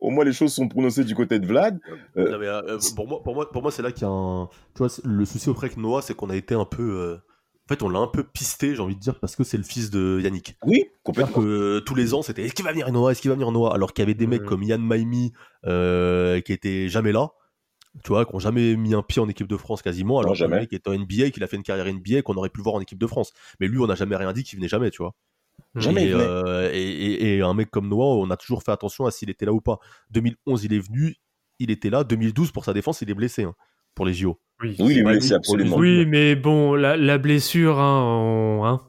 Au 0.00 0.10
moins, 0.10 0.24
les 0.24 0.32
choses 0.32 0.52
sont 0.52 0.68
prononcées 0.68 1.04
du 1.04 1.14
côté 1.14 1.38
de 1.38 1.46
Vlad. 1.46 1.78
Euh, 2.18 2.30
Non, 2.32 2.38
mais, 2.38 2.46
euh, 2.46 2.78
pour 2.94 3.08
moi, 3.08 3.22
pour 3.22 3.34
moi, 3.34 3.50
pour 3.50 3.62
moi 3.62 3.70
c'est 3.70 3.80
là 3.82 3.92
qu'il 3.92 4.02
y 4.02 4.10
a 4.10 4.12
un. 4.12 4.48
Tu 4.74 4.78
vois, 4.82 4.88
le 5.04 5.24
souci 5.24 5.48
auprès 5.48 5.70
que 5.70 5.80
Noah, 5.80 6.02
c'est 6.02 6.14
qu'on 6.14 6.28
a 6.28 6.36
été 6.36 6.54
un 6.54 6.66
peu. 6.66 7.18
En 7.66 7.74
fait, 7.74 7.82
on 7.82 7.88
l'a 7.88 7.98
un 7.98 8.06
peu 8.06 8.22
pisté, 8.24 8.74
j'ai 8.74 8.82
envie 8.82 8.94
de 8.94 9.00
dire, 9.00 9.18
parce 9.18 9.36
que 9.36 9.42
c'est 9.44 9.56
le 9.56 9.62
fils 9.62 9.88
de 9.90 10.20
Yannick. 10.22 10.58
Oui, 10.66 10.84
complètement. 11.02 11.40
que 11.42 11.46
euh, 11.46 11.80
tous 11.80 11.94
les 11.94 12.12
ans, 12.12 12.20
c'était 12.22 12.44
est-ce 12.44 12.52
qu'il 12.54 12.64
va 12.64 12.72
venir 12.72 12.92
Noah 12.92 13.12
Est-ce 13.12 13.22
qu'il 13.22 13.30
va 13.30 13.36
venir 13.36 13.50
Noah? 13.52 13.74
Alors 13.74 13.94
qu'il 13.94 14.02
y 14.02 14.04
avait 14.04 14.12
des 14.14 14.26
mecs 14.26 14.42
Mhm. 14.42 14.48
comme 14.48 14.62
Yann 14.62 14.82
Maimi 14.82 15.32
euh, 15.64 16.40
qui 16.42 16.52
étaient 16.52 16.88
jamais 16.90 17.10
là, 17.12 17.30
tu 18.02 18.08
vois, 18.08 18.26
qui 18.26 18.32
n'ont 18.34 18.38
jamais 18.38 18.76
mis 18.76 18.92
un 18.94 19.02
pied 19.02 19.22
en 19.22 19.28
équipe 19.30 19.46
de 19.46 19.56
France 19.56 19.80
quasiment, 19.80 20.18
alors 20.18 20.34
que 20.34 20.42
le 20.42 20.48
mec 20.60 20.72
est 20.74 20.86
en 20.88 20.92
NBA, 20.92 21.30
qu'il 21.30 21.42
a 21.42 21.46
fait 21.46 21.56
une 21.56 21.62
carrière 21.62 21.86
NBA, 21.86 22.20
qu'on 22.20 22.34
aurait 22.34 22.50
pu 22.50 22.58
le 22.58 22.64
voir 22.64 22.74
en 22.74 22.80
équipe 22.82 22.98
de 22.98 23.06
France. 23.06 23.32
Mais 23.60 23.66
lui, 23.68 23.78
on 23.78 23.86
n'a 23.86 23.94
jamais 23.94 24.16
rien 24.16 24.32
dit 24.34 24.42
qu'il 24.44 24.58
venait 24.58 24.68
jamais, 24.68 24.90
tu 24.90 24.98
vois. 25.02 25.14
Jamais 25.74 26.02
et, 26.02 26.06
il 26.08 26.12
venait. 26.12 26.24
euh, 26.28 26.70
et, 26.70 26.82
et- 26.82 27.36
et 27.36 27.40
un 27.42 27.54
mec 27.54 27.70
comme 27.70 27.88
Noah, 27.88 28.16
on 28.16 28.28
a 28.30 28.36
toujours 28.36 28.62
fait 28.62 28.72
attention 28.72 29.06
à 29.06 29.10
s'il 29.10 29.30
était 29.30 29.46
là 29.46 29.52
ou 29.54 29.62
pas. 29.62 29.78
2011, 30.10 30.64
il 30.64 30.74
est 30.74 30.80
venu, 30.80 31.16
il 31.60 31.70
était 31.70 31.88
là. 31.90 32.04
2012, 32.04 32.50
pour 32.52 32.64
sa 32.66 32.74
défense, 32.74 33.00
il 33.00 33.10
est 33.10 33.14
blessé 33.14 33.44
hein, 33.44 33.54
pour 33.94 34.06
les 34.06 34.14
JO. 34.14 34.38
Oui, 34.62 34.76
Oui, 34.78 34.92
il 34.94 34.98
est 34.98 35.02
blessé, 35.02 35.34
absolument. 35.34 35.76
Oui, 35.76 36.06
mais 36.06 36.36
bon, 36.36 36.74
la, 36.74 36.96
la 36.96 37.18
blessure, 37.18 37.78
hein, 37.80 38.02
on, 38.04 38.64
hein, 38.64 38.82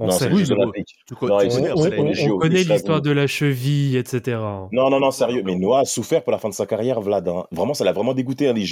on 0.00 0.06
non, 0.06 0.12
sait. 0.12 0.30
Oui. 0.32 0.44
Tu 0.44 1.14
Non, 1.22 1.38
on- 1.76 2.38
connaît 2.38 2.62
l'histoire 2.64 3.02
de 3.02 3.10
la 3.10 3.26
cheville, 3.26 3.96
etc. 3.96 4.38
Non, 4.72 4.90
non, 4.90 4.98
non, 4.98 5.10
sérieux. 5.10 5.42
Mais 5.44 5.54
Noah 5.56 5.80
a 5.80 5.84
souffert 5.84 6.22
pour 6.22 6.32
la 6.32 6.38
fin 6.38 6.48
de 6.48 6.54
sa 6.54 6.66
carrière, 6.66 7.00
Vlad. 7.00 7.28
hein. 7.28 7.44
Vraiment, 7.52 7.74
ça 7.74 7.84
l'a 7.84 7.92
vraiment 7.92 8.14
dégoûté, 8.14 8.48
hein, 8.48 8.54
les 8.54 8.64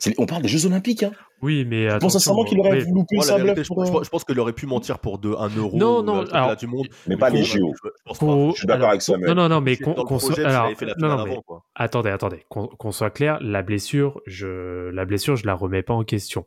c'est- 0.00 0.14
On 0.18 0.26
parle 0.26 0.42
des 0.42 0.48
Jeux 0.48 0.66
Olympiques. 0.66 1.04
Hein. 1.04 1.12
Oui, 1.42 1.64
mais 1.68 1.90
Je 1.90 1.96
pense 1.98 2.14
sincèrement 2.14 2.44
qu'il 2.44 2.58
aurait 2.58 2.80
loupé 2.80 3.16
vérité, 3.16 3.22
sable 3.22 3.54
je, 3.62 4.08
pense- 4.10 4.24
qu'il 4.24 4.40
aurait 4.40 4.52
pu 4.52 4.66
mentir 4.66 4.98
pour 4.98 5.18
de, 5.18 5.34
un 5.38 5.48
euro 5.56 5.76
Non, 5.76 6.02
non, 6.02 6.24
alors, 6.32 6.56
du 6.56 6.66
monde. 6.66 6.86
Mais 7.06 7.16
pas 7.16 7.30
les 7.30 7.42
JO. 7.44 7.72
Je, 8.06 8.52
suis 8.58 8.66
d'accord 8.66 8.88
avec 8.88 9.02
ça, 9.02 9.16
mais- 9.18 9.28
Non, 9.28 9.34
non, 9.34 9.48
non, 9.48 9.60
mais 9.60 9.76
qu'on 9.76 10.18
soit. 10.18 10.34
attendez, 11.74 12.10
attendez, 12.10 12.44
qu'on 12.48 12.66
qu'on 12.66 12.92
soit 12.92 13.10
clair, 13.10 13.38
la 13.40 13.62
blessure, 13.62 14.20
je, 14.26 14.90
la 14.90 15.04
blessure, 15.04 15.36
je 15.36 15.46
la 15.46 15.54
remets 15.54 15.82
pas 15.82 15.94
en 15.94 16.04
question. 16.04 16.46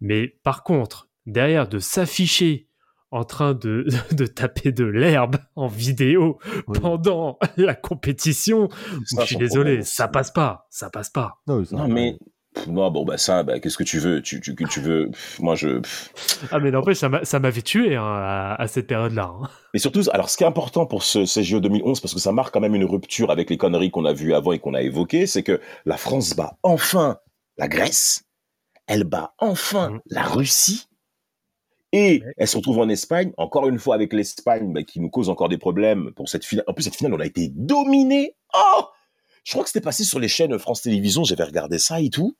Mais 0.00 0.28
par 0.42 0.64
contre, 0.64 1.08
derrière 1.26 1.68
de 1.68 1.78
s'afficher 1.78 2.66
en 3.12 3.24
train 3.24 3.54
de, 3.54 3.86
de 4.12 4.26
taper 4.26 4.72
de 4.72 4.84
l'herbe 4.84 5.36
en 5.54 5.68
vidéo 5.68 6.38
Oui. 6.66 6.78
pendant 6.80 7.38
la 7.56 7.74
compétition, 7.74 8.68
Ça, 9.06 9.20
je 9.22 9.26
suis 9.26 9.36
désolé, 9.36 9.64
problème. 9.76 9.82
ça 9.84 10.08
passe 10.08 10.30
pas, 10.32 10.66
ça 10.70 10.90
passe 10.90 11.10
pas. 11.10 11.40
Non, 11.46 11.58
mais 11.60 11.64
ça- 11.66 11.76
Non, 11.76 11.88
mais. 11.88 12.18
pff, 12.54 12.66
Non, 12.66 12.90
bon, 12.90 13.04
bah 13.04 13.16
ça, 13.18 13.42
bah, 13.42 13.60
qu'est-ce 13.60 13.76
que 13.78 13.84
tu 13.84 13.98
veux? 13.98 14.20
Tu, 14.22 14.40
tu, 14.40 14.54
que 14.54 14.64
tu 14.64 14.80
veux? 14.80 15.08
Pff, 15.10 15.40
Moi, 15.40 15.54
je. 15.54 15.78
pff. 15.78 16.48
Ah 16.50 16.58
mais 16.58 16.70
n'empêche, 16.70 16.98
ça 16.98 17.08
m'a- 17.08 17.24
ça 17.24 17.38
m'avait 17.38 17.62
tué 17.62 17.96
hein, 17.96 18.02
à, 18.04 18.54
à 18.60 18.66
cette 18.66 18.86
période-là. 18.86 19.32
hein. 19.42 19.48
Mais 19.72 19.78
surtout, 19.80 20.02
alors, 20.12 20.28
ce 20.30 20.36
qui 20.36 20.44
est 20.44 20.46
important 20.46 20.84
pour 20.86 21.02
ce, 21.02 21.24
JO 21.24 21.60
2011, 21.60 22.00
parce 22.00 22.12
que 22.14 22.20
ça 22.20 22.32
marque 22.32 22.52
quand 22.52 22.60
même 22.60 22.74
une 22.74 22.84
rupture 22.84 23.30
avec 23.30 23.48
les 23.50 23.56
conneries 23.56 23.90
qu'on 23.90 24.04
a 24.04 24.12
vues 24.12 24.34
avant 24.34 24.52
et 24.52 24.58
qu'on 24.58 24.74
a 24.74 24.82
évoquées, 24.82 25.26
c'est 25.26 25.42
que 25.42 25.60
la 25.86 25.96
France 25.96 26.34
bat 26.34 26.56
enfin 26.62 27.18
la 27.58 27.68
Grèce, 27.68 28.24
elle 28.86 29.04
bat 29.04 29.34
enfin 29.38 29.90
Mhm. 29.90 30.00
la 30.10 30.22
Russie, 30.24 30.88
et 31.92 32.22
elle 32.36 32.48
se 32.48 32.56
retrouve 32.56 32.78
en 32.78 32.88
Espagne, 32.88 33.32
encore 33.36 33.68
une 33.68 33.78
fois 33.78 33.94
avec 33.94 34.12
l'Espagne, 34.12 34.72
bah, 34.72 34.82
qui 34.82 34.98
nous 35.00 35.10
cause 35.10 35.28
encore 35.28 35.48
des 35.48 35.58
problèmes 35.58 36.12
pour 36.16 36.28
cette 36.28 36.44
finale. 36.44 36.64
En 36.68 36.72
plus, 36.74 36.82
cette 36.84 36.96
finale, 36.96 37.14
on 37.14 37.20
a 37.20 37.26
été 37.26 37.48
dominé. 37.54 38.34
Oh 38.54 38.84
je 39.44 39.50
crois 39.52 39.64
que 39.64 39.70
c'était 39.70 39.80
passé 39.84 40.04
sur 40.04 40.20
les 40.20 40.28
chaînes 40.28 40.56
France 40.56 40.82
Télévisions, 40.82 41.24
j'avais 41.24 41.42
regardé 41.42 41.78
ça 41.80 42.00
et 42.00 42.10
tout. 42.10 42.36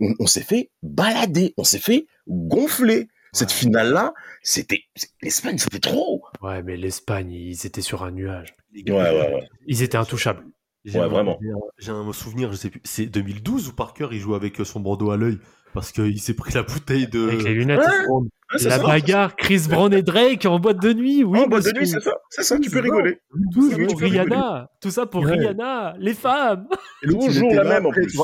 On, 0.00 0.14
on 0.18 0.26
s'est 0.26 0.42
fait 0.42 0.70
balader, 0.82 1.54
on 1.56 1.62
s'est 1.62 1.78
fait 1.78 2.06
gonfler. 2.28 3.06
Cette 3.32 3.50
Ouais. 3.50 3.56
finale-là, 3.58 4.12
c'était 4.42 4.80
l'Espagne, 5.22 5.58
c'était 5.58 5.78
trop. 5.78 6.24
Ouais, 6.42 6.64
mais 6.64 6.76
l'Espagne, 6.76 7.30
ils 7.30 7.64
étaient 7.66 7.80
sur 7.82 8.02
un 8.02 8.10
nuage. 8.10 8.52
les 8.72 8.80
Ouais, 8.82 8.86
gars, 8.98 9.12
ouais, 9.14 9.34
ouais. 9.34 9.48
Ils 9.68 9.82
étaient 9.84 9.96
intouchables. 9.96 10.44
J'ai 10.84 10.98
Ouais, 10.98 11.04
un- 11.04 11.08
vraiment. 11.08 11.38
j'ai 11.78 11.90
un- 11.92 12.12
souvenir, 12.12 12.50
je 12.50 12.56
sais 12.56 12.70
plus, 12.70 12.80
c'est 12.84 13.06
2012 13.06 13.68
ou 13.68 13.72
Parker 13.72 14.08
il 14.10 14.18
joue 14.18 14.34
avec 14.34 14.56
son 14.64 14.80
bandeau 14.80 15.10
à 15.12 15.16
l'œil 15.16 15.38
parce 15.74 15.92
qu'il 15.92 16.20
s'est 16.20 16.34
pris 16.34 16.52
la 16.54 16.62
bouteille 16.62 17.06
de. 17.06 17.28
Avec 17.28 17.42
les 17.44 17.54
lunettes. 17.54 17.80
Ouais. 17.80 18.28
C'est 18.56 18.68
la 18.68 18.78
ça. 18.78 18.82
bagarre, 18.84 19.36
Chris 19.36 19.62
Brown 19.68 19.92
et 19.94 20.02
Drake 20.02 20.44
en 20.44 20.58
boîte 20.58 20.82
de 20.82 20.92
nuit. 20.92 21.22
Oui, 21.22 21.38
en 21.38 21.46
boîte 21.46 21.66
de 21.66 21.78
nuit, 21.78 21.86
c'est 21.86 22.00
ça, 22.00 22.10
c'est 22.30 22.42
ça, 22.42 22.58
tu 22.58 22.68
peux 22.68 22.80
rigoler. 22.80 23.18
Tout 23.52 23.70
ça 23.70 23.76
pour. 23.86 24.00
Rihanna. 24.00 24.70
Tout 24.80 24.90
ça 24.90 25.06
pour. 25.06 25.24
Rihanna. 25.24 25.94
Les 26.00 26.14
femmes. 26.14 26.66
Et 27.04 27.06
Toujours 27.12 27.44
était 27.44 27.54
la 27.54 27.64
même, 27.64 27.86
en 27.86 27.90
plus. 27.90 28.08
Tu 28.08 28.18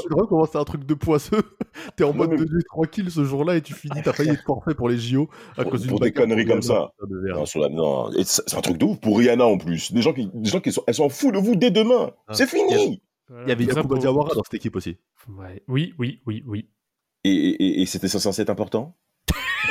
c'est 0.50 0.58
un 0.58 0.64
truc 0.64 0.84
de 0.84 0.94
poisseux. 0.94 1.42
T'es 1.96 2.02
en 2.02 2.12
mode 2.12 2.30
mais- 2.30 2.38
de 2.38 2.44
nuit 2.44 2.64
tranquille 2.64 3.08
ce 3.10 3.22
jour-là 3.24 3.56
et 3.56 3.60
tu 3.62 3.72
finis, 3.72 4.00
t'as 4.02 4.12
failli 4.12 4.30
être 4.30 4.42
forfait 4.44 4.74
pour 4.74 4.88
les 4.88 4.98
JO 4.98 5.28
à 5.56 5.62
Pour- 5.62 5.70
cause 5.72 5.82
d'une 5.82 5.90
pour 5.90 6.00
des 6.00 6.10
conneries 6.10 6.44
comme 6.46 6.62
ça. 6.62 6.90
Non, 7.70 8.10
C'est 8.24 8.56
un 8.56 8.60
truc 8.62 8.78
de 8.78 8.84
ouf 8.84 8.98
pour 9.00 9.18
Rihanna 9.18 9.46
en 9.46 9.58
plus. 9.58 9.92
Des 9.92 10.02
gens 10.02 10.12
qui, 10.12 10.28
des 10.34 10.50
gens 10.50 10.60
qui 10.60 10.72
sont, 10.72 10.82
elles 10.88 10.94
s'en 10.94 11.08
foutent 11.08 11.34
de 11.34 11.38
vous 11.38 11.54
dès 11.54 11.70
demain. 11.70 12.10
Ah. 12.26 12.34
C'est 12.34 12.48
fini. 12.48 13.00
Il 13.44 13.48
y 13.48 13.52
avait 13.52 13.66
pour- 13.66 13.96
Diawara 13.98 14.34
dans 14.34 14.42
cette 14.42 14.54
équipe 14.54 14.74
aussi. 14.74 14.96
Oui, 15.68 15.94
oui, 15.98 16.20
oui, 16.26 16.42
oui. 16.46 16.68
Et, 17.28 17.34
et, 17.34 17.82
et 17.82 17.86
c'était 17.86 18.06
censé 18.06 18.42
être 18.42 18.50
important? 18.50 18.94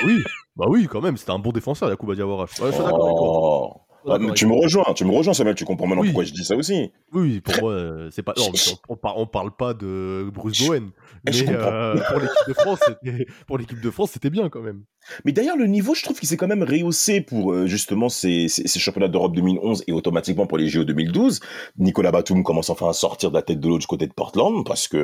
Oui, 0.03 0.21
bah 0.57 0.65
oui, 0.67 0.87
quand 0.87 0.99
même, 0.99 1.15
c'était 1.15 1.31
un 1.31 1.39
bon 1.39 1.53
défenseur, 1.53 1.89
Yacouba 1.89 2.15
Diawara. 2.15 2.43
Ouais, 2.43 2.49
je 2.49 2.71
suis 2.71 2.83
d'accord 2.83 3.05
avec 3.05 3.15
toi. 3.15 3.27
Oh. 3.29 3.84
Ah, 4.07 4.17
mais 4.19 4.33
tu 4.33 4.45
me 4.45 4.53
rejoins, 4.53 4.85
tu 4.95 5.03
me 5.05 5.11
rejoins, 5.11 5.33
Samuel. 5.33 5.55
Tu 5.55 5.65
comprends 5.65 5.87
maintenant 5.87 6.01
Oui. 6.03 6.09
pourquoi 6.09 6.23
je 6.25 6.33
dis 6.33 6.43
ça 6.45 6.55
aussi. 6.55 6.91
Oui, 7.13 7.41
pour 7.41 7.53
moi, 7.61 7.71
euh, 7.71 8.09
c'est 8.11 8.21
pas. 8.23 8.33
Non, 8.37 8.49
mais 8.53 8.59
on, 8.89 8.93
on 8.93 8.95
par- 8.97 9.17
on 9.17 9.25
parle 9.27 9.55
pas 9.55 9.73
de 9.73 10.29
Bruce 10.33 10.57
Je- 10.57 10.65
Bowen. 10.67 10.91
Mais 11.25 11.31
je 11.31 11.43
comprends. 11.45 11.71
euh, 11.71 11.95
pour 12.09 12.19
l'équipe 12.19 12.47
de 12.47 12.53
France, 12.53 12.79
c'était- 12.87 13.25
pour 13.47 13.57
l'équipe 13.57 13.81
de 13.81 13.89
France, 13.89 14.11
c'était 14.11 14.29
bien 14.29 14.49
quand 14.49 14.61
même. 14.61 14.83
Mais 15.23 15.31
d'ailleurs, 15.31 15.55
le 15.57 15.67
niveau, 15.67 15.93
je 15.93 16.03
trouve 16.03 16.19
qu'il 16.19 16.27
s'est 16.27 16.37
quand 16.37 16.47
même 16.47 16.63
rehaussé 16.63 17.21
pour 17.21 17.53
euh, 17.53 17.67
justement 17.67 18.09
ces, 18.09 18.47
ces, 18.47 18.67
ces 18.67 18.79
championnats 18.79 19.07
d'Europe 19.07 19.35
2011 19.35 19.83
et 19.87 19.91
automatiquement 19.91 20.47
pour 20.47 20.57
les 20.57 20.67
JO 20.67 20.83
2012. 20.83 21.39
Nicolas 21.77 22.11
Batum 22.11 22.43
commence 22.43 22.69
enfin 22.69 22.89
à 22.89 22.93
sortir 22.93 23.29
de 23.29 23.35
la 23.35 23.41
tête 23.43 23.59
de 23.59 23.67
l'eau 23.67 23.77
du 23.79 23.85
côté 23.87 24.07
de 24.07 24.13
Portland 24.13 24.65
parce 24.65 24.87
que 24.87 24.97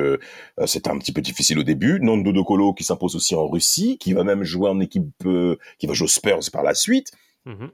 euh, 0.60 0.66
c'était 0.66 0.90
un 0.90 0.98
petit 0.98 1.12
peu 1.12 1.20
difficile 1.22 1.58
au 1.58 1.62
début. 1.62 1.98
Nando 2.00 2.32
De 2.32 2.40
Colo 2.40 2.72
qui 2.74 2.84
s'impose 2.84 3.14
aussi 3.16 3.34
en 3.34 3.46
Russie, 3.48 3.96
qui 3.98 4.12
va 4.12 4.24
même 4.24 4.42
jouer 4.44 4.68
en 4.70 4.80
équipe, 4.80 5.06
euh, 5.26 5.56
qui 5.78 5.86
va 5.86 5.94
jouer 5.94 6.04
aux 6.06 6.08
Spurs 6.08 6.40
par 6.52 6.62
la 6.62 6.74
suite. 6.74 7.12
Mhm. 7.46 7.70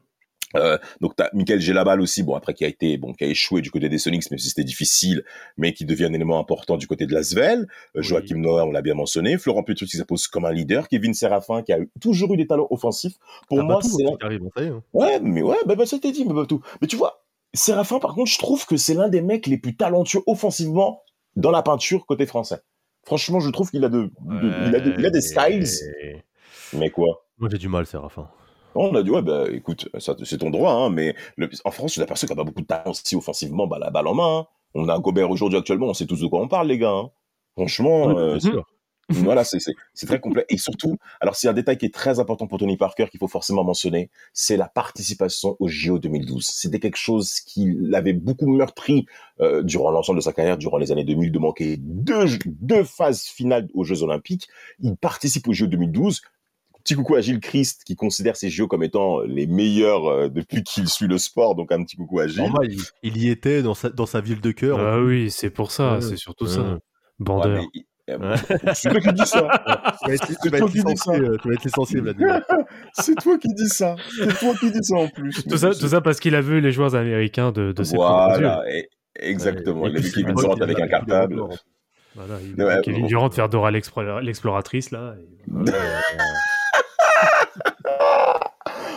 Euh, 0.56 0.78
donc 1.02 1.14
t'as 1.14 1.28
Michael 1.34 1.60
Gelabal 1.60 2.00
aussi, 2.00 2.22
bon 2.22 2.34
après 2.34 2.54
qui 2.54 2.64
a 2.64 2.68
été, 2.68 2.96
bon 2.96 3.12
qui 3.12 3.24
a 3.24 3.26
échoué 3.26 3.60
du 3.60 3.70
côté 3.70 3.88
des 3.90 3.98
Sonics, 3.98 4.30
même 4.30 4.38
si 4.38 4.48
c'était 4.48 4.64
difficile, 4.64 5.22
mais 5.58 5.74
qui 5.74 5.84
devient 5.84 6.06
un 6.06 6.12
élément 6.14 6.38
important 6.38 6.76
du 6.78 6.86
côté 6.86 7.06
de 7.06 7.12
l'Asvel. 7.12 7.60
Euh, 7.60 7.64
Oui. 7.96 8.02
Joachim 8.02 8.36
Noah, 8.36 8.64
on 8.64 8.72
l'a 8.72 8.80
bien 8.82 8.94
mentionné. 8.94 9.36
Florent 9.36 9.62
Petrus 9.62 9.90
qui 9.90 9.96
s'impose 9.98 10.26
comme 10.26 10.46
un 10.46 10.52
leader. 10.52 10.88
Kevin 10.88 11.12
Serafin 11.12 11.62
qui 11.62 11.72
a 11.72 11.80
eu- 11.80 11.90
toujours 12.00 12.32
eu 12.32 12.36
des 12.38 12.46
talents 12.46 12.66
offensifs. 12.70 13.14
Pour 13.48 13.60
Ah, 13.60 13.62
moi, 13.64 13.74
Batum 13.76 13.90
c'est 13.90 14.02
est, 14.04 14.68
hein. 14.70 14.82
ouais, 14.94 15.20
mais 15.20 15.42
ouais, 15.42 15.56
bah, 15.66 15.74
bah 15.74 15.84
ça 15.86 15.98
t'est 15.98 16.12
dit, 16.12 16.24
mais, 16.24 16.32
bah, 16.32 16.46
tout. 16.48 16.62
mais 16.80 16.86
tu 16.88 16.96
vois, 16.96 17.22
Séraphin, 17.54 17.98
par 17.98 18.14
contre, 18.14 18.30
je 18.30 18.38
trouve 18.38 18.66
que 18.66 18.76
c'est 18.76 18.94
l'un 18.94 19.08
des 19.08 19.20
mecs 19.22 19.46
les 19.46 19.58
plus 19.58 19.76
talentueux 19.76 20.20
offensivement 20.26 21.02
dans 21.36 21.50
la 21.50 21.62
peinture 21.62 22.06
côté 22.06 22.24
français. 22.26 22.58
Franchement, 23.04 23.40
je 23.40 23.48
trouve 23.50 23.70
qu'il 23.70 23.84
a 23.84 23.88
de, 23.88 24.10
de- 24.20 24.68
il 24.68 24.74
a 24.76 24.80
de- 24.80 24.94
il 24.98 25.06
a 25.06 25.10
des 25.10 25.20
styles, 25.22 25.64
Et- 26.02 26.22
mais 26.74 26.90
quoi? 26.90 27.26
Moi, 27.38 27.48
j'ai 27.50 27.58
du 27.58 27.68
mal, 27.68 27.86
Séraphin. 27.86 28.28
On 28.80 28.94
a 28.94 29.02
dit, 29.02 29.10
ouais, 29.10 29.22
bah, 29.22 29.44
écoute, 29.52 29.88
ça, 29.98 30.14
c'est 30.24 30.38
ton 30.38 30.50
droit, 30.50 30.72
hein, 30.72 30.90
mais 30.90 31.14
le- 31.36 31.50
en 31.64 31.70
France, 31.70 31.94
je 31.94 32.00
suis 32.00 32.06
personne 32.06 32.28
qui 32.28 32.32
a 32.32 32.36
pas 32.36 32.44
beaucoup 32.44 32.60
de 32.62 32.66
talent 32.66 32.90
aussi 32.92 33.16
offensivement, 33.16 33.66
bah, 33.66 33.78
la 33.80 33.90
balle 33.90 34.06
en 34.06 34.14
main. 34.14 34.38
hein. 34.40 34.46
On 34.74 34.88
a 34.88 34.98
Gobert 34.98 35.30
aujourd'hui 35.30 35.58
actuellement, 35.58 35.86
on 35.86 35.94
sait 35.94 36.06
tous 36.06 36.20
de 36.20 36.26
quoi 36.26 36.40
on 36.40 36.48
parle, 36.48 36.68
les 36.68 36.78
gars. 36.78 36.90
hein. 36.92 37.10
Franchement, 37.56 38.16
euh, 38.16 38.38
sûr. 38.50 38.66
Voilà, 39.10 39.42
c'est 39.42 40.06
très 40.06 40.20
complet. 40.20 40.44
Et 40.50 40.58
surtout, 40.58 40.98
alors 41.22 41.34
c'est 41.34 41.48
un 41.48 41.54
détail 41.54 41.78
qui 41.78 41.86
est 41.86 41.94
très 41.94 42.20
important 42.20 42.46
pour 42.46 42.58
Tony 42.58 42.76
Parker 42.76 43.06
qu'il 43.10 43.18
faut 43.18 43.26
forcément 43.26 43.64
mentionner, 43.64 44.10
c'est 44.34 44.58
la 44.58 44.68
participation 44.68 45.56
au 45.60 45.66
JO 45.66 45.98
2012. 45.98 46.44
C'était 46.44 46.78
quelque 46.78 46.98
chose 46.98 47.40
qui 47.40 47.74
l'avait 47.80 48.12
beaucoup 48.12 48.46
meurtri 48.46 49.06
euh, 49.40 49.62
durant 49.62 49.90
l'ensemble 49.90 50.18
de 50.18 50.22
sa 50.22 50.34
carrière, 50.34 50.58
durant 50.58 50.76
les 50.76 50.92
années 50.92 51.04
2000, 51.04 51.32
de 51.32 51.38
manquer 51.38 51.78
deux, 51.78 52.26
deux 52.44 52.84
phases 52.84 53.22
finales 53.22 53.68
aux 53.72 53.82
Jeux 53.82 54.02
Olympiques. 54.02 54.46
Il 54.80 54.94
participe 54.96 55.48
au 55.48 55.54
JO 55.54 55.66
2012. 55.68 56.20
Petit 56.84 56.94
coucou 56.94 57.16
à 57.16 57.20
Gilles 57.20 57.40
Christ 57.40 57.82
qui 57.84 57.96
considère 57.96 58.36
ces 58.36 58.48
JO 58.50 58.66
comme 58.66 58.82
étant 58.82 59.20
les 59.20 59.46
meilleurs 59.46 60.06
euh, 60.06 60.28
depuis 60.28 60.62
qu'il 60.62 60.88
suit 60.88 61.06
le 61.08 61.18
sport. 61.18 61.54
Donc 61.54 61.70
un 61.72 61.82
petit 61.84 61.96
coucou 61.96 62.20
à 62.20 62.26
Gilles. 62.26 62.42
Normal, 62.42 62.68
il, 62.72 62.80
il 63.02 63.16
y 63.18 63.28
était 63.30 63.62
dans 63.62 63.74
sa, 63.74 63.90
dans 63.90 64.06
sa 64.06 64.20
ville 64.20 64.40
de 64.40 64.50
cœur. 64.52 64.78
Ah 64.80 65.00
oui, 65.00 65.30
c'est 65.30 65.50
pour 65.50 65.70
ça, 65.70 65.94
Ouais. 65.96 66.00
c'est 66.00 66.16
surtout 66.16 66.46
Ouais. 66.46 66.50
ça. 66.54 66.60
Ouais, 66.62 66.78
Bandeur. 67.18 67.62
mais- 67.74 67.82
euh, 68.10 68.36
c'est 68.74 68.88
toi 68.88 69.00
qui 69.00 69.12
dis 69.12 69.26
ça. 69.26 69.40
Tu 70.02 70.08
vas 70.08 70.14
être, 70.14 70.26
tu 70.26 70.32
C'est 70.32 70.48
toi 70.58 70.66
qui 70.68 70.72
dis 70.72 70.78
licencié, 70.78 70.96
ça. 70.96 71.12
euh, 71.12 71.36
tu 71.42 71.48
vas 71.48 71.54
être 71.54 71.64
licencié, 71.64 72.00
Vladimir. 72.00 72.40
C'est 72.94 73.14
toi 73.16 73.36
qui 73.38 73.48
dis 73.52 73.68
ça. 73.68 73.96
C'est 74.16 74.38
toi 74.38 74.54
qui 74.58 74.70
dis 74.70 74.78
ça 74.82 74.96
en 74.96 75.08
plus. 75.08 75.44
Tout 75.46 75.56
ça, 75.58 75.70
tout 75.74 75.88
ça 75.88 76.00
parce 76.00 76.18
qu'il 76.20 76.34
a 76.34 76.40
vu 76.40 76.62
les 76.62 76.72
joueurs 76.72 76.94
américains 76.94 77.52
de, 77.52 77.72
de 77.72 77.82
ses 77.82 77.96
propres 77.96 78.38
yeux. 78.40 78.46
Voilà, 78.46 78.62
et- 78.74 78.88
exactement. 79.20 79.82
Ouais, 79.82 79.90
Il 79.90 79.96
a 79.96 79.98
et 79.98 80.02
vu 80.02 80.10
puis, 80.10 80.22
Kevin 80.22 80.36
Durant 80.36 80.54
avec 80.54 80.80
un 80.80 80.88
cartable. 80.88 81.42
Voilà, 82.14 82.34
il 82.42 82.54
Ouais, 82.64 82.70
a 82.72 82.76
vu 82.76 82.82
Kevin 82.82 83.02
bon. 83.02 83.06
Durant 83.08 83.30
faire 83.30 83.48
Dora 83.50 83.70
l'explo- 83.70 84.20
l'exploratrice 84.22 84.90
là. 84.90 85.14
et- 85.20 85.48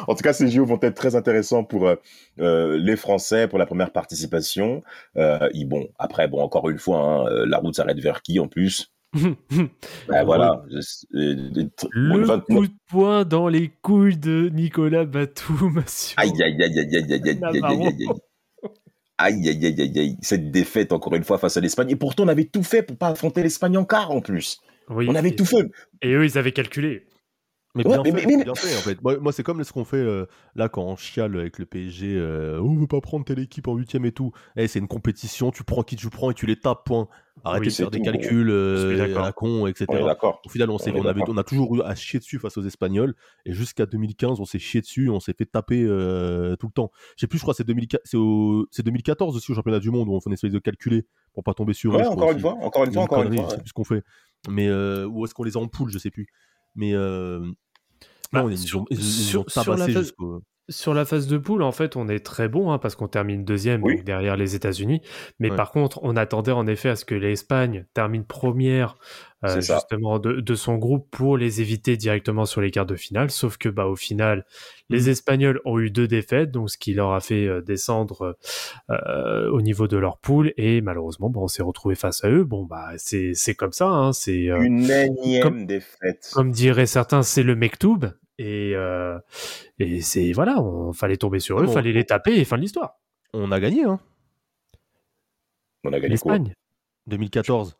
En 0.07 0.15
tout 0.15 0.23
cas, 0.23 0.33
ces 0.33 0.47
JO 0.49 0.65
vont 0.65 0.79
être 0.81 0.95
très 0.95 1.15
intéressants 1.15 1.63
pour 1.63 1.87
euh, 1.87 1.95
euh, 2.39 2.77
les 2.77 2.95
Français 2.95 3.47
pour 3.47 3.59
la 3.59 3.65
première 3.65 3.91
participation. 3.91 4.83
Euh, 5.17 5.49
bon, 5.65 5.87
après, 5.99 6.27
bon, 6.27 6.41
encore 6.41 6.69
une 6.69 6.79
fois, 6.79 6.97
hein, 6.99 7.25
euh, 7.27 7.45
la 7.47 7.57
route 7.57 7.75
s'arrête 7.75 7.99
vers 7.99 8.21
qui 8.21 8.39
en 8.39 8.47
plus 8.47 8.91
Ben 9.13 10.23
voilà. 10.23 10.63
euh, 10.71 10.79
Le 11.11 11.69
le 11.91 12.23
29 12.23 12.45
coup 12.45 12.65
de 12.67 12.73
poing 12.89 13.25
dans 13.25 13.47
les 13.49 13.69
couilles 13.81 14.17
de 14.17 14.49
Nicolas 14.53 15.03
Batum. 15.05 15.83
Aïe, 16.17 16.31
aïe, 16.41 16.63
aïe, 16.63 16.79
aïe, 16.79 16.79
aïe, 16.79 16.95
aïe, 16.95 17.13
aïe, 17.13 17.29
aïe, 17.29 17.39
aïe, 17.43 17.63
aïe, 17.63 17.97
aïe. 17.99 18.07
Aïe, 19.17 19.49
aïe, 19.49 19.65
aïe, 19.65 19.81
aïe, 19.81 19.99
aïe. 19.99 20.17
Cette 20.21 20.49
défaite, 20.49 20.91
encore 20.93 21.13
une 21.13 21.23
fois, 21.23 21.37
face 21.37 21.57
à 21.57 21.61
l'Espagne. 21.61 21.89
Et 21.91 21.95
pourtant, 21.95 22.23
on 22.23 22.27
avait 22.27 22.45
tout 22.45 22.63
fait 22.63 22.81
pour 22.81 22.97
pas 22.97 23.09
affronter 23.09 23.43
l'Espagne 23.43 23.77
en 23.77 23.85
quart, 23.85 24.11
en 24.11 24.21
plus. 24.21 24.59
On 24.89 25.15
avait 25.15 25.31
tout 25.35 25.45
fait. 25.45 25.69
Et 26.01 26.13
eux, 26.13 26.25
ils 26.25 26.37
avaient 26.37 26.51
calculé. 26.53 27.03
Mais 27.73 27.83
bien, 27.85 28.03
fait, 28.03 28.11
mais- 28.11 28.25
mais- 28.25 28.43
bien 28.43 28.55
fait, 28.55 28.75
en 28.75 28.81
fait. 28.81 29.01
Moi, 29.01 29.17
moi, 29.19 29.31
c'est 29.31 29.43
comme 29.43 29.63
ce 29.63 29.71
qu'on 29.71 29.85
fait 29.85 29.95
euh, 29.97 30.25
là 30.55 30.67
quand 30.67 30.83
on 30.83 30.95
chiale 30.97 31.37
avec 31.39 31.57
le 31.57 31.65
PSG. 31.65 32.15
euh, 32.17 32.59
Oh, 32.61 32.67
on 32.69 32.75
veut 32.75 32.87
pas 32.87 32.99
prendre 32.99 33.23
telle 33.23 33.39
équipe 33.39 33.67
en 33.69 33.75
huitième 33.75 34.03
et 34.05 34.11
tout. 34.11 34.31
Eh, 34.57 34.67
c'est 34.67 34.79
une 34.79 34.89
compétition, 34.89 35.51
tu 35.51 35.63
prends 35.63 35.81
qui 35.83 35.95
tu 35.95 36.09
prends 36.09 36.31
et 36.31 36.33
tu 36.33 36.45
les 36.45 36.57
tapes, 36.57 36.83
point. 36.85 37.07
Arrêtez 37.45 37.61
Oui, 37.61 37.67
de 37.67 37.73
faire 37.73 37.85
c'est 37.85 37.91
des 37.91 38.01
calculs 38.01 38.49
euh, 38.51 39.17
à 39.17 39.21
la 39.21 39.31
con, 39.31 39.65
etc. 39.67 39.85
Au 39.89 40.49
final, 40.49 40.69
on, 40.69 40.75
On 40.75 40.99
on 40.99 41.05
avait, 41.05 41.21
on 41.29 41.37
a 41.37 41.43
toujours 41.45 41.73
eu 41.77 41.81
à 41.81 41.95
chier 41.95 42.19
dessus 42.19 42.39
face 42.39 42.57
aux 42.57 42.61
Espagnols. 42.63 43.15
Et 43.45 43.53
jusqu'à 43.53 43.85
2015, 43.85 44.39
on 44.41 44.45
s'est 44.45 44.59
chié 44.59 44.81
dessus, 44.81 45.09
on 45.09 45.21
s'est 45.21 45.33
fait 45.33 45.45
taper 45.45 45.81
euh, 45.87 46.57
tout 46.57 46.67
le 46.67 46.73
temps. 46.73 46.91
Je 47.15 47.21
sais 47.21 47.27
plus, 47.27 47.37
je 47.39 47.43
crois 47.43 47.53
que 47.53 47.57
c'est 47.57 47.63
2004 47.63 48.01
c'est 48.03 48.17
au- 48.17 48.67
c'est 48.69 48.83
2014 48.83 49.35
aussi 49.37 49.49
au 49.51 49.55
championnat 49.55 49.79
du 49.79 49.91
monde 49.91 50.09
où 50.09 50.13
on 50.13 50.19
fait 50.19 50.29
une 50.29 50.33
espèce 50.33 50.51
de 50.51 50.59
calculer 50.59 51.05
pour 51.33 51.43
pas 51.45 51.53
tomber 51.53 51.71
sur 51.73 51.93
eux. 51.93 51.97
Ouais, 51.97 52.03
crois, 52.03 52.15
encore 52.15 52.31
une 52.31 52.39
fois, 52.39 52.53
encore 52.61 52.83
une 52.83 52.91
fois, 52.91 53.01
Une 53.01 53.05
encore 53.05 53.23
une 53.23 53.33
fois. 53.33 53.45
je 53.45 53.49
sais 53.55 53.57
plus 53.61 53.69
ce 53.69 53.73
qu'on 53.73 53.85
fait. 53.85 54.03
Mais 54.49 54.67
euh, 54.67 55.05
où 55.07 55.23
est-ce 55.23 55.33
qu'on 55.33 55.43
les 55.45 55.55
a 55.55 55.59
en 55.61 55.67
poule, 55.67 55.89
je 55.89 55.97
sais 55.99 56.11
plus. 56.11 56.27
Mais 56.75 56.93
euh, 56.93 57.39
Bah, 58.31 58.43
non, 58.43 58.49
ils, 58.49 58.57
sur- 58.57 58.81
ont, 58.81 58.85
ils, 58.89 58.99
ils 58.99 59.03
sur- 59.03 59.41
ont 59.41 59.43
tabassé 59.43 59.91
jusqu'au. 59.93 60.41
Sur 60.69 60.93
la 60.93 61.03
phase 61.05 61.27
de 61.27 61.37
poule, 61.37 61.63
en 61.63 61.71
fait, 61.71 61.95
on 61.97 62.07
est 62.07 62.23
très 62.25 62.47
bon 62.47 62.71
hein, 62.71 62.77
parce 62.77 62.95
qu'on 62.95 63.07
termine 63.07 63.43
deuxième 63.43 63.83
Oui. 63.83 64.01
derrière 64.03 64.37
les 64.37 64.55
États-Unis. 64.55 65.01
Mais 65.39 65.49
Ouais. 65.49 65.55
par 65.57 65.71
contre, 65.71 65.99
on 66.03 66.15
attendait 66.15 66.51
en 66.51 66.65
effet 66.67 66.89
à 66.89 66.95
ce 66.95 67.03
que 67.03 67.15
l'Espagne 67.15 67.85
termine 67.93 68.23
première 68.23 68.95
euh, 69.43 69.59
justement 69.59 70.19
de, 70.19 70.39
de 70.39 70.55
son 70.55 70.77
groupe 70.77 71.07
pour 71.09 71.35
les 71.35 71.61
éviter 71.61 71.97
directement 71.97 72.45
sur 72.45 72.61
les 72.61 72.69
quarts 72.69 72.85
de 72.85 72.95
finale. 72.95 73.31
Sauf 73.31 73.57
que 73.57 73.69
bah 73.69 73.87
au 73.87 73.95
final, 73.95 74.45
les 74.89 75.01
Mhm. 75.05 75.09
Espagnols 75.09 75.61
ont 75.65 75.79
eu 75.79 75.89
deux 75.89 76.07
défaites, 76.07 76.51
donc 76.51 76.69
ce 76.69 76.77
qui 76.77 76.93
leur 76.93 77.11
a 77.11 77.19
fait 77.21 77.47
euh, 77.47 77.59
descendre 77.61 78.37
euh, 78.91 79.49
au 79.49 79.61
niveau 79.61 79.87
de 79.87 79.97
leur 79.97 80.19
poule. 80.19 80.53
Et 80.57 80.79
malheureusement, 80.81 81.29
bon, 81.31 81.41
on 81.43 81.47
s'est 81.47 81.63
retrouvé 81.63 81.95
face 81.95 82.23
à 82.23 82.29
eux. 82.29 82.43
Bon 82.43 82.65
bah 82.65 82.91
c'est 82.97 83.31
c'est 83.33 83.55
comme 83.55 83.71
ça. 83.73 83.87
Hein, 83.87 84.13
c'est 84.13 84.49
euh, 84.51 84.61
Une 84.61 84.89
énième 84.89 85.41
Comme- 85.41 85.65
défaite. 85.65 86.29
comme 86.33 86.51
diraient 86.51 86.85
certains, 86.85 87.23
c'est 87.23 87.43
le 87.43 87.55
mektoub. 87.55 88.05
Et, 88.41 88.73
euh, 88.75 89.19
et 89.77 90.01
c'est 90.01 90.31
voilà, 90.31 90.59
on 90.61 90.93
fallait 90.93 91.17
tomber 91.17 91.39
sur 91.39 91.59
eux, 91.59 91.65
Bon. 91.65 91.71
fallait 91.71 91.91
les 91.93 92.05
taper 92.05 92.33
et 92.39 92.43
fin 92.45 92.55
de 92.57 92.61
l'histoire. 92.61 92.95
On 93.33 93.51
a 93.51 93.59
gagné, 93.59 93.83
hein, 93.83 93.99
On 95.83 95.89
a 95.93 95.99
gagné 95.99 96.17
quoi 96.17 96.33
L'Espagne. 96.37 96.55
2014. 97.07 97.77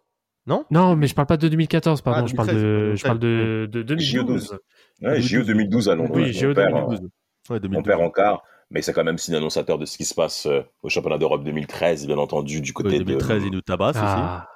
Non 0.48 0.66
Non, 0.72 0.96
mais 0.96 1.08
je 1.08 1.14
parle 1.16 1.28
pas 1.28 1.38
de 1.38 1.48
2014, 1.48 2.02
pardon, 2.02 2.24
Ah, 2.24 2.28
je 2.28 2.36
parle 2.36 2.48
2013, 2.50 2.64
de, 2.92 2.96
je 2.96 3.04
parle 3.04 3.20
de, 3.20 3.70
de 3.72 3.82
2012. 3.84 4.26
2012. 4.26 4.60
Ouais, 5.02 5.22
JO 5.22 5.44
2012 5.44 5.90
à 5.90 5.96
Londres. 5.96 6.12
Oui, 6.16 6.30
on 6.30 6.32
JO 6.32 6.54
perd, 6.54 6.72
2012. 6.74 7.00
Ouais, 7.02 7.08
On 7.50 7.60
2012. 7.60 7.84
perd 7.84 8.02
en 8.02 8.10
quart, 8.12 8.44
mais 8.72 8.82
c'est 8.82 8.94
quand 8.94 9.04
même 9.04 9.18
signe 9.18 9.36
annonçateur 9.36 9.78
de 9.78 9.86
ce 9.86 9.98
qui 9.98 10.06
se 10.06 10.14
passe 10.16 10.46
euh, 10.48 10.62
au 10.84 10.90
championnat 10.90 11.18
d'Europe 11.18 11.44
2013, 11.44 12.06
bien 12.08 12.18
entendu, 12.18 12.62
du 12.62 12.74
côté 12.74 12.90
Ouais, 12.90 13.00
2013, 13.00 13.44
ils 13.46 13.52
nous 13.52 13.62
tabassent 13.62 13.98
Ah. 14.00 14.48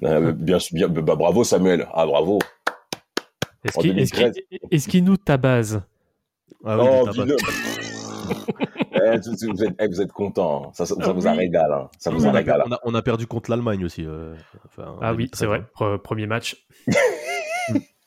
de. 0.00 0.06
Euh, 0.06 0.32
bien, 0.32 0.58
bien, 0.72 0.88
bah, 0.88 1.14
bravo 1.16 1.42
Samuel. 1.44 1.88
Ah 1.92 2.06
bravo. 2.06 2.38
Est-ce 3.64 3.78
qu'il 3.78 3.98
est-ce 3.98 4.12
2013. 4.14 4.32
qu'il- 4.48 4.58
est-ce 4.70 4.88
qu'il 4.88 5.04
nous 5.04 5.16
tabase. 5.16 5.82
Ah 6.64 6.78
oui, 6.78 6.86
oh. 6.88 7.08
Eh, 8.96 9.18
vous, 9.18 9.62
êtes, 9.64 9.74
eh, 9.80 9.86
vous 9.88 10.00
êtes 10.00 10.12
content. 10.12 10.72
Ça, 10.72 10.86
ça, 10.86 10.94
ça 10.94 11.02
Ah 11.08 11.12
vous 11.12 11.26
a 11.26 11.32
oui. 11.32 11.38
régal. 11.38 11.70
hein. 11.72 11.90
Ça 11.98 12.10
vous 12.10 12.24
on, 12.24 12.28
a 12.28 12.30
a, 12.30 12.32
régal. 12.32 12.62
on 12.66 12.72
a- 12.72 12.80
on 12.84 12.94
a 12.94 13.02
perdu 13.02 13.26
contre 13.26 13.50
l'Allemagne 13.50 13.84
aussi. 13.84 14.04
euh, 14.06 14.34
enfin, 14.64 14.96
Ah 15.02 15.10
oui, 15.12 15.24
2013, 15.28 15.38
c'est 15.38 15.46
vrai, 15.46 15.58
hein. 15.58 15.66
pre- 15.76 15.98
premier 15.98 16.26
match. 16.26 16.66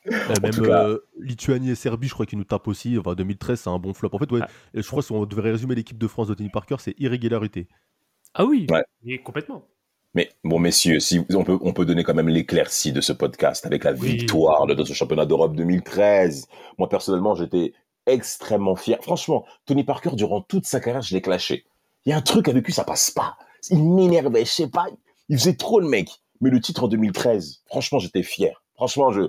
Euh, 0.09 0.33
même 0.41 0.53
tout 0.53 0.61
cas- 0.63 0.85
euh, 0.87 0.99
Lituanie 1.19 1.71
et 1.71 1.75
Serbie, 1.75 2.07
je 2.07 2.13
crois 2.13 2.25
qu'ils 2.25 2.37
nous 2.37 2.45
tapent 2.45 2.69
aussi. 2.69 2.97
Enfin, 2.97 3.13
2013, 3.13 3.59
c'est 3.59 3.69
un 3.69 3.77
bon 3.77 3.93
flop. 3.93 4.07
En 4.13 4.17
fait, 4.17 4.31
ouais, 4.31 4.39
Ah. 4.41 4.47
et 4.73 4.81
je 4.81 4.87
crois 4.87 5.01
que 5.01 5.05
si 5.05 5.11
on 5.11 5.25
devrait 5.25 5.51
résumer 5.51 5.75
l'équipe 5.75 5.97
de 5.97 6.07
France 6.07 6.29
de 6.29 6.33
Tony 6.33 6.47
Parker, 6.49 6.77
c'est 6.79 6.95
irrégularité. 6.97 7.67
Ah 8.33 8.45
oui, 8.45 8.67
Ouais. 8.71 9.17
complètement. 9.17 9.67
Mais 10.17 10.31
bon, 10.43 10.57
messieurs, 10.57 10.99
si 10.99 11.23
on 11.35 11.43
peut, 11.43 11.59
on 11.61 11.73
peut 11.73 11.85
donner 11.85 12.03
quand 12.03 12.15
même 12.15 12.27
l'éclaircie 12.27 12.91
de 12.91 13.01
ce 13.01 13.13
podcast 13.13 13.67
avec 13.67 13.83
la 13.83 13.91
Oui. 13.91 14.17
victoire 14.17 14.65
de 14.65 14.83
ce 14.83 14.93
championnat 14.93 15.27
d'Europe 15.27 15.55
2013. 15.55 16.47
Moi, 16.79 16.89
personnellement, 16.89 17.35
j'étais 17.35 17.73
extrêmement 18.07 18.75
fier. 18.75 18.97
Franchement, 19.03 19.45
Tony 19.67 19.83
Parker, 19.83 20.09
durant 20.13 20.41
toute 20.41 20.65
sa 20.65 20.79
carrière, 20.79 21.03
je 21.03 21.13
l'ai 21.13 21.21
clashé. 21.21 21.65
Il 22.03 22.09
y 22.09 22.13
a 22.13 22.17
un 22.17 22.21
truc 22.21 22.47
avec 22.47 22.65
lui, 22.65 22.73
ça 22.73 22.83
passe 22.83 23.11
pas. 23.11 23.37
Il 23.69 23.83
m'énervait, 23.83 24.43
je 24.43 24.49
sais 24.49 24.67
pas. 24.69 24.87
Il 25.29 25.37
faisait 25.37 25.55
trop 25.55 25.79
le 25.79 25.87
mec. 25.87 26.09
Mais 26.41 26.49
le 26.49 26.59
titre 26.61 26.85
en 26.85 26.87
2013, 26.87 27.61
franchement, 27.67 27.99
j'étais 27.99 28.23
fier. 28.23 28.63
Franchement, 28.73 29.11
je, 29.11 29.21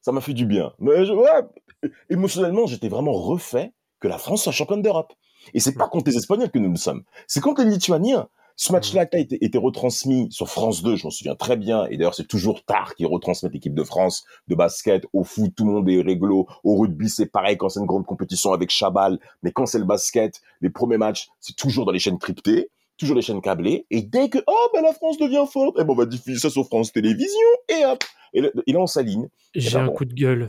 ça 0.00 0.12
m'a 0.12 0.20
fait 0.20 0.32
du 0.32 0.46
bien. 0.46 0.72
Mais 0.78 1.04
je, 1.06 1.12
ouais, 1.12 1.90
émotionnellement, 2.08 2.66
j'étais 2.66 2.88
vraiment 2.88 3.14
refait 3.14 3.72
que 3.98 4.06
la 4.06 4.18
France 4.18 4.44
soit 4.44 4.52
championne 4.52 4.82
d'Europe. 4.82 5.12
Et 5.54 5.58
c'est 5.60 5.74
pas 5.74 5.88
contre 5.88 6.08
les 6.08 6.16
Espagnols 6.16 6.52
que 6.52 6.60
nous 6.60 6.70
le 6.70 6.76
sommes. 6.76 7.02
C'est 7.26 7.40
contre 7.40 7.64
les 7.64 7.70
Lituaniens. 7.70 8.28
Ce 8.58 8.72
match-là 8.72 9.06
a 9.12 9.18
été, 9.18 9.44
été 9.44 9.58
retransmis 9.58 10.28
sur 10.30 10.48
France 10.48 10.82
2, 10.82 10.96
je 10.96 11.04
m'en 11.04 11.10
souviens 11.10 11.34
très 11.34 11.58
bien. 11.58 11.86
Et 11.88 11.98
d'ailleurs, 11.98 12.14
c'est 12.14 12.26
toujours 12.26 12.64
tard 12.64 12.94
qu'ils 12.94 13.06
retransmettent 13.06 13.52
l'équipe 13.52 13.74
de 13.74 13.82
France 13.84 14.24
de 14.48 14.54
basket. 14.54 15.04
Au 15.12 15.24
foot, 15.24 15.52
tout 15.54 15.66
le 15.66 15.72
monde 15.72 15.88
est 15.90 16.00
réglo. 16.00 16.46
Au 16.64 16.76
rugby, 16.78 17.10
c'est 17.10 17.26
pareil 17.26 17.58
quand 17.58 17.68
c'est 17.68 17.80
une 17.80 17.86
grande 17.86 18.06
compétition 18.06 18.52
avec 18.54 18.70
Chabal. 18.70 19.18
Mais 19.42 19.52
quand 19.52 19.66
c'est 19.66 19.78
le 19.78 19.84
basket, 19.84 20.40
les 20.62 20.70
premiers 20.70 20.96
matchs, 20.96 21.28
c'est 21.38 21.54
toujours 21.54 21.84
dans 21.84 21.92
les 21.92 21.98
chaînes 21.98 22.18
cryptées, 22.18 22.70
toujours 22.96 23.14
les 23.14 23.20
chaînes 23.20 23.42
câblées. 23.42 23.84
Et 23.90 24.00
dès 24.00 24.30
que, 24.30 24.38
oh, 24.46 24.68
ben 24.72 24.80
la 24.82 24.94
France 24.94 25.18
devient 25.18 25.44
forte, 25.52 25.76
eh 25.78 25.84
ben, 25.84 25.90
on 25.92 25.96
va 25.96 26.06
diffuser 26.06 26.38
ça 26.40 26.48
sur 26.48 26.64
France 26.64 26.92
Télévisions. 26.92 27.28
Et 27.68 27.84
hop. 27.84 28.02
Et, 28.32 28.40
le- 28.40 28.52
et 28.66 28.72
là, 28.72 28.80
on 28.80 28.86
s'aligne. 28.86 29.28
J'ai 29.54 29.76
ben 29.76 29.84
un 29.84 29.88
coup 29.90 30.06
de 30.06 30.14
gueule. 30.14 30.48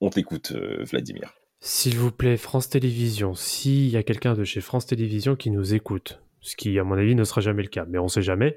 On 0.00 0.08
t'écoute, 0.08 0.52
euh, 0.54 0.84
Vladimir. 0.84 1.34
S'il 1.58 1.98
vous 1.98 2.12
plaît, 2.12 2.36
France 2.36 2.68
Télévisions, 2.68 3.34
s'il 3.34 3.88
y 3.88 3.96
a 3.96 4.02
quelqu'un 4.04 4.34
de 4.34 4.44
chez 4.44 4.60
France 4.60 4.86
Télévisions 4.86 5.34
qui 5.34 5.50
nous 5.50 5.74
écoute, 5.74 6.20
ce 6.44 6.54
qui, 6.56 6.78
à 6.78 6.84
mon 6.84 6.94
avis, 6.96 7.14
ne 7.14 7.24
sera 7.24 7.40
jamais 7.40 7.62
le 7.62 7.68
cas, 7.68 7.84
mais 7.88 7.98
on 7.98 8.08
sait 8.08 8.22
jamais. 8.22 8.56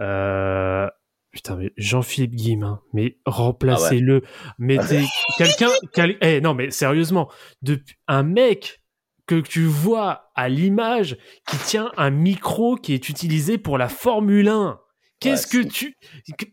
Euh... 0.00 0.86
Putain, 1.32 1.56
mais 1.56 1.70
Jean-Philippe 1.76 2.34
Guimin, 2.34 2.82
mais 2.92 3.18
remplacez-le. 3.24 4.22
Mettez 4.58 5.04
quelqu'un. 5.38 5.70
quel- 5.94 6.18
Eh, 6.22 6.40
non, 6.40 6.54
mais 6.54 6.70
sérieusement, 6.72 7.30
depuis 7.62 7.94
un 8.08 8.24
mec 8.24 8.82
que 9.28 9.40
tu 9.40 9.62
vois 9.64 10.32
à 10.34 10.48
l'image 10.48 11.16
qui 11.48 11.56
tient 11.58 11.92
un 11.96 12.10
micro 12.10 12.74
qui 12.74 12.94
est 12.94 13.08
utilisé 13.08 13.58
pour 13.58 13.78
la 13.78 13.88
Formule 13.88 14.48
1. 14.48 14.80
Qu'est-ce 15.20 15.56
Ouais, 15.56 15.62
que 15.64 15.68
tu. 15.68 15.94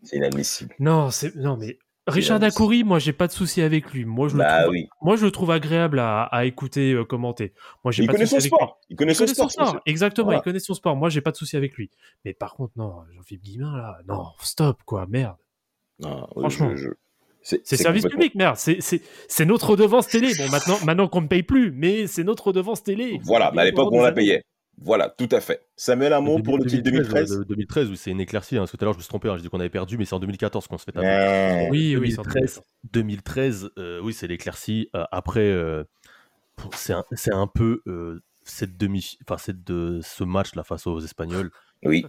C'est 0.04 0.18
inadmissible. 0.18 0.76
Non, 0.78 1.10
c'est. 1.10 1.34
Non, 1.36 1.58
mais. 1.58 1.80
Richard 2.08 2.38
inadmissible. 2.38 2.62
Dacoury, 2.62 2.84
moi, 2.84 3.00
j'ai 3.00 3.14
pas 3.14 3.28
de 3.28 3.32
souci 3.34 3.62
avec 3.62 3.92
lui. 3.94 4.06
Moi, 4.06 4.28
je 4.30 4.34
le 4.34 4.40
Bah 4.40 4.62
trouve 4.62 4.72
oui. 4.72 4.88
moi, 5.02 5.16
je 5.18 5.26
le 5.26 5.32
trouve 5.32 5.52
agréable 5.52 6.00
à, 6.00 6.24
à 6.24 6.46
écouter, 6.46 6.94
euh, 6.94 7.04
commenter. 7.06 7.54
Moi, 7.84 7.92
j'ai 7.92 8.04
Il 8.04 8.08
pas 8.08 8.14
de 8.14 8.18
connaît 8.18 8.26
souci 8.26 8.50
son 8.50 8.56
avec 8.56 8.62
lui. 8.62 8.66
sport. 8.66 8.80
Il 8.90 8.96
connaît 8.96 9.12
Il 9.12 9.16
son 9.16 9.24
connaît 9.26 9.34
son 9.36 9.50
sport. 9.50 9.68
sport, 9.70 9.82
exactement. 9.86 10.26
Voilà. 10.26 10.40
Il 10.40 10.44
connaît 10.44 10.60
son 10.60 10.74
sport. 10.74 10.96
Moi, 10.96 11.10
j'ai 11.10 11.22
pas 11.22 11.32
de 11.32 11.38
souci 11.38 11.58
avec 11.58 11.74
lui. 11.76 11.90
Mais 12.26 12.34
par 12.34 12.54
contre, 12.56 12.74
non, 12.78 12.94
Jean-Philippe 13.14 13.44
Guimin, 13.44 13.76
là, 13.78 13.98
non, 14.08 14.26
stop, 14.40 14.78
quoi, 14.86 15.06
merde. 15.08 15.36
Non, 16.00 16.28
Franchement. 16.32 16.72
je- 16.76 16.86
je- 16.86 17.58
c'est 17.64 17.78
service 17.78 18.04
complètement- 18.04 18.10
public, 18.10 18.36
merde. 18.36 18.56
C'est, 18.58 18.82
c'est, 18.82 19.02
c'est 19.28 19.46
notre 19.46 19.70
redevance 19.72 20.08
télé. 20.08 20.34
Bon, 20.38 20.50
maintenant, 20.50 20.78
maintenant 20.86 21.08
qu'on 21.08 21.22
ne 21.22 21.28
paye 21.28 21.44
plus, 21.44 21.72
mais 21.72 22.06
c'est 22.08 22.24
notre 22.24 22.48
redevance 22.48 22.84
télé. 22.84 23.20
Voilà, 23.24 23.52
mais 23.56 23.62
à 23.62 23.66
l'époque, 23.66 23.90
on 23.92 24.02
la 24.02 24.12
payait. 24.12 24.44
Voilà, 24.80 25.10
tout 25.10 25.30
à 25.32 25.40
fait. 25.42 25.66
Samuel, 25.76 26.14
un 26.14 26.22
mot 26.22 26.40
pour 26.40 26.58
le 26.58 26.66
titre 26.66 26.84
2013 26.84 27.40
euh, 27.40 27.46
2013, 27.46 27.90
oui, 27.90 27.98
c'est 27.98 28.12
une 28.12 28.20
éclaircie. 28.20 28.58
Hein, 28.58 28.62
parce 28.62 28.72
que 28.72 28.78
tout 28.78 28.84
à 28.84 28.86
l'heure, 28.86 28.94
je 28.94 29.00
me 29.00 29.02
suis 29.02 29.10
trompé. 29.10 29.28
hein, 29.28 29.38
je 29.38 29.42
dis 29.42 29.50
qu'on 29.50 29.60
avait 29.60 29.70
perdu, 29.70 29.98
mais 29.98 30.06
c'est 30.06 30.14
en 30.14 30.20
2014 30.20 30.68
qu'on 30.68 30.78
se 30.78 30.84
fait 30.86 30.92
taper. 30.92 31.08
Ouais. 31.08 31.68
Oui, 31.72 31.98
oui, 31.98 32.12
c'est 32.12 32.20
en 32.20 32.24
2013, 32.24 32.62
2013 32.94 33.70
euh, 33.80 34.00
oui, 34.02 34.14
c'est 34.14 34.28
l'éclaircie. 34.28 34.90
Euh, 34.96 35.04
après, 35.12 35.50
euh, 35.50 35.84
c'est 36.74 36.94
un, 36.94 37.04
c'est 37.14 37.34
un 37.34 37.48
peu 37.48 37.82
euh, 37.88 38.22
cette 38.44 38.78
demi, 38.78 39.18
enfin 39.24 39.38
cette 39.38 39.64
de 39.64 40.00
ce 40.04 40.24
match 40.24 40.56
là 40.56 40.64
face 40.64 40.86
aux 40.86 41.00
Espagnols. 41.00 41.52
Oui, 41.84 42.06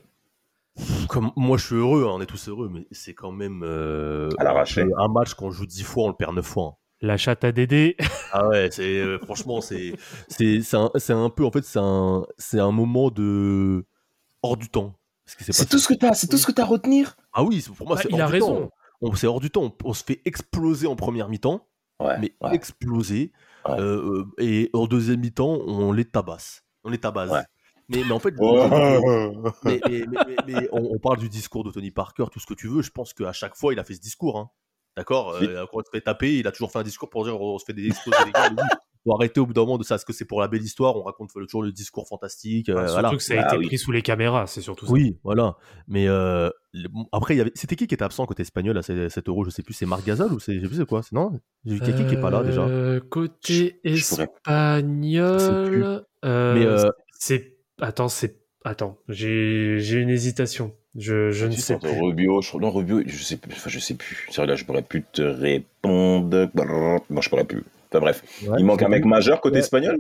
Comme 1.09 1.33
moi, 1.37 1.57
je 1.57 1.67
suis 1.67 1.75
heureux, 1.75 2.05
hein, 2.05 2.13
on 2.15 2.21
est 2.21 2.27
tous 2.27 2.49
heureux, 2.49 2.71
mais 2.73 2.87
c'est 2.91 3.15
quand 3.15 3.33
même 3.33 3.63
euh, 3.65 4.29
À 4.39 4.51
un 4.51 5.05
un 5.05 5.09
match 5.09 5.35
qu'on 5.35 5.51
joue 5.51 5.67
10 5.67 5.83
fois, 5.83 6.05
on 6.05 6.09
le 6.09 6.15
perd 6.15 6.35
9 6.35 6.45
fois. 6.45 6.77
La 7.01 7.17
chatte 7.17 7.45
à 7.45 7.53
Dédé. 7.53 7.97
Ah 8.31 8.47
ouais, 8.47 8.69
c'est 8.71 8.99
euh, 8.99 9.19
franchement, 9.21 9.63
c'est 9.63 9.95
c'est 10.29 10.61
c'est 10.61 10.77
un, 10.77 10.91
un 11.25 11.31
peu 11.31 11.47
en 11.47 11.51
fait, 11.51 11.65
c'est 11.65 11.79
un 11.79 12.27
c'est 12.37 12.61
un 12.61 12.73
moment 12.73 13.11
de 13.11 13.87
hors 14.43 14.59
du 14.59 14.69
temps. 14.69 14.99
C'est 15.25 15.67
tout 15.67 15.79
ce 15.79 15.89
que 15.89 15.95
t'as, 15.95 16.13
c'est 16.13 16.27
tout 16.27 16.37
ce 16.37 16.47
que 16.47 16.53
t'as 16.53 16.65
à 16.65 16.67
retenir? 16.67 17.17
Ah 17.33 17.43
oui, 17.43 17.63
c'est- 17.63 17.71
pour 17.73 17.87
moi, 17.87 17.97
Bah, 17.97 18.03
c'est 18.03 18.11
il 18.11 18.15
hors 18.21 18.21
a 18.23 18.27
du 18.27 18.33
raison. 18.33 18.61
temps. 18.67 18.71
On 19.01 19.15
c'est 19.15 19.27
hors 19.27 19.41
du 19.41 19.51
temps. 19.51 19.75
On, 19.83 19.93
se 19.95 20.05
fait 20.05 20.21
exploser 20.27 20.87
en 20.87 20.95
première 20.95 21.31
mi-temps, 21.31 21.67
Ouais, 22.01 22.19
mais 22.21 22.35
ouais. 22.43 22.55
exploser. 22.55 23.33
Ouais. 23.67 23.77
Euh, 23.81 24.25
euh, 24.39 24.43
et 24.45 24.69
en 24.75 24.87
deuxième 24.87 25.21
mi-temps, 25.21 25.59
on 25.67 25.93
les 25.93 26.05
tabasse. 26.05 26.65
On 26.85 26.91
les 26.91 26.99
tabasse. 26.99 27.31
Ouais. 27.31 27.43
Mais, 27.89 28.03
mais 28.05 28.13
en 28.13 28.19
fait, 28.19 28.35
mais, 28.39 29.49
mais- 29.65 29.81
mais- 29.89 30.05
mais- 30.27 30.37
mais 30.47 30.69
on, 30.73 30.95
on 30.95 30.99
parle 30.99 31.17
du 31.19 31.31
discours 31.31 31.65
de 31.65 31.71
Tony 31.71 31.91
Parker, 31.91 32.27
tout 32.31 32.41
ce 32.41 32.47
que 32.47 32.55
tu 32.55 32.69
veux. 32.69 32.83
Je 32.83 32.91
pense 32.91 33.15
qu'à 33.15 33.33
chaque 33.33 33.57
fois, 33.57 33.73
il 33.73 33.79
a 33.79 33.85
fait 33.85 33.95
ce 33.95 34.01
discours. 34.01 34.39
hein. 34.39 34.51
D'accord 34.99 35.37
Oui. 35.41 35.47
Euh, 35.49 35.65
Quand 35.71 35.79
on 35.79 35.85
se 35.85 35.91
fait 35.93 36.01
taper, 36.01 36.39
il 36.39 36.47
a 36.47 36.53
toujours 36.53 36.71
fait 36.71 36.79
un 36.81 36.83
discours 36.83 37.09
pour 37.11 37.25
dire 37.25 37.41
on 37.41 37.59
se 37.59 37.65
fait 37.65 37.73
des 37.73 37.89
gars. 37.89 37.95
mais 38.35 38.63
oui, 38.63 38.69
faut 39.07 39.15
arrêter 39.15 39.41
au 39.41 39.47
bout 39.47 39.53
d'un 39.55 39.63
moment 39.63 39.79
de 39.79 39.85
ça. 39.85 39.95
Est-ce 39.95 40.05
que 40.05 40.13
c'est 40.13 40.25
pour 40.27 40.41
la 40.41 40.49
belle 40.49 40.63
histoire 40.63 40.97
On 40.97 41.03
raconte 41.03 41.31
toujours 41.33 41.63
le 41.63 41.73
discours 41.73 42.07
fantastique. 42.09 42.69
euh, 42.69 42.75
Bah, 42.75 42.81
surtout 42.89 43.01
voilà. 43.03 43.17
que 43.17 43.23
ça 43.23 43.35
a 43.35 43.43
Ah 43.43 43.47
été 43.49 43.57
oui. 43.59 43.67
pris 43.69 43.79
sous 43.79 43.93
les 43.93 44.03
caméras, 44.03 44.47
c'est 44.47 44.61
surtout 44.61 44.87
ça. 44.87 44.93
Oui, 44.93 45.17
voilà. 45.25 45.57
Mais 45.87 46.09
euh, 46.09 46.51
le- 46.75 46.89
bon, 46.89 47.07
après, 47.13 47.35
il 47.35 47.39
y 47.39 47.41
avait... 47.41 47.53
c'était 47.55 47.77
qui 47.77 47.87
qui 47.87 47.95
était 47.95 48.05
absent 48.05 48.27
côté 48.27 48.43
espagnol 48.43 48.77
à 48.77 48.83
ce- 48.83 49.09
cet 49.09 49.29
euro 49.29 49.45
Je 49.45 49.51
sais 49.51 49.63
plus. 49.63 49.73
C'est 49.73 49.87
Marc 49.87 50.05
Gasol 50.05 50.33
ou 50.33 50.41
c'est, 50.41 50.57
je 50.57 50.61
sais 50.63 50.67
plus 50.69 50.77
c'est 50.77 50.87
quoi 50.87 51.03
c'est- 51.03 51.15
Non? 51.15 51.31
J'ai 51.65 51.75
vu 51.75 51.81
quelqu'un 51.81 52.05
qui 52.07 52.15
est 52.17 52.21
pas 52.21 52.31
là 52.31 52.43
déjà. 52.43 52.63
Euh, 52.63 53.01
Côté 53.01 53.81
Je- 53.85 53.95
je 53.95 53.99
espagnol, 54.73 56.05
euh, 56.25 56.55
Mais, 56.55 56.67
euh, 56.67 56.91
c'est 57.19 57.57
attends, 57.81 58.09
c'est 58.09 58.41
attends, 58.65 58.99
j'ai 59.09 59.79
j'ai 59.79 59.99
une 59.99 60.11
hésitation. 60.11 60.75
Je, 60.99 61.31
je 61.31 61.47
ne 61.47 61.53
sais 61.53 61.79
plus. 61.79 61.91
Rubio, 62.01 62.43
je... 62.43 62.57
non 62.57 62.71
Rubio, 62.71 63.03
je 63.07 63.23
sais 63.23 63.37
plus. 63.37 63.53
Enfin, 63.53 63.71
je 63.71 63.79
sais 63.79 63.95
plus. 63.95 64.27
Vrai 64.35 64.47
là, 64.47 64.57
je 64.57 64.65
pourrais 64.65 64.83
plus 64.83 65.03
te 65.05 65.23
répondre. 65.23 66.49
Moi, 67.09 67.23
je 67.23 67.29
pourrais 67.29 67.45
plus. 67.45 67.65
Enfin 67.91 68.01
bref, 68.01 68.23
Ouais, 68.47 68.57
il 68.59 68.65
manque 68.67 68.83
un 68.83 68.89
mec 68.89 69.03
plus. 69.03 69.09
majeur 69.09 69.41
côté 69.41 69.55
Ouais. 69.55 69.61
espagnol? 69.61 69.99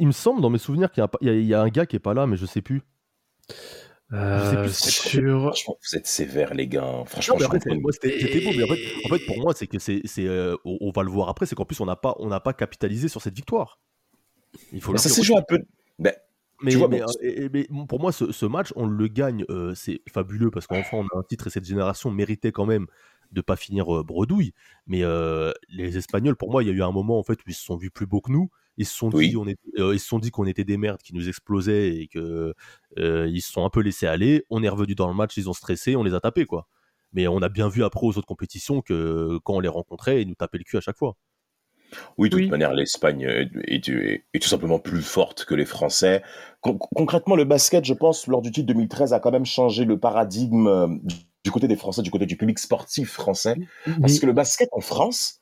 Il 0.00 0.06
me 0.06 0.12
semble 0.12 0.42
dans 0.42 0.50
mes 0.50 0.58
souvenirs 0.58 0.90
qu'il 0.92 1.02
y 1.22 1.30
y 1.30 1.46
y 1.46 1.54
a 1.54 1.60
un 1.62 1.68
gars 1.68 1.86
qui 1.86 1.96
est 1.96 2.00
pas 2.00 2.12
là, 2.14 2.26
mais 2.26 2.36
je 2.36 2.44
sais 2.46 2.60
plus. 2.60 2.82
Euh, 4.12 4.64
Je 4.66 4.68
sais 4.68 4.88
plus, 4.90 4.92
sur 5.00 5.40
Franchement, 5.40 5.78
vous 5.90 5.96
êtes 5.96 6.06
sévères, 6.06 6.52
les 6.52 6.66
gars. 6.68 7.02
Franchement, 7.06 7.36
Non, 7.36 7.46
mais 7.50 7.58
je 7.58 7.66
après, 7.66 7.74
moi, 7.80 7.92
c'était 7.92 8.20
c'était 8.20 8.40
beau, 8.44 8.50
mais 8.54 8.64
en 8.64 8.66
fait, 8.66 8.80
en 9.06 9.08
fait, 9.08 9.26
pour 9.26 9.38
moi, 9.38 9.54
c'est 9.56 9.66
que 9.66 9.78
c'est, 9.78 10.02
c'est, 10.04 10.26
euh, 10.26 10.54
on, 10.66 10.76
on 10.82 10.90
va 10.90 11.02
le 11.02 11.08
voir 11.10 11.30
après, 11.30 11.46
c'est 11.46 11.54
qu'en 11.54 11.64
plus, 11.64 11.80
on 11.80 11.86
n'a 11.86 11.96
pas, 11.96 12.14
on 12.18 12.28
n'a 12.28 12.40
pas 12.40 12.52
capitalisé 12.52 13.08
sur 13.08 13.22
cette 13.22 13.34
victoire. 13.34 13.80
Il 14.72 14.82
faut 14.82 14.92
Mais 14.92 14.98
le 14.98 15.02
ça 15.02 15.08
dire. 15.08 15.16
s'est 15.16 15.22
joué 15.22 15.36
un 15.36 15.42
peu. 15.42 15.58
Ben, 15.98 16.12
Mais, 16.62 16.70
Tu 16.72 16.76
vois, 16.78 16.88
mais, 16.88 17.00
bon, 17.00 17.06
et- 17.22 17.44
et- 17.44 17.48
mais 17.52 17.66
pour 17.88 18.00
moi, 18.00 18.12
ce, 18.12 18.30
ce 18.32 18.46
match, 18.46 18.72
on 18.76 18.86
le 18.86 19.08
gagne, 19.08 19.44
euh, 19.50 19.74
c'est 19.74 20.00
fabuleux 20.12 20.50
parce 20.50 20.66
qu'enfin, 20.66 20.98
on 20.98 21.04
a 21.16 21.18
un 21.18 21.22
titre 21.22 21.46
et 21.48 21.50
cette 21.50 21.64
génération 21.64 22.10
méritait 22.10 22.52
quand 22.52 22.66
même 22.66 22.86
de 23.32 23.40
pas 23.40 23.56
finir 23.56 23.92
euh, 23.96 24.02
bredouille. 24.04 24.52
Mais 24.86 25.02
euh, 25.02 25.52
les 25.70 25.96
Espagnols, 25.96 26.36
pour 26.36 26.50
moi, 26.50 26.62
il 26.62 26.68
y 26.68 26.70
a 26.70 26.74
eu 26.74 26.82
un 26.82 26.92
moment 26.92 27.18
en 27.18 27.22
fait 27.22 27.34
où 27.40 27.44
ils 27.48 27.54
se 27.54 27.64
sont 27.64 27.76
vus 27.76 27.90
plus 27.90 28.06
beaux 28.06 28.20
que 28.20 28.30
nous. 28.30 28.50
Ils 28.76 28.86
se 28.86 28.94
sont 28.94 29.10
Oui. 29.12 29.30
dit, 29.30 29.36
on 29.36 29.46
est, 29.48 29.58
ils 29.76 29.98
se 30.00 30.06
sont 30.06 30.18
dit 30.18 30.30
qu'on 30.30 30.46
était 30.46 30.64
des 30.64 30.76
merdes 30.78 31.02
qui 31.02 31.14
nous 31.14 31.28
explosaient 31.28 31.94
et 31.96 32.08
que 32.08 32.54
euh, 32.98 33.26
ils 33.28 33.40
se 33.42 33.50
sont 33.52 33.64
un 33.64 33.70
peu 33.70 33.80
laissés 33.80 34.06
aller. 34.06 34.44
On 34.50 34.62
est 34.62 34.68
revenu 34.68 34.94
dans 34.94 35.08
le 35.08 35.14
match, 35.14 35.36
ils 35.36 35.48
ont 35.50 35.52
stressé, 35.54 35.96
on 35.96 36.02
les 36.04 36.14
a 36.14 36.20
tapés 36.20 36.44
quoi. 36.46 36.68
Mais 37.12 37.26
on 37.28 37.38
a 37.42 37.48
bien 37.50 37.68
vu 37.68 37.84
après 37.84 38.06
aux 38.06 38.16
autres 38.16 38.26
compétitions 38.26 38.80
que 38.82 39.38
quand 39.44 39.54
on 39.54 39.60
les 39.60 39.68
rencontrait, 39.68 40.22
ils 40.22 40.28
nous 40.28 40.34
tapaient 40.34 40.58
le 40.58 40.64
cul 40.64 40.76
à 40.78 40.80
chaque 40.80 40.96
fois. 40.96 41.16
Oui, 42.18 42.28
de 42.30 42.36
toute 42.36 42.44
Oui. 42.44 42.50
manière, 42.50 42.72
l'Espagne 42.72 43.22
est, 43.22 43.48
est- 43.66 43.88
est- 43.88 44.24
est 44.32 44.38
tout 44.42 44.48
simplement 44.48 44.78
plus 44.78 45.02
forte 45.02 45.44
que 45.44 45.54
les 45.54 45.64
Français. 45.64 46.22
Con- 46.60 46.78
concrètement, 46.78 47.36
le 47.36 47.44
basket, 47.44 47.84
je 47.84 47.94
pense, 47.94 48.26
lors 48.26 48.42
du 48.42 48.50
titre 48.50 48.66
2013, 48.66 49.12
a 49.12 49.20
quand 49.20 49.30
même 49.32 49.44
changé 49.46 49.84
le 49.84 49.98
paradigme 49.98 50.66
euh, 50.66 50.86
du 51.44 51.50
côté 51.50 51.68
des 51.68 51.76
Français, 51.76 52.02
du 52.02 52.10
côté 52.10 52.26
du 52.26 52.36
public 52.36 52.58
sportif 52.58 53.10
français. 53.10 53.56
Parce 54.00 54.18
que 54.18 54.26
le 54.26 54.32
basket 54.32 54.68
en 54.72 54.80
France, 54.80 55.40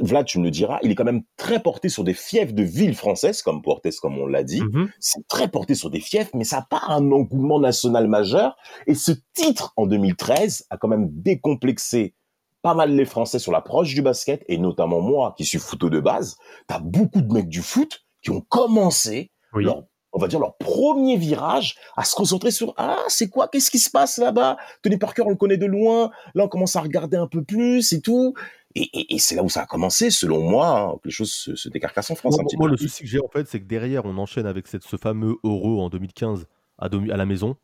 Vlad, 0.00 0.26
tu 0.26 0.38
me 0.40 0.44
le 0.44 0.50
diras, 0.50 0.78
il 0.82 0.90
est 0.90 0.94
quand 0.96 1.04
même 1.04 1.22
très 1.36 1.60
porté 1.60 1.88
sur 1.88 2.02
des 2.02 2.14
fiefs 2.14 2.52
de 2.52 2.62
villes 2.64 2.96
françaises, 2.96 3.42
comme 3.42 3.62
Portes, 3.62 3.86
comme 4.00 4.18
on 4.18 4.26
l'a 4.26 4.42
dit. 4.42 4.60
Mhm. 4.60 4.90
C'est 4.98 5.26
très 5.28 5.46
porté 5.48 5.74
sur 5.76 5.88
des 5.88 6.00
fiefs, 6.00 6.30
mais 6.34 6.42
ça 6.44 6.56
n'a 6.56 6.66
pas 6.68 6.82
un 6.88 7.10
engouement 7.12 7.60
national 7.60 8.08
majeur. 8.08 8.56
Et 8.88 8.94
ce 8.94 9.12
titre, 9.34 9.72
en 9.76 9.86
2013, 9.86 10.66
a 10.70 10.76
quand 10.76 10.88
même 10.88 11.08
décomplexé 11.12 12.14
pas 12.62 12.74
mal 12.74 12.94
les 12.94 13.04
Français 13.04 13.38
sur 13.38 13.52
l'approche 13.52 13.92
du 13.94 14.02
basket, 14.02 14.44
et 14.48 14.56
notamment 14.58 15.00
moi, 15.00 15.34
qui 15.36 15.44
suis 15.44 15.58
photo 15.58 15.90
de 15.90 16.00
base. 16.00 16.36
T'as 16.68 16.78
beaucoup 16.78 17.20
de 17.20 17.32
mecs 17.32 17.48
du 17.48 17.60
foot 17.62 18.04
qui 18.22 18.30
ont 18.30 18.40
commencé 18.40 19.30
Oui. 19.52 19.64
leur, 19.64 19.82
on 20.12 20.18
va 20.20 20.28
dire, 20.28 20.38
leur 20.38 20.56
premier 20.58 21.16
virage 21.16 21.76
à 21.96 22.04
se 22.04 22.14
concentrer 22.14 22.50
sur, 22.50 22.74
ah, 22.76 22.98
c'est 23.08 23.28
quoi, 23.28 23.48
qu'est-ce 23.48 23.70
qui 23.70 23.78
se 23.78 23.90
passe 23.90 24.18
là-bas? 24.18 24.56
Tony 24.82 24.96
Parker, 24.96 25.22
on 25.26 25.30
le 25.30 25.36
connaît 25.36 25.56
de 25.56 25.66
loin. 25.66 26.10
Là, 26.34 26.44
on 26.44 26.48
commence 26.48 26.76
à 26.76 26.80
regarder 26.80 27.16
un 27.16 27.26
peu 27.26 27.42
plus 27.42 27.92
et 27.92 28.00
tout. 28.00 28.34
Et, 28.74 28.82
et- 28.92 29.14
et 29.14 29.18
c'est 29.18 29.34
là 29.34 29.42
où 29.42 29.48
ça 29.50 29.62
a 29.62 29.66
commencé, 29.66 30.10
selon 30.10 30.40
moi, 30.48 30.68
hein, 30.80 30.94
que 31.02 31.08
les 31.08 31.12
choses 31.12 31.32
se, 31.32 31.56
se 31.56 31.68
décarcassent 31.68 32.10
en 32.10 32.14
France. 32.14 32.34
Moi, 32.36 32.42
un 32.42 32.46
petit 32.46 32.56
moi, 32.56 32.66
peu. 32.68 32.72
le 32.72 32.76
souci 32.78 33.02
que 33.02 33.08
j'ai 33.08 33.20
en 33.20 33.28
fait, 33.28 33.46
c'est 33.48 33.60
que 33.60 33.66
derrière, 33.66 34.04
on 34.06 34.16
enchaîne 34.18 34.46
avec 34.46 34.66
cette, 34.68 34.84
ce 34.84 34.96
fameux 34.96 35.34
Euro 35.44 35.82
en 35.82 35.88
2015 35.90 36.46
à, 36.78 36.86
à 36.86 37.16
la 37.16 37.26
maison. 37.26 37.56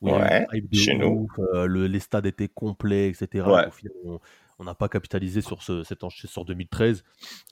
où 0.00 0.08
il 0.08 0.12
y 0.14 0.16
a 0.16 0.46
chez 0.72 0.94
nous. 0.94 1.26
ouf, 1.28 1.30
euh, 1.54 1.66
le- 1.66 1.86
les 1.86 2.00
stades 2.00 2.26
étaient 2.26 2.48
complets, 2.48 3.08
etc. 3.08 3.44
Ouais. 3.48 3.66
Au 3.66 3.70
final, 3.70 3.92
on 4.04 4.20
on 4.62 4.64
n'a 4.64 4.74
pas 4.74 4.88
capitalisé 4.88 5.40
sur 5.40 5.62
ce, 5.62 5.82
cette 5.82 6.04
enchaîne 6.04 6.30
sur 6.30 6.44
2013 6.44 7.02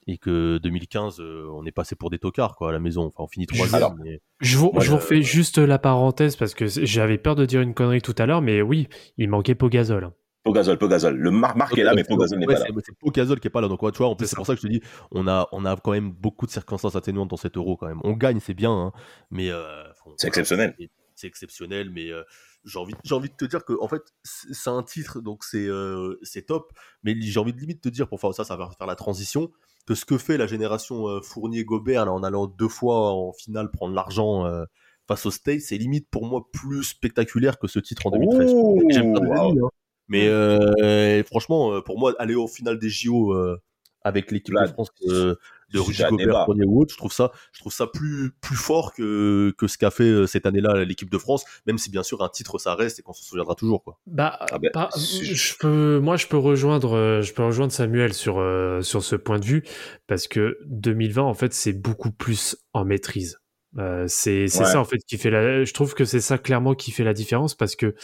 et 0.07 0.17
que 0.17 0.57
2015, 0.63 1.19
euh, 1.19 1.45
on 1.53 1.65
est 1.65 1.71
passé 1.71 1.95
pour 1.95 2.09
des 2.09 2.17
tocards 2.19 2.55
quoi, 2.55 2.69
à 2.69 2.71
la 2.71 2.79
maison. 2.79 3.03
Enfin, 3.07 3.23
on 3.23 3.27
finit 3.27 3.45
troisième. 3.47 3.95
Mais- 4.03 4.21
Je 4.39 4.57
vous, 4.57 4.71
je 4.75 4.79
vous 4.79 4.81
je- 4.85 4.91
refais 4.93 5.21
juste 5.21 5.57
la 5.57 5.77
parenthèse 5.77 6.35
parce 6.37 6.53
que 6.53 6.65
j'avais 6.67 7.17
peur 7.17 7.35
de 7.35 7.45
dire 7.45 7.61
une 7.61 7.73
connerie 7.73 8.01
tout 8.01 8.15
à 8.17 8.25
l'heure, 8.25 8.41
mais 8.41 8.61
oui, 8.61 8.87
il 9.17 9.29
manquait 9.29 9.55
Pogazol. 9.55 10.11
Pogazol, 10.43 10.77
Pogazol. 10.79 11.15
Le 11.17 11.29
Mar 11.31 11.55
Marc 11.55 11.77
est 11.77 11.83
là, 11.83 11.93
mais 11.93 12.03
Pogazol 12.03 12.39
n'est 12.39 12.47
Ouais, 12.47 12.55
pas 12.55 12.61
là. 12.61 12.65
c'est- 12.83 12.97
Pogazol 12.99 13.39
qui 13.39 13.47
est 13.47 13.51
pas 13.51 13.61
là. 13.61 13.67
Donc, 13.67 13.83
ouais, 13.83 13.91
tu 13.91 13.99
vois, 13.99 14.07
en 14.07 14.15
plus, 14.15 14.25
C'est 14.27 14.35
pour 14.35 14.45
ça 14.47 14.55
que 14.55 14.61
je 14.61 14.67
te 14.67 14.71
dis, 14.71 14.81
on 15.11 15.27
a, 15.27 15.47
on 15.51 15.65
a 15.65 15.75
quand 15.75 15.91
même 15.91 16.11
beaucoup 16.11 16.45
de 16.47 16.51
circonstances 16.51 16.95
atténuantes 16.95 17.29
dans 17.29 17.37
cet 17.37 17.57
euro 17.57 17.75
quand 17.77 17.87
même. 17.87 17.99
On 18.03 18.13
gagne, 18.13 18.39
c'est 18.39 18.53
bien, 18.55 18.71
hein, 18.71 18.91
mais 19.29 19.51
euh, 19.51 19.83
C'est 20.17 20.27
exceptionnel. 20.27 20.73
c'est- 20.79 20.89
C'est 21.13 21.27
exceptionnel, 21.27 21.91
mais 21.91 22.09
euh, 22.09 22.23
j'ai 22.65 22.79
envie, 22.79 22.93
j'ai 23.03 23.15
envie 23.15 23.29
de 23.29 23.35
te 23.35 23.45
dire 23.45 23.65
que 23.65 23.73
en 23.81 23.87
fait, 23.87 24.01
c'est 24.23 24.69
un 24.69 24.83
titre, 24.83 25.21
donc 25.21 25.43
c'est 25.43 25.67
euh, 25.67 26.17
c'est 26.23 26.43
top. 26.43 26.73
Mais 27.03 27.19
j'ai 27.19 27.39
envie 27.39 27.53
de 27.53 27.59
limite 27.59 27.81
te 27.81 27.89
dire, 27.89 28.07
pour 28.07 28.19
faire 28.19 28.33
ça, 28.33 28.43
ça 28.43 28.55
va 28.55 28.69
faire 28.77 28.87
la 28.87 28.95
transition, 28.95 29.51
que 29.87 29.95
ce 29.95 30.05
que 30.05 30.17
fait 30.17 30.37
la 30.37 30.47
génération 30.47 31.07
euh, 31.07 31.21
Fournier-Gobert 31.21 32.05
là, 32.05 32.11
en 32.11 32.23
allant 32.23 32.47
deux 32.47 32.67
fois 32.67 33.13
en 33.13 33.33
finale 33.33 33.71
prendre 33.71 33.93
l'argent 33.93 34.45
euh, 34.45 34.65
face 35.07 35.25
au 35.25 35.31
States, 35.31 35.61
c'est 35.61 35.77
limite 35.77 36.07
pour 36.09 36.25
moi 36.25 36.47
plus 36.51 36.83
spectaculaire 36.83 37.59
que 37.59 37.67
ce 37.67 37.79
titre 37.79 38.07
en 38.07 38.11
2013. 38.11 38.53
Ouh, 38.53 38.87
J'aime 38.89 39.13
pas 39.13 39.19
les 39.21 39.29
wow. 39.29 39.35
ennemis, 39.35 39.59
hein. 39.65 39.69
Mais 40.07 40.27
euh, 40.27 41.23
franchement, 41.23 41.81
pour 41.81 41.97
moi, 41.97 42.13
aller 42.19 42.35
au 42.35 42.47
final 42.47 42.77
des 42.77 42.89
JO 42.89 43.33
euh, 43.33 43.61
avec 44.03 44.31
l'équipe 44.31 44.53
de 44.53 44.67
France 44.67 44.91
euh, 45.07 45.35
de 45.73 45.79
Rudy 45.79 45.97
Gobert, 46.09 46.27
autre, 46.75 46.91
je 46.93 46.97
trouve 46.97 47.11
ça, 47.13 47.31
je 47.53 47.59
trouve 47.59 47.73
ça 47.73 47.87
plus 47.87 48.31
plus 48.41 48.55
fort 48.55 48.93
que 48.93 49.53
que 49.57 49.67
ce 49.67 49.77
qu'a 49.77 49.91
fait 49.91 50.03
euh, 50.03 50.27
cette 50.27 50.45
année-là 50.45 50.83
l'équipe 50.85 51.09
de 51.09 51.17
France. 51.17 51.43
Même 51.65 51.77
si 51.77 51.89
bien 51.89 52.03
sûr 52.03 52.21
un 52.23 52.29
titre 52.29 52.57
ça 52.59 52.75
reste 52.75 52.99
et 52.99 53.01
qu'on 53.01 53.13
se 53.13 53.23
souviendra 53.23 53.55
toujours 53.55 53.83
quoi. 53.83 53.99
Bah, 54.07 54.37
Ah 54.39 54.59
ben, 54.59 54.69
je- 54.97 55.33
je 55.33 55.53
peux, 55.59 55.99
moi, 55.99 56.17
je 56.17 56.27
peux 56.27 56.37
rejoindre, 56.37 56.95
euh, 56.95 57.21
je 57.21 57.33
peux 57.33 57.43
rejoindre 57.43 57.71
Samuel 57.73 58.13
sur 58.13 58.39
euh, 58.39 58.81
sur 58.81 59.03
ce 59.03 59.15
point 59.15 59.39
de 59.39 59.45
vue 59.45 59.63
parce 60.07 60.27
que 60.27 60.57
2020, 60.65 61.21
en 61.23 61.33
fait, 61.33 61.53
c'est 61.53 61.73
beaucoup 61.73 62.11
plus 62.11 62.55
en 62.73 62.85
maîtrise. 62.85 63.40
Euh, 63.77 64.03
c'est 64.07 64.41
Ouais. 64.41 64.47
ça 64.47 64.79
en 64.81 64.83
fait 64.83 64.97
qui 64.99 65.17
fait 65.17 65.29
la. 65.29 65.63
Je 65.63 65.73
trouve 65.73 65.93
que 65.93 66.03
c'est 66.03 66.19
ça 66.19 66.37
clairement 66.37 66.73
qui 66.75 66.91
fait 66.91 67.05
la 67.05 67.13
différence 67.13 67.55
parce 67.55 67.75
que 67.77 67.95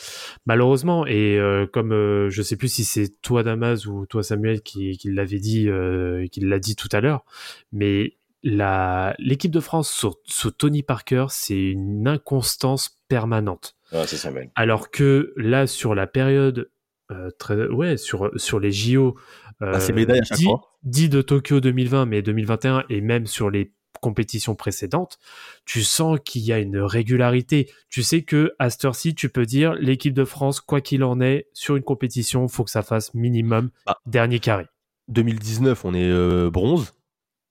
malheureusement 0.46 1.06
et 1.06 1.38
euh, 1.38 1.68
comme 1.68 1.92
euh, 1.92 2.30
je 2.30 2.42
sais 2.42 2.56
plus 2.56 2.70
si 2.70 2.86
c'est 2.86 3.22
toi 3.22 3.44
Damas 3.44 3.86
ou 3.86 4.06
toi 4.06 4.24
Samuel 4.24 4.62
qui, 4.62 4.98
qui 4.98 5.12
l'avait 5.12 5.40
dit, 5.40 5.68
qui 6.32 6.40
l'a 6.40 6.60
dit 6.60 6.76
tout 6.78 6.90
à 6.94 7.02
l'heure, 7.02 7.26
mais 7.74 8.14
la 8.44 9.14
l'équipe 9.20 9.52
de 9.52 9.60
France 9.60 9.92
sous, 9.92 10.14
sous 10.26 10.52
Tony 10.52 10.84
Parker, 10.84 11.26
c'est 11.30 11.72
une 11.72 12.08
inconstance 12.08 13.02
permanente. 13.10 13.76
Ouais, 13.92 14.08
ça. 14.08 14.30
Alors 14.56 14.90
que 14.90 15.34
là, 15.36 15.68
sur 15.68 15.96
la 15.96 16.08
période, 16.08 16.70
très, 17.40 17.68
ouais, 17.68 17.98
sur, 17.98 18.32
sur 18.36 18.60
les 18.60 18.72
JO, 18.72 19.16
euh, 19.62 19.74
Ah, 19.76 19.80
dit 20.84 21.10
de 21.10 21.22
Tokyo 21.22 21.60
2020, 21.60 22.06
mais 22.06 22.22
2021, 22.22 22.84
et 22.90 23.02
même 23.02 23.26
sur 23.26 23.50
les 23.50 23.74
compétitions 24.00 24.56
précédentes, 24.56 25.20
tu 25.66 25.84
sens 25.84 26.20
qu'il 26.24 26.42
y 26.44 26.54
a 26.54 26.60
une 26.60 26.80
régularité. 26.80 27.70
Tu 27.90 28.04
sais 28.04 28.22
que 28.24 28.54
à 28.60 28.70
cette 28.70 28.86
heure-ci, 28.86 29.16
tu 29.16 29.30
peux 29.30 29.46
dire 29.46 29.74
l'équipe 29.74 30.14
de 30.14 30.26
France, 30.26 30.62
quoi 30.62 30.82
qu'il 30.82 31.04
en 31.04 31.20
est, 31.22 31.48
sur 31.54 31.76
une 31.76 31.84
compétition, 31.84 32.48
faut 32.48 32.64
que 32.64 32.72
ça 32.72 32.82
fasse 32.84 33.14
minimum 33.14 33.70
Ah. 33.86 33.98
dernier 34.06 34.40
carré. 34.40 34.68
2019, 35.10 35.86
on 35.86 35.94
est 35.94 36.10
euh, 36.10 36.50
bronze. 36.50 36.94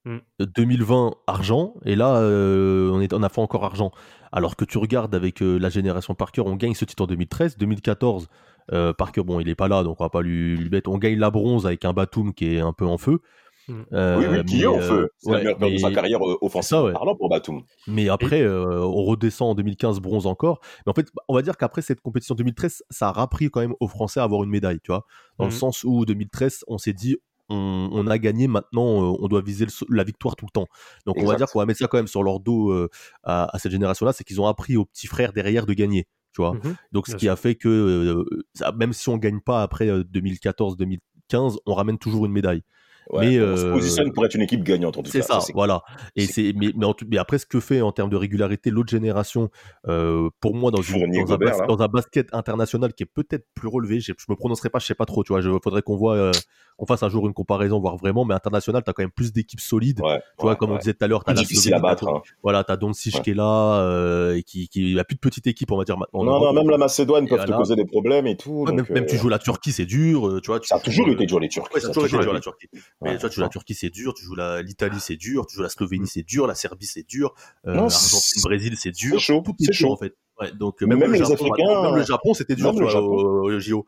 Mm. 0.05 0.17
2020 0.39 1.15
argent 1.27 1.73
et 1.83 1.95
là 1.97 2.15
euh, 2.17 2.89
on, 2.93 3.01
est, 3.01 3.11
on 3.13 3.23
a 3.23 3.29
fait 3.29 3.41
encore 3.41 3.65
argent. 3.65 3.91
Alors 4.31 4.55
que 4.55 4.63
tu 4.63 4.77
regardes 4.77 5.13
avec 5.15 5.41
euh, 5.41 5.57
la 5.57 5.69
génération 5.69 6.15
Parker, 6.15 6.41
on 6.45 6.55
gagne 6.55 6.75
ce 6.75 6.85
titre 6.85 7.03
en 7.03 7.07
2013, 7.07 7.57
2014. 7.57 8.27
euh, 8.73 8.93
Parker, 8.93 9.23
bon, 9.23 9.39
il 9.39 9.49
est 9.49 9.55
pas 9.55 9.67
là, 9.67 9.83
donc 9.83 9.99
on 9.99 10.03
va 10.05 10.09
pas 10.09 10.21
lui, 10.21 10.55
lui 10.55 10.69
mettre. 10.69 10.89
On 10.89 10.97
gagne 10.97 11.17
la 11.19 11.29
bronze 11.31 11.65
avec 11.65 11.83
un 11.83 11.93
Batum 11.93 12.33
qui 12.33 12.55
est 12.55 12.59
un 12.59 12.73
peu 12.73 12.85
en 12.85 12.97
feu. 12.97 13.19
Mm. 13.67 13.73
Euh, 13.93 14.17
oui, 14.19 14.25
oui, 14.29 14.45
qui 14.45 14.55
mais, 14.57 14.61
est 14.61 14.65
en 14.67 14.77
euh, 14.77 14.81
feu. 14.81 15.09
C'est 15.17 15.29
ouais, 15.29 15.37
la 15.37 15.43
meilleure 15.43 15.57
période 15.57 15.75
de 15.75 15.81
sa 15.81 15.89
mais- 15.89 15.95
carrière 15.95 16.25
euh, 16.25 16.37
offensive 16.41 16.77
ouais. 16.79 16.93
parlant 16.93 17.15
pour 17.15 17.29
Batum. 17.29 17.61
Mais 17.87 18.07
après, 18.09 18.41
euh, 18.41 18.81
on 18.81 19.03
redescend 19.03 19.49
en 19.51 19.55
2015, 19.55 19.99
bronze 19.99 20.25
encore. 20.25 20.59
Mais 20.85 20.91
en 20.91 20.93
fait, 20.93 21.07
on 21.27 21.33
va 21.35 21.41
dire 21.41 21.57
qu'après 21.57 21.81
cette 21.81 22.01
compétition 22.01 22.33
2013, 22.35 22.83
ça 22.89 23.09
a 23.09 23.11
rappris 23.11 23.49
quand 23.49 23.59
même 23.59 23.75
aux 23.79 23.87
Français 23.87 24.19
à 24.19 24.23
avoir 24.23 24.43
une 24.43 24.49
médaille, 24.49 24.79
tu 24.83 24.91
vois. 24.91 25.05
Dans 25.37 25.45
le 25.45 25.51
Mhm. 25.51 25.57
sens 25.57 25.83
où 25.83 26.05
2013, 26.05 26.63
on 26.67 26.77
s'est 26.77 26.93
dit, 26.93 27.17
on, 27.49 27.89
on 27.93 28.07
a 28.07 28.17
gagné, 28.17 28.47
maintenant, 28.47 29.01
euh, 29.13 29.17
on 29.19 29.27
doit 29.29 29.41
viser 29.41 29.65
le 29.65 29.71
la 29.95 30.03
victoire 30.03 30.35
tout 30.35 30.45
le 30.45 30.51
temps. 30.51 30.67
Donc 31.05 31.15
on 31.17 31.25
va 31.25 31.35
dire 31.35 31.47
qu'on 31.47 31.59
va 31.59 31.65
mettre 31.65 31.79
ça 31.79 31.87
quand 31.87 31.97
même 31.97 32.07
sur 32.07 32.21
leur 32.23 32.39
dos 32.41 32.71
euh, 32.71 32.89
à, 33.23 33.53
à 33.55 33.59
cette 33.59 33.71
génération-là, 33.71 34.11
c'est 34.13 34.23
qu'ils 34.25 34.41
ont 34.41 34.47
appris 34.47 34.75
aux 34.75 34.83
petits 34.85 35.07
frères 35.07 35.31
derrière 35.31 35.65
de 35.65 35.73
gagner, 35.73 36.07
tu 36.33 36.41
vois. 36.41 36.53
Mhm. 36.55 36.75
Donc 36.91 37.07
ce 37.07 37.11
Bien 37.13 37.19
qui 37.19 37.29
a 37.29 37.35
fait 37.37 37.55
que, 37.55 37.69
euh, 37.69 38.43
ça- 38.53 38.73
même 38.73 38.91
si 38.91 39.07
on 39.07 39.15
gagne 39.17 39.39
pas 39.39 39.61
après 39.61 39.87
2014-2015, 40.03 41.57
on 41.65 41.73
ramène 41.73 41.97
toujours 41.97 42.25
une 42.25 42.31
médaille. 42.31 42.63
Ouais, 43.09 43.27
Mais, 43.27 43.41
on 43.41 43.55
se 43.55 43.65
euh, 43.65 43.71
positionne 43.73 44.11
pour 44.11 44.25
être 44.25 44.35
une 44.35 44.41
équipe 44.41 44.63
gagnante 44.63 44.97
en 44.97 45.03
tout 45.03 45.09
C'est 45.11 45.19
cas. 45.21 45.39
ça, 45.39 45.51
voilà. 45.53 45.81
Et 46.17 46.25
c'est- 46.25 46.33
c'est 46.33 46.53
mais, 46.57 46.71
mais, 46.75 46.85
en 46.85 46.93
tout- 46.93 47.05
mais 47.09 47.17
après 47.17 47.37
ce 47.37 47.45
que 47.45 47.59
fait 47.61 47.79
en 47.81 47.91
termes 47.93 48.09
de 48.09 48.17
régularité 48.17 48.69
l'autre 48.69 48.89
génération, 48.89 49.49
euh, 49.87 50.29
pour 50.41 50.55
moi 50.55 50.71
dans, 50.71 50.81
une, 50.81 51.11
dans, 51.11 51.19
un 51.19 51.23
Gobert, 51.23 51.51
bas- 51.53 51.57
là. 51.61 51.65
dans 51.67 51.81
un 51.81 51.87
basket 51.87 52.27
international 52.33 52.93
qui 52.93 53.03
est 53.03 53.07
peut-être 53.11 53.45
plus 53.55 53.69
relevé, 53.69 53.99
je, 54.01 54.11
me 54.29 54.35
prononcerai 54.35 54.69
pas, 54.69 54.79
je 54.79 54.87
sais 54.87 54.95
pas 54.95 55.05
trop, 55.05 55.23
tu 55.23 55.31
vois. 55.31 55.41
Il 55.41 55.59
faudrait 55.63 55.81
qu'on 55.83 55.95
voit, 55.95 56.15
euh, 56.15 56.31
qu'on 56.77 56.85
fasse 56.85 57.01
un 57.01 57.09
jour 57.09 57.25
une 57.27 57.33
comparaison, 57.33 57.79
voir 57.79 57.95
vraiment. 57.95 58.25
Mais 58.25 58.33
international, 58.33 58.83
t'as 58.83 58.91
quand 58.93 59.03
même 59.03 59.11
plus 59.11 59.31
d'équipes 59.31 59.61
solides. 59.61 60.01
Ouais, 60.01 60.19
Tu 60.37 60.43
vois, 60.43 60.55
comme 60.57 60.71
on 60.71 60.77
disait 60.77 60.93
tout 60.93 61.05
à 61.05 61.07
l'heure, 61.07 61.23
t'as 61.23 61.33
difficile 61.33 61.73
à 61.75 61.79
battre. 61.79 62.07
hein. 62.09 62.21
Voilà, 62.43 62.63
t'as 62.65 62.75
Doncic 62.75 63.15
Ouais. 63.15 63.21
qui 63.21 63.29
est 63.31 63.35
là, 63.35 63.79
euh, 63.79 64.35
et 64.35 64.43
qui, 64.43 64.67
a 64.99 65.03
plus 65.05 65.15
de 65.15 65.19
petite 65.21 65.47
équipe, 65.47 65.71
on 65.71 65.77
va 65.77 65.85
dire 65.85 65.95
Non, 66.13 66.23
non, 66.23 66.51
même 66.53 66.69
la 66.69 66.77
Macédoine 66.77 67.27
peuvent 67.27 67.45
te 67.45 67.51
causer 67.51 67.75
des 67.77 67.85
problèmes 67.85 68.27
et 68.27 68.35
tout. 68.35 68.51
Ouais, 68.51 68.65
même, 68.73 68.77
donc, 68.77 68.89
même 68.89 69.03
euh, 69.03 69.07
tu 69.07 69.15
joues 69.17 69.29
la 69.29 69.39
Turquie, 69.39 69.71
c'est 69.71 69.85
dur, 69.85 70.39
tu 70.43 70.47
vois. 70.47 70.59
tu 70.59 70.67
Ça 70.67 70.75
a 70.75 70.79
toujours 70.79 71.07
été 71.07 71.25
dur 71.25 71.39
les 71.39 71.47
Turcs. 71.47 71.69
Ouais, 71.73 71.79
ça 71.79 71.87
a 71.87 71.91
toujours 71.91 72.05
été 72.09 72.17
dur 72.19 72.33
la 72.33 72.39
Turquie. 72.41 72.67
Mais 73.01 73.11
Ouais, 73.11 73.17
toi, 73.19 73.29
tu 73.29 73.35
joues 73.35 73.41
la. 73.41 73.49
Turquie, 73.49 73.75
c'est 73.75 73.89
dur. 73.89 74.13
Tu 74.15 74.23
joues 74.25 74.35
la- 74.35 74.61
l'Italie, 74.61 74.99
c'est 74.99 75.15
dur. 75.17 75.45
Tu 75.45 75.55
joues 75.55 75.61
la 75.61 75.69
Slovénie, 75.69 76.07
c'est 76.07 76.23
dur. 76.23 76.47
La 76.47 76.55
Serbie, 76.55 76.85
c'est 76.87 77.07
dur. 77.07 77.33
Euh, 77.67 77.73
L'Argentine, 77.75 77.89
c'est- 78.09 78.41
Brésil, 78.43 78.75
c'est 78.77 78.91
dur. 78.91 79.19
chaud, 79.19 79.41
Tout 79.45 79.53
c'est 79.59 79.65
est 79.65 79.67
dur 79.71 79.75
chaud. 79.75 79.91
en 79.93 79.97
fait. 79.97 80.15
Ouais, 80.41 80.51
donc 80.51 80.81
Mais 80.81 80.95
même 80.95 81.11
le 81.11 81.13
les 81.13 81.19
Japon, 81.19 81.33
Africains, 81.33 81.81
même 81.83 81.95
le 81.95 82.03
Japon, 82.03 82.33
c'était 82.33 82.55
dur 82.55 82.73
même 82.73 82.83
vois, 82.83 83.01
au, 83.01 83.43
au 83.51 83.59
JO. 83.59 83.85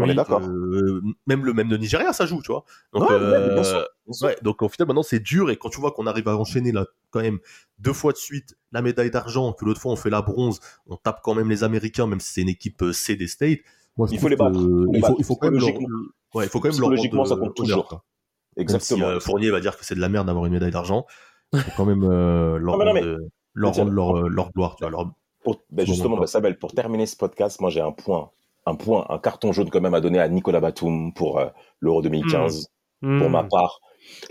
On 0.00 0.08
est 0.08 0.14
d'accord. 0.14 0.42
Euh, 0.42 1.02
même 1.26 1.44
le 1.44 1.52
même 1.52 1.68
le 1.70 1.76
Nigeria, 1.76 2.12
ça 2.12 2.24
joue, 2.24 2.40
tu 2.40 2.52
vois. 2.52 2.64
Donc, 2.92 3.02
Ouais, 3.10 3.16
euh, 3.16 3.54
bien 3.54 3.64
sûr, 3.64 3.84
bien 4.06 4.12
sûr. 4.12 4.26
ouais, 4.28 4.36
donc 4.42 4.62
au 4.62 4.68
final, 4.68 4.86
maintenant, 4.86 5.02
c'est 5.02 5.18
dur. 5.18 5.50
Et 5.50 5.56
quand 5.56 5.70
tu 5.70 5.80
vois 5.80 5.90
qu'on 5.90 6.06
arrive 6.06 6.28
à 6.28 6.36
enchaîner 6.36 6.70
là, 6.70 6.86
quand 7.10 7.20
même 7.20 7.40
deux 7.80 7.92
fois 7.92 8.12
de 8.12 8.16
suite 8.16 8.56
la 8.70 8.80
médaille 8.80 9.10
d'argent, 9.10 9.52
que 9.52 9.64
l'autre 9.64 9.80
fois 9.80 9.90
on 9.92 9.96
fait 9.96 10.10
la 10.10 10.22
bronze, 10.22 10.60
on 10.86 10.96
tape 10.96 11.20
quand 11.24 11.34
même 11.34 11.50
les 11.50 11.64
Américains, 11.64 12.06
même 12.06 12.20
si 12.20 12.32
c'est 12.32 12.42
une 12.42 12.48
équipe 12.48 12.80
euh, 12.82 12.92
C 12.92 13.16
des 13.16 13.26
States. 13.26 13.58
Moi, 13.96 14.06
Il 14.12 14.20
faut 14.20 14.28
les 14.28 14.36
battre. 14.36 14.54
Il 14.60 14.60
faut, 14.62 15.00
battre. 15.00 15.14
il 15.18 15.24
faut 15.24 15.34
quand 15.36 15.50
même 15.50 15.60
leur, 15.60 15.68
ouais, 16.34 16.44
il 16.46 16.48
faut 16.48 16.60
quand 16.60 16.68
même 16.68 16.78
leur 16.78 16.90
Psychologiquement, 16.90 17.22
rendre, 17.24 17.28
ça 17.34 17.40
compte 17.40 17.58
honneur, 17.58 17.82
toujours. 17.88 18.04
Exactement. 18.58 18.98
Même 19.06 19.08
si, 19.10 19.16
euh, 19.16 19.20
Fournier 19.20 19.50
va 19.50 19.60
dire 19.60 19.76
que 19.78 19.84
c'est 19.84 19.94
de 19.94 20.00
la 20.00 20.08
merde 20.08 20.26
d'avoir 20.26 20.44
une 20.46 20.52
médaille 20.52 20.70
d'argent, 20.70 21.06
il 21.52 21.60
faut 21.60 21.70
quand 21.76 21.84
même 21.86 22.04
euh, 22.04 22.58
leur 22.58 22.76
Non, 22.76 22.78
mais 22.78 22.84
non, 22.84 22.92
rendre, 22.92 22.94
mais- 22.94 23.02
euh, 23.06 23.28
leur, 23.54 23.74
rendre 23.74 23.90
leur, 23.90 24.28
leur 24.28 24.52
gloire, 24.52 24.76
tu 24.76 24.84
vois. 24.84 24.90
Leur... 24.90 25.10
Pour- 25.42 25.62
ben 25.70 25.86
justement, 25.86 26.16
bon. 26.16 26.20
ben, 26.20 26.26
Sabel, 26.26 26.58
pour 26.58 26.72
terminer 26.72 27.06
ce 27.06 27.16
podcast, 27.16 27.60
moi 27.60 27.70
j'ai 27.70 27.80
un 27.80 27.92
point, 27.92 28.30
un 28.66 28.74
point, 28.74 29.06
un 29.08 29.18
carton 29.18 29.52
jaune 29.52 29.70
quand 29.70 29.80
même 29.80 29.94
à 29.94 30.00
donner 30.00 30.18
à 30.18 30.28
Nicolas 30.28 30.60
Batum 30.60 31.12
pour 31.14 31.38
euh, 31.38 31.46
l'Euro 31.80 32.02
2015. 32.02 32.66
Pour 33.00 33.08
Mm. 33.10 33.28
ma 33.28 33.44
part, 33.44 33.78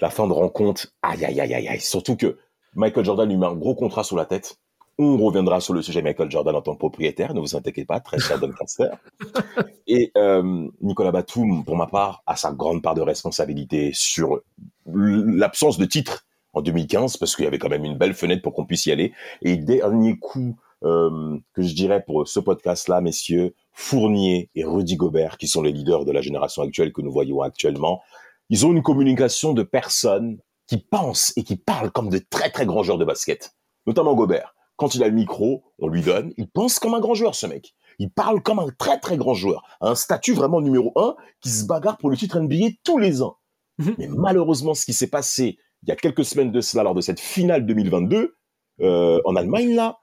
la 0.02 0.10
fin 0.10 0.28
de 0.28 0.34
rencontre, 0.34 0.88
aïe 1.02 1.24
aïe 1.24 1.40
aïe 1.40 1.54
aïe 1.54 1.68
aïe. 1.70 1.80
Surtout 1.80 2.18
que 2.18 2.38
Michael 2.76 3.06
Jordan 3.06 3.30
lui 3.30 3.38
met 3.38 3.46
un 3.46 3.56
gros 3.56 3.76
contrat 3.76 4.04
sous 4.04 4.18
la 4.18 4.26
tête. 4.26 4.58
On 5.00 5.18
reviendra 5.18 5.60
sur 5.60 5.76
le 5.76 5.84
sujet 5.84 6.02
Michael 6.02 6.32
Jordan 6.32 6.56
en 6.56 6.62
tant 6.62 6.74
que 6.74 6.80
propriétaire, 6.80 7.36
ne 7.36 7.40
vous 7.40 7.56
inquiétez 7.56 7.86
pas, 7.86 8.00
très 8.00 8.20
cher 8.20 8.40
Doncaster. 8.40 8.90
Et 9.88 10.12
euh, 10.18 10.68
Nicolas 10.82 11.12
Batum, 11.12 11.64
pour 11.64 11.76
ma 11.76 11.86
part, 11.86 12.24
a 12.26 12.36
sa 12.36 12.52
grande 12.52 12.82
part 12.82 12.96
de 12.96 13.02
responsabilité 13.02 13.92
sur 13.94 14.42
l'absence 14.88 15.78
de 15.78 15.86
titre 15.86 16.26
en 16.54 16.62
2015, 16.62 17.18
parce 17.18 17.36
qu'il 17.36 17.46
y 17.46 17.48
avait 17.48 17.60
quand 17.60 17.70
même 17.70 17.86
une 17.86 17.98
belle 17.98 18.16
fenêtre 18.16 18.42
pour 18.42 18.54
qu'on 18.54 18.66
puisse 18.66 18.88
y 18.88 18.92
aller. 18.92 19.14
Et 19.44 19.58
dernier 19.58 20.18
coup 20.18 20.58
euh, 20.84 21.38
que 21.54 21.62
je 21.62 21.76
dirais 21.76 22.04
pour 22.06 22.28
ce 22.28 22.40
podcast-là, 22.40 23.00
messieurs, 23.02 23.54
Fournier 23.74 24.50
et 24.56 24.64
Rudy 24.64 24.96
Gobert, 24.96 25.38
qui 25.38 25.48
sont 25.48 25.62
les 25.62 25.72
leaders 25.72 26.06
de 26.06 26.12
la 26.12 26.22
génération 26.22 26.64
actuelle 26.64 26.92
que 26.92 27.02
nous 27.02 27.12
voyons 27.12 27.42
actuellement, 27.42 28.02
ils 28.50 28.66
ont 28.66 28.72
une 28.72 28.82
communication 28.82 29.54
de 29.54 29.64
personnes 29.64 30.40
qui 30.68 30.78
pensent 30.78 31.34
et 31.38 31.44
qui 31.44 31.56
parlent 31.56 31.92
comme 31.92 32.10
de 32.10 32.20
très 32.20 32.50
très 32.50 32.66
grands 32.66 32.84
joueurs 32.84 32.98
de 32.98 33.06
basket, 33.06 33.56
notamment 33.86 34.16
Gobert. 34.16 34.56
Quand 34.78 34.96
il 34.96 35.04
a 35.04 35.08
le 35.08 35.14
micro, 35.14 35.64
on 35.80 35.88
lui 35.90 36.02
donne, 36.02 36.34
il 36.38 36.48
pense 36.50 36.80
comme 36.80 36.94
un 36.94 37.00
grand 37.00 37.14
joueur, 37.16 37.36
ce 37.36 37.46
mec. 37.48 37.74
Il 38.00 38.10
parle 38.12 38.42
comme 38.42 38.60
un 38.60 38.68
très 38.78 39.00
très 39.00 39.18
grand 39.18 39.34
joueur, 39.34 39.64
un 39.82 39.96
statut 39.96 40.34
vraiment 40.34 40.62
numéro 40.62 40.94
un 40.96 41.16
qui 41.42 41.50
se 41.50 41.66
bagarre 41.66 41.98
pour 41.98 42.10
le 42.10 42.16
titre 42.18 42.40
NBA 42.40 42.68
tous 42.84 42.98
les 43.00 43.22
ans. 43.22 43.38
Mhm. 43.80 43.96
Mais 43.98 44.08
malheureusement, 44.08 44.74
ce 44.76 44.86
qui 44.86 44.94
s'est 44.94 45.10
passé 45.10 45.58
il 45.84 45.90
y 45.90 45.92
a 45.92 45.96
quelques 45.96 46.26
semaines 46.26 46.52
de 46.52 46.60
cela, 46.62 46.84
lors 46.84 46.96
de 46.96 47.02
cette 47.02 47.20
finale 47.20 47.66
2022, 47.66 48.36
euh, 48.82 49.20
en 49.26 49.36
Allemagne, 49.36 49.76
là, 49.76 49.98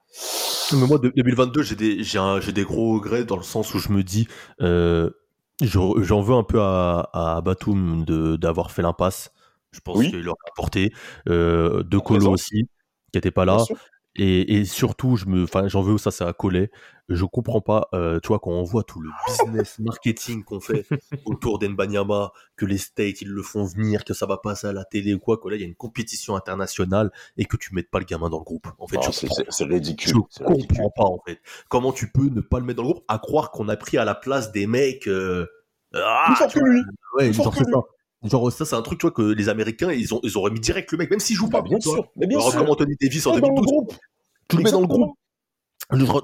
Mais 0.72 0.86
moi, 0.86 0.98
de- 0.98 1.12
2022, 1.14 1.62
j'ai 1.62 1.74
des, 1.74 2.02
j'ai 2.04 2.18
un- 2.18 2.40
j'ai 2.40 2.52
des 2.52 2.62
gros 2.62 2.94
regrets 2.94 3.24
dans 3.24 3.36
le 3.36 3.42
sens 3.42 3.74
où 3.74 3.78
je 3.78 3.90
me 3.90 4.02
dis, 4.04 4.28
euh, 4.60 5.10
je- 5.60 6.02
j'en 6.02 6.20
veux 6.22 6.34
un 6.34 6.44
peu 6.44 6.60
à, 6.60 7.10
à 7.12 7.40
Batum 7.40 8.04
de- 8.04 8.36
d'avoir 8.36 8.70
fait 8.70 8.82
l'impasse. 8.82 9.30
Je 9.72 9.80
pense 9.80 9.98
Oui. 9.98 10.10
qu'il 10.10 10.28
aurait 10.28 10.38
apporté. 10.52 10.92
Euh, 11.28 11.82
de 11.82 11.98
Colo 11.98 12.30
aussi, 12.30 12.68
qui 13.12 13.18
était 13.18 13.32
pas 13.32 13.44
là. 13.44 13.58
Et, 14.16 14.58
et 14.58 14.64
surtout, 14.64 15.16
je 15.16 15.26
me, 15.26 15.42
enfin, 15.42 15.66
j'en 15.66 15.82
veux 15.82 15.98
ça, 15.98 16.10
c'est 16.12 16.24
à 16.24 16.32
coller. 16.32 16.70
Je 17.08 17.24
comprends 17.24 17.60
pas, 17.60 17.88
euh, 17.94 18.20
tu 18.20 18.28
vois, 18.28 18.38
quand 18.38 18.52
on 18.52 18.62
voit 18.62 18.84
tout 18.84 19.00
le 19.00 19.10
business 19.26 19.78
marketing 19.80 20.44
qu'on 20.44 20.60
fait 20.60 20.86
autour 21.26 21.58
d'Enbanyama, 21.58 22.32
que 22.56 22.64
les 22.64 22.78
States 22.78 23.20
ils 23.22 23.28
le 23.28 23.42
font 23.42 23.64
venir, 23.64 24.04
que 24.04 24.14
ça 24.14 24.26
va 24.26 24.38
passer 24.38 24.68
à 24.68 24.72
la 24.72 24.84
télé 24.84 25.14
ou 25.14 25.18
quoi, 25.18 25.36
que 25.36 25.48
là 25.48 25.56
il 25.56 25.60
y 25.60 25.64
a 25.64 25.66
une 25.66 25.74
compétition 25.74 26.36
internationale 26.36 27.10
et 27.36 27.44
que 27.44 27.56
tu 27.56 27.74
mettes 27.74 27.90
pas 27.90 27.98
le 27.98 28.04
gamin 28.04 28.30
dans 28.30 28.38
le 28.38 28.44
groupe. 28.44 28.68
En 28.78 28.86
fait, 28.86 28.96
c'est- 29.12 29.64
ridicule. 29.64 30.12
je 30.38 30.44
ridicule. 30.44 30.76
comprends 30.78 30.90
pas 30.90 31.04
en 31.04 31.18
fait. 31.26 31.40
Comment 31.68 31.92
tu 31.92 32.10
peux 32.10 32.28
ne 32.30 32.40
pas 32.40 32.60
le 32.60 32.64
mettre 32.64 32.78
dans 32.78 32.88
le 32.88 32.92
groupe 32.94 33.04
à 33.08 33.18
croire 33.18 33.50
qu'on 33.50 33.68
a 33.68 33.76
pris 33.76 33.98
à 33.98 34.04
la 34.04 34.14
place 34.14 34.52
des 34.52 34.66
mecs 34.66 35.08
euh, 35.08 35.46
ah, 35.92 36.34
vois, 36.38 36.70
ouais, 37.18 37.32
genre 37.32 37.54
c'est 37.54 37.64
ça. 37.64 37.80
Genre 38.24 38.50
ça 38.52 38.64
c'est 38.64 38.74
un 38.76 38.82
truc 38.82 38.98
tu 39.00 39.04
vois 39.06 39.12
que 39.12 39.22
les 39.22 39.48
Américains 39.48 39.92
ils 39.92 40.14
ont 40.14 40.20
ils 40.22 40.36
auraient 40.38 40.50
mis 40.50 40.60
direct 40.60 40.90
le 40.92 40.98
mec 40.98 41.10
même 41.10 41.20
s'il 41.20 41.36
joue 41.36 41.48
Bah, 41.48 41.62
pas. 41.62 41.68
bien 41.68 41.80
sûr, 41.80 42.08
mais 42.16 42.26
bien 42.26 42.38
Alors, 42.38 42.50
sûr. 42.50 42.60
comme 42.60 42.70
Anthony 42.70 42.96
Davis 43.00 43.26
en 43.26 43.34
Mets 43.34 43.40
dans 43.40 43.48
le 43.48 43.54
2012, 43.56 43.66
groupe. 43.66 43.94
tu 44.48 44.56
le 44.56 44.62
mets 44.62 44.70
dans 44.70 44.80
le 44.80 44.86
groupe. 44.86 45.10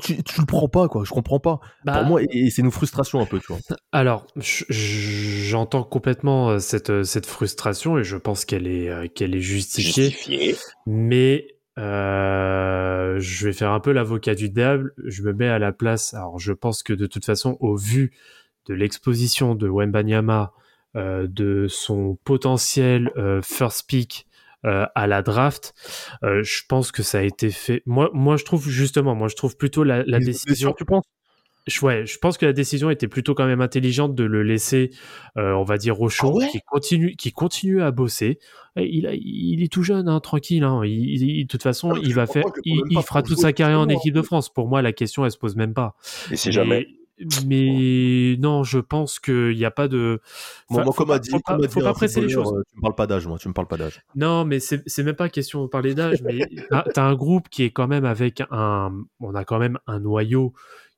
Tu, 0.03 0.23
tu 0.23 0.41
le 0.41 0.47
prends 0.47 0.69
pas 0.69 0.89
quoi, 0.89 1.05
je 1.05 1.11
comprends 1.11 1.39
pas. 1.39 1.61
Bah, 1.85 1.99
Pour 1.99 2.05
moi 2.07 2.23
et, 2.23 2.27
et 2.33 2.51
c'est 2.51 2.63
une 2.63 2.71
frustration 2.71 3.21
un 3.21 3.27
peu 3.27 3.39
tu 3.41 3.49
vois. 3.53 3.59
Alors, 3.93 4.27
je- 4.37 4.65
je- 4.71 5.45
j'entends 5.45 5.85
complètement 5.85 6.49
euh, 6.51 6.59
cette, 6.59 6.89
euh, 6.89 7.05
cette 7.05 7.27
frustration 7.27 7.99
et 7.99 8.03
je 8.05 8.17
pense 8.17 8.47
qu'elle 8.47 8.67
est, 8.67 8.89
euh, 8.89 9.07
qu'elle 9.07 9.35
est 9.35 9.41
justifiée. 9.41 10.09
Justifié. 10.11 10.57
Mais 10.87 11.47
euh, 11.79 13.17
je 13.21 13.47
vais 13.47 13.53
faire 13.53 13.73
un 13.73 13.81
peu 13.81 13.93
l'avocat 13.93 14.35
du 14.35 14.49
diable. 14.49 14.93
Je 15.05 15.23
me 15.23 15.33
mets 15.33 15.49
à 15.49 15.59
la 15.59 15.73
place. 15.73 16.15
Alors, 16.15 16.39
je 16.39 16.53
pense 16.53 16.83
que 16.83 16.93
de 16.93 17.07
toute 17.07 17.25
façon, 17.25 17.57
au 17.61 17.77
vu 17.77 18.13
de 18.67 18.75
l'exposition 18.75 19.55
de 19.55 19.69
Wembanyama, 19.69 20.53
euh, 20.55 20.60
de 20.95 21.67
son 21.69 22.19
potentiel 22.25 23.11
euh, 23.17 23.41
first 23.43 23.87
pick 23.89 24.27
euh, 24.67 24.87
à 24.95 25.07
la 25.07 25.23
draft, 25.23 25.73
euh, 26.23 26.43
je 26.43 26.63
pense 26.69 26.93
que 26.93 27.03
ça 27.03 27.19
a 27.19 27.23
été 27.23 27.51
fait. 27.51 27.83
Moi, 27.87 28.11
moi, 28.13 28.37
je 28.37 28.45
trouve 28.45 28.69
justement, 28.69 29.15
moi, 29.15 29.29
je 29.29 29.37
trouve 29.37 29.57
plutôt 29.57 29.85
la, 29.85 30.03
décision. 30.21 30.75
tu 30.77 30.85
penses? 30.85 31.05
Je- 31.67 31.85
Ouais, 31.85 32.05
je 32.07 32.19
pense 32.19 32.37
que 32.39 32.47
la 32.47 32.53
décision 32.53 32.91
était 32.91 33.07
plutôt 33.07 33.35
quand 33.35 33.47
même 33.47 33.61
intelligente 33.61 34.15
de 34.15 34.25
le 34.25 34.43
laisser, 34.43 34.91
euh, 35.39 35.53
on 35.53 35.63
va 35.63 35.79
dire, 35.79 36.01
au 36.01 36.09
chaud, 36.09 36.33
Ah 36.35 36.39
ouais? 36.39 36.49
qui 36.49 36.61
continue, 36.67 37.15
qui 37.17 37.33
continue 37.33 37.81
à 37.83 37.91
bosser. 37.91 38.39
Il, 38.77 39.07
a- 39.07 39.13
il 39.15 39.63
est 39.63 39.71
tout 39.73 39.83
jeune, 39.83 40.09
hein, 40.09 40.21
tranquille. 40.21 40.65
Hein. 40.65 40.81
Il, 40.85 41.23
il- 41.23 41.45
de 41.45 41.49
toute 41.49 41.63
façon, 41.63 41.93
Ah, 41.95 41.99
il 42.03 42.15
va 42.15 42.27
faire, 42.27 42.45
il, 42.65 43.01
fera 43.03 43.23
toute 43.23 43.39
sa 43.39 43.53
carrière 43.53 43.79
en 43.81 43.89
équipe 43.89 44.15
de 44.15 44.23
France. 44.23 44.53
Pour 44.53 44.69
moi, 44.69 44.83
la 44.83 44.93
question, 44.93 45.25
elle 45.25 45.31
se 45.31 45.39
pose 45.39 45.55
même 45.55 45.75
pas. 45.75 45.95
Et 46.31 46.37
si 46.37 46.49
Mais- 46.49 46.53
jamais. 46.53 46.87
Mais 47.47 48.37
non, 48.39 48.65
je 48.65 48.79
pense 48.79 49.19
qu'il 49.19 49.57
n'y 49.57 49.65
a 49.65 49.71
pas 49.71 49.89
de. 49.89 50.21
Moi, 50.71 50.83
Enfin, 50.83 50.85
faut 50.85 50.93
comme 50.93 51.09
pas- 51.09 51.15
a 51.15 51.19
dit, 51.19 51.31
faut 51.31 51.41
pas, 51.41 51.59
faut 51.69 51.81
pas 51.81 51.93
presser 51.93 52.21
les 52.21 52.29
choses. 52.29 52.53
euh, 52.55 52.63
tu 52.71 52.77
me 52.77 52.81
parles 52.83 52.95
pas 52.95 53.07
d'âge 53.07 53.27
moi, 53.27 53.39
tu 53.39 53.49
me 53.49 53.53
parles 53.55 53.69
pas 53.69 53.77
d'âge. 53.77 54.03
Non, 54.15 54.45
mais 54.45 54.59
c'est 54.61 55.03
même 55.03 55.15
pas 55.17 55.29
question 55.29 55.63
de 55.63 55.69
parler 55.69 55.95
d'âge, 55.95 56.23
mais 56.23 56.41
t'as 56.95 57.05
un 57.05 57.15
groupe 57.15 57.49
qui 57.49 57.63
est 57.65 57.71
quand 57.71 57.89
même 57.89 58.05
avec 58.05 58.43
un, 58.51 58.93
on 59.21 59.35
a 59.35 59.45
quand 59.45 59.59
même 59.59 59.79
un 59.87 60.01
noyau 60.01 60.53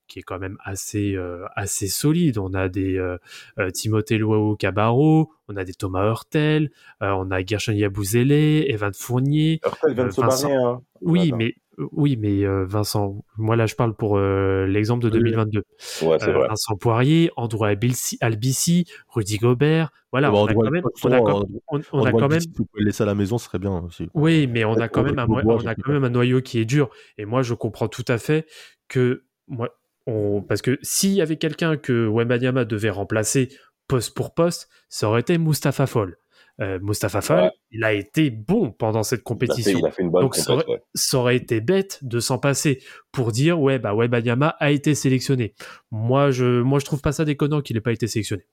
qui 0.08 0.18
est 0.18 0.22
quand 0.22 0.38
même 0.38 0.58
assez 0.62 1.14
euh, 1.14 1.46
assez 1.56 1.88
solide. 1.88 2.36
On 2.36 2.52
a 2.52 2.68
des 2.68 2.98
euh, 2.98 3.16
euh, 3.58 3.70
Timothée 3.70 4.18
Luau 4.18 4.56
Cabarro, 4.56 5.32
on 5.48 5.56
a 5.56 5.64
des 5.64 5.72
Thomas 5.72 6.06
Hurtel, 6.06 6.70
euh, 7.02 7.12
on 7.12 7.30
a 7.30 7.42
Gershon 7.44 7.72
Yabouzélé, 7.72 8.66
Evan 8.68 8.92
Fournier. 8.92 9.60
Hurtel 9.64 9.94
vient 9.94 10.04
de 10.04 10.08
Euh, 10.08 10.12
se 10.12 10.20
Vincent- 10.20 10.48
barrer. 10.48 10.62
Hein. 10.64 10.82
Oui, 11.00 11.32
mais 11.34 11.54
Oui, 11.90 12.16
mais 12.16 12.44
euh, 12.44 12.64
Vincent, 12.66 13.24
moi 13.38 13.56
là 13.56 13.66
je 13.66 13.74
parle 13.74 13.94
pour 13.94 14.18
euh, 14.18 14.66
l'exemple 14.66 15.02
de 15.02 15.08
Oui, 15.08 15.22
oui. 15.24 15.30
2022. 15.30 15.62
Ouais, 16.02 16.18
c'est 16.20 16.28
Euh, 16.28 16.32
vrai. 16.32 16.48
Vincent 16.48 16.76
Poirier, 16.76 17.30
Andrew 17.36 17.64
Albici, 17.64 18.84
Rudy 19.08 19.38
Gobert, 19.38 19.90
voilà, 20.12 20.30
Bah, 20.30 20.36
on 20.36 20.46
a 20.46 20.50
Andrew 20.50 20.64
quand 20.64 20.70
même, 20.70 20.84
on 21.04 21.12
a 21.12 21.18
quand, 21.20 21.38
Andrew- 21.40 21.60
on, 21.68 21.80
on 21.92 22.04
a 22.04 22.08
Andrew 22.10 22.12
quand 22.20 22.28
même, 22.28 22.32
Albici, 22.32 22.48
Si 22.50 22.58
vous 22.58 22.64
pouvez 22.66 22.80
le 22.82 22.86
laisser 22.86 23.02
à 23.02 23.06
la 23.06 23.14
maison, 23.14 23.38
ce 23.38 23.46
serait 23.46 23.58
bien 23.58 23.78
aussi. 23.78 24.08
oui, 24.14 24.46
mais 24.46 24.64
on 24.64 24.74
a 24.74 24.88
quand 24.88 25.02
même 25.02 25.18
un, 25.18 25.26
on 25.28 25.66
a 25.66 25.74
quand 25.74 25.92
même 25.92 26.06
noyau 26.08 26.42
qui 26.42 26.58
est 26.58 26.64
dur. 26.66 26.90
Et 27.16 27.24
moi, 27.24 27.42
je 27.42 27.54
comprends 27.54 27.88
tout 27.88 28.04
à 28.08 28.18
fait 28.18 28.46
que 28.88 29.24
moi, 29.48 29.70
on, 30.06 30.42
parce 30.42 30.60
que 30.62 30.78
s'il 30.82 31.12
y 31.12 31.22
avait 31.22 31.36
quelqu'un 31.36 31.76
que 31.78 32.06
Wembanyama 32.06 32.64
devait 32.66 32.90
remplacer 32.90 33.48
poste 33.88 34.14
pour 34.14 34.34
poste, 34.34 34.68
ça 34.90 35.08
aurait 35.08 35.20
été 35.20 35.38
Mustapha 35.38 35.86
Fall. 35.86 36.16
Euh, 36.60 36.78
Mustapha 36.82 37.22
Fall, 37.22 37.44
Ouais. 37.44 37.50
il 37.70 37.82
a 37.82 37.92
été 37.94 38.30
bon 38.30 38.70
pendant 38.72 39.02
cette 39.02 39.20
Il 39.20 39.20
a, 39.20 39.22
fait, 39.22 39.24
compétition. 39.24 39.78
il 39.78 39.86
a 39.86 39.90
fait 39.90 40.02
une 40.02 40.10
bonne 40.10 40.22
Donc, 40.22 40.36
ça 40.36 40.52
aurait, 40.52 40.66
ouais. 40.66 40.82
ça 40.94 41.16
aurait 41.18 41.36
été 41.36 41.60
bête 41.62 41.98
de 42.02 42.20
s'en 42.20 42.38
passer 42.38 42.82
pour 43.10 43.32
dire 43.32 43.58
ouais 43.60 43.78
bah 43.78 43.94
Wembanyama 43.94 44.48
a 44.60 44.70
été 44.70 44.94
sélectionné. 44.94 45.54
Moi 45.90 46.30
je 46.30 46.60
moi 46.60 46.78
je 46.78 46.84
trouve 46.84 47.00
pas 47.00 47.12
ça 47.12 47.24
déconnant 47.24 47.62
qu'il 47.62 47.76
ait 47.78 47.80
pas 47.80 47.92
été 47.92 48.06
sélectionné. 48.06 48.44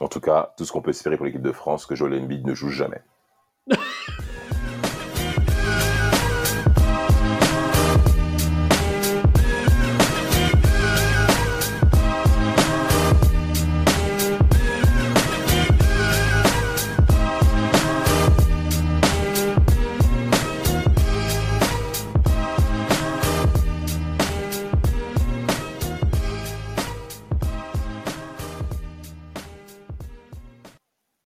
En 0.00 0.06
tout 0.08 0.20
cas, 0.20 0.54
tout 0.56 0.64
ce 0.64 0.70
qu'on 0.72 0.80
peut 0.80 0.90
espérer 0.90 1.16
pour 1.16 1.26
l'équipe 1.26 1.42
de 1.42 1.52
France, 1.52 1.86
que 1.86 1.94
Joel 1.96 2.14
Embiid 2.14 2.46
ne 2.46 2.54
joue 2.54 2.70
jamais. 2.70 3.02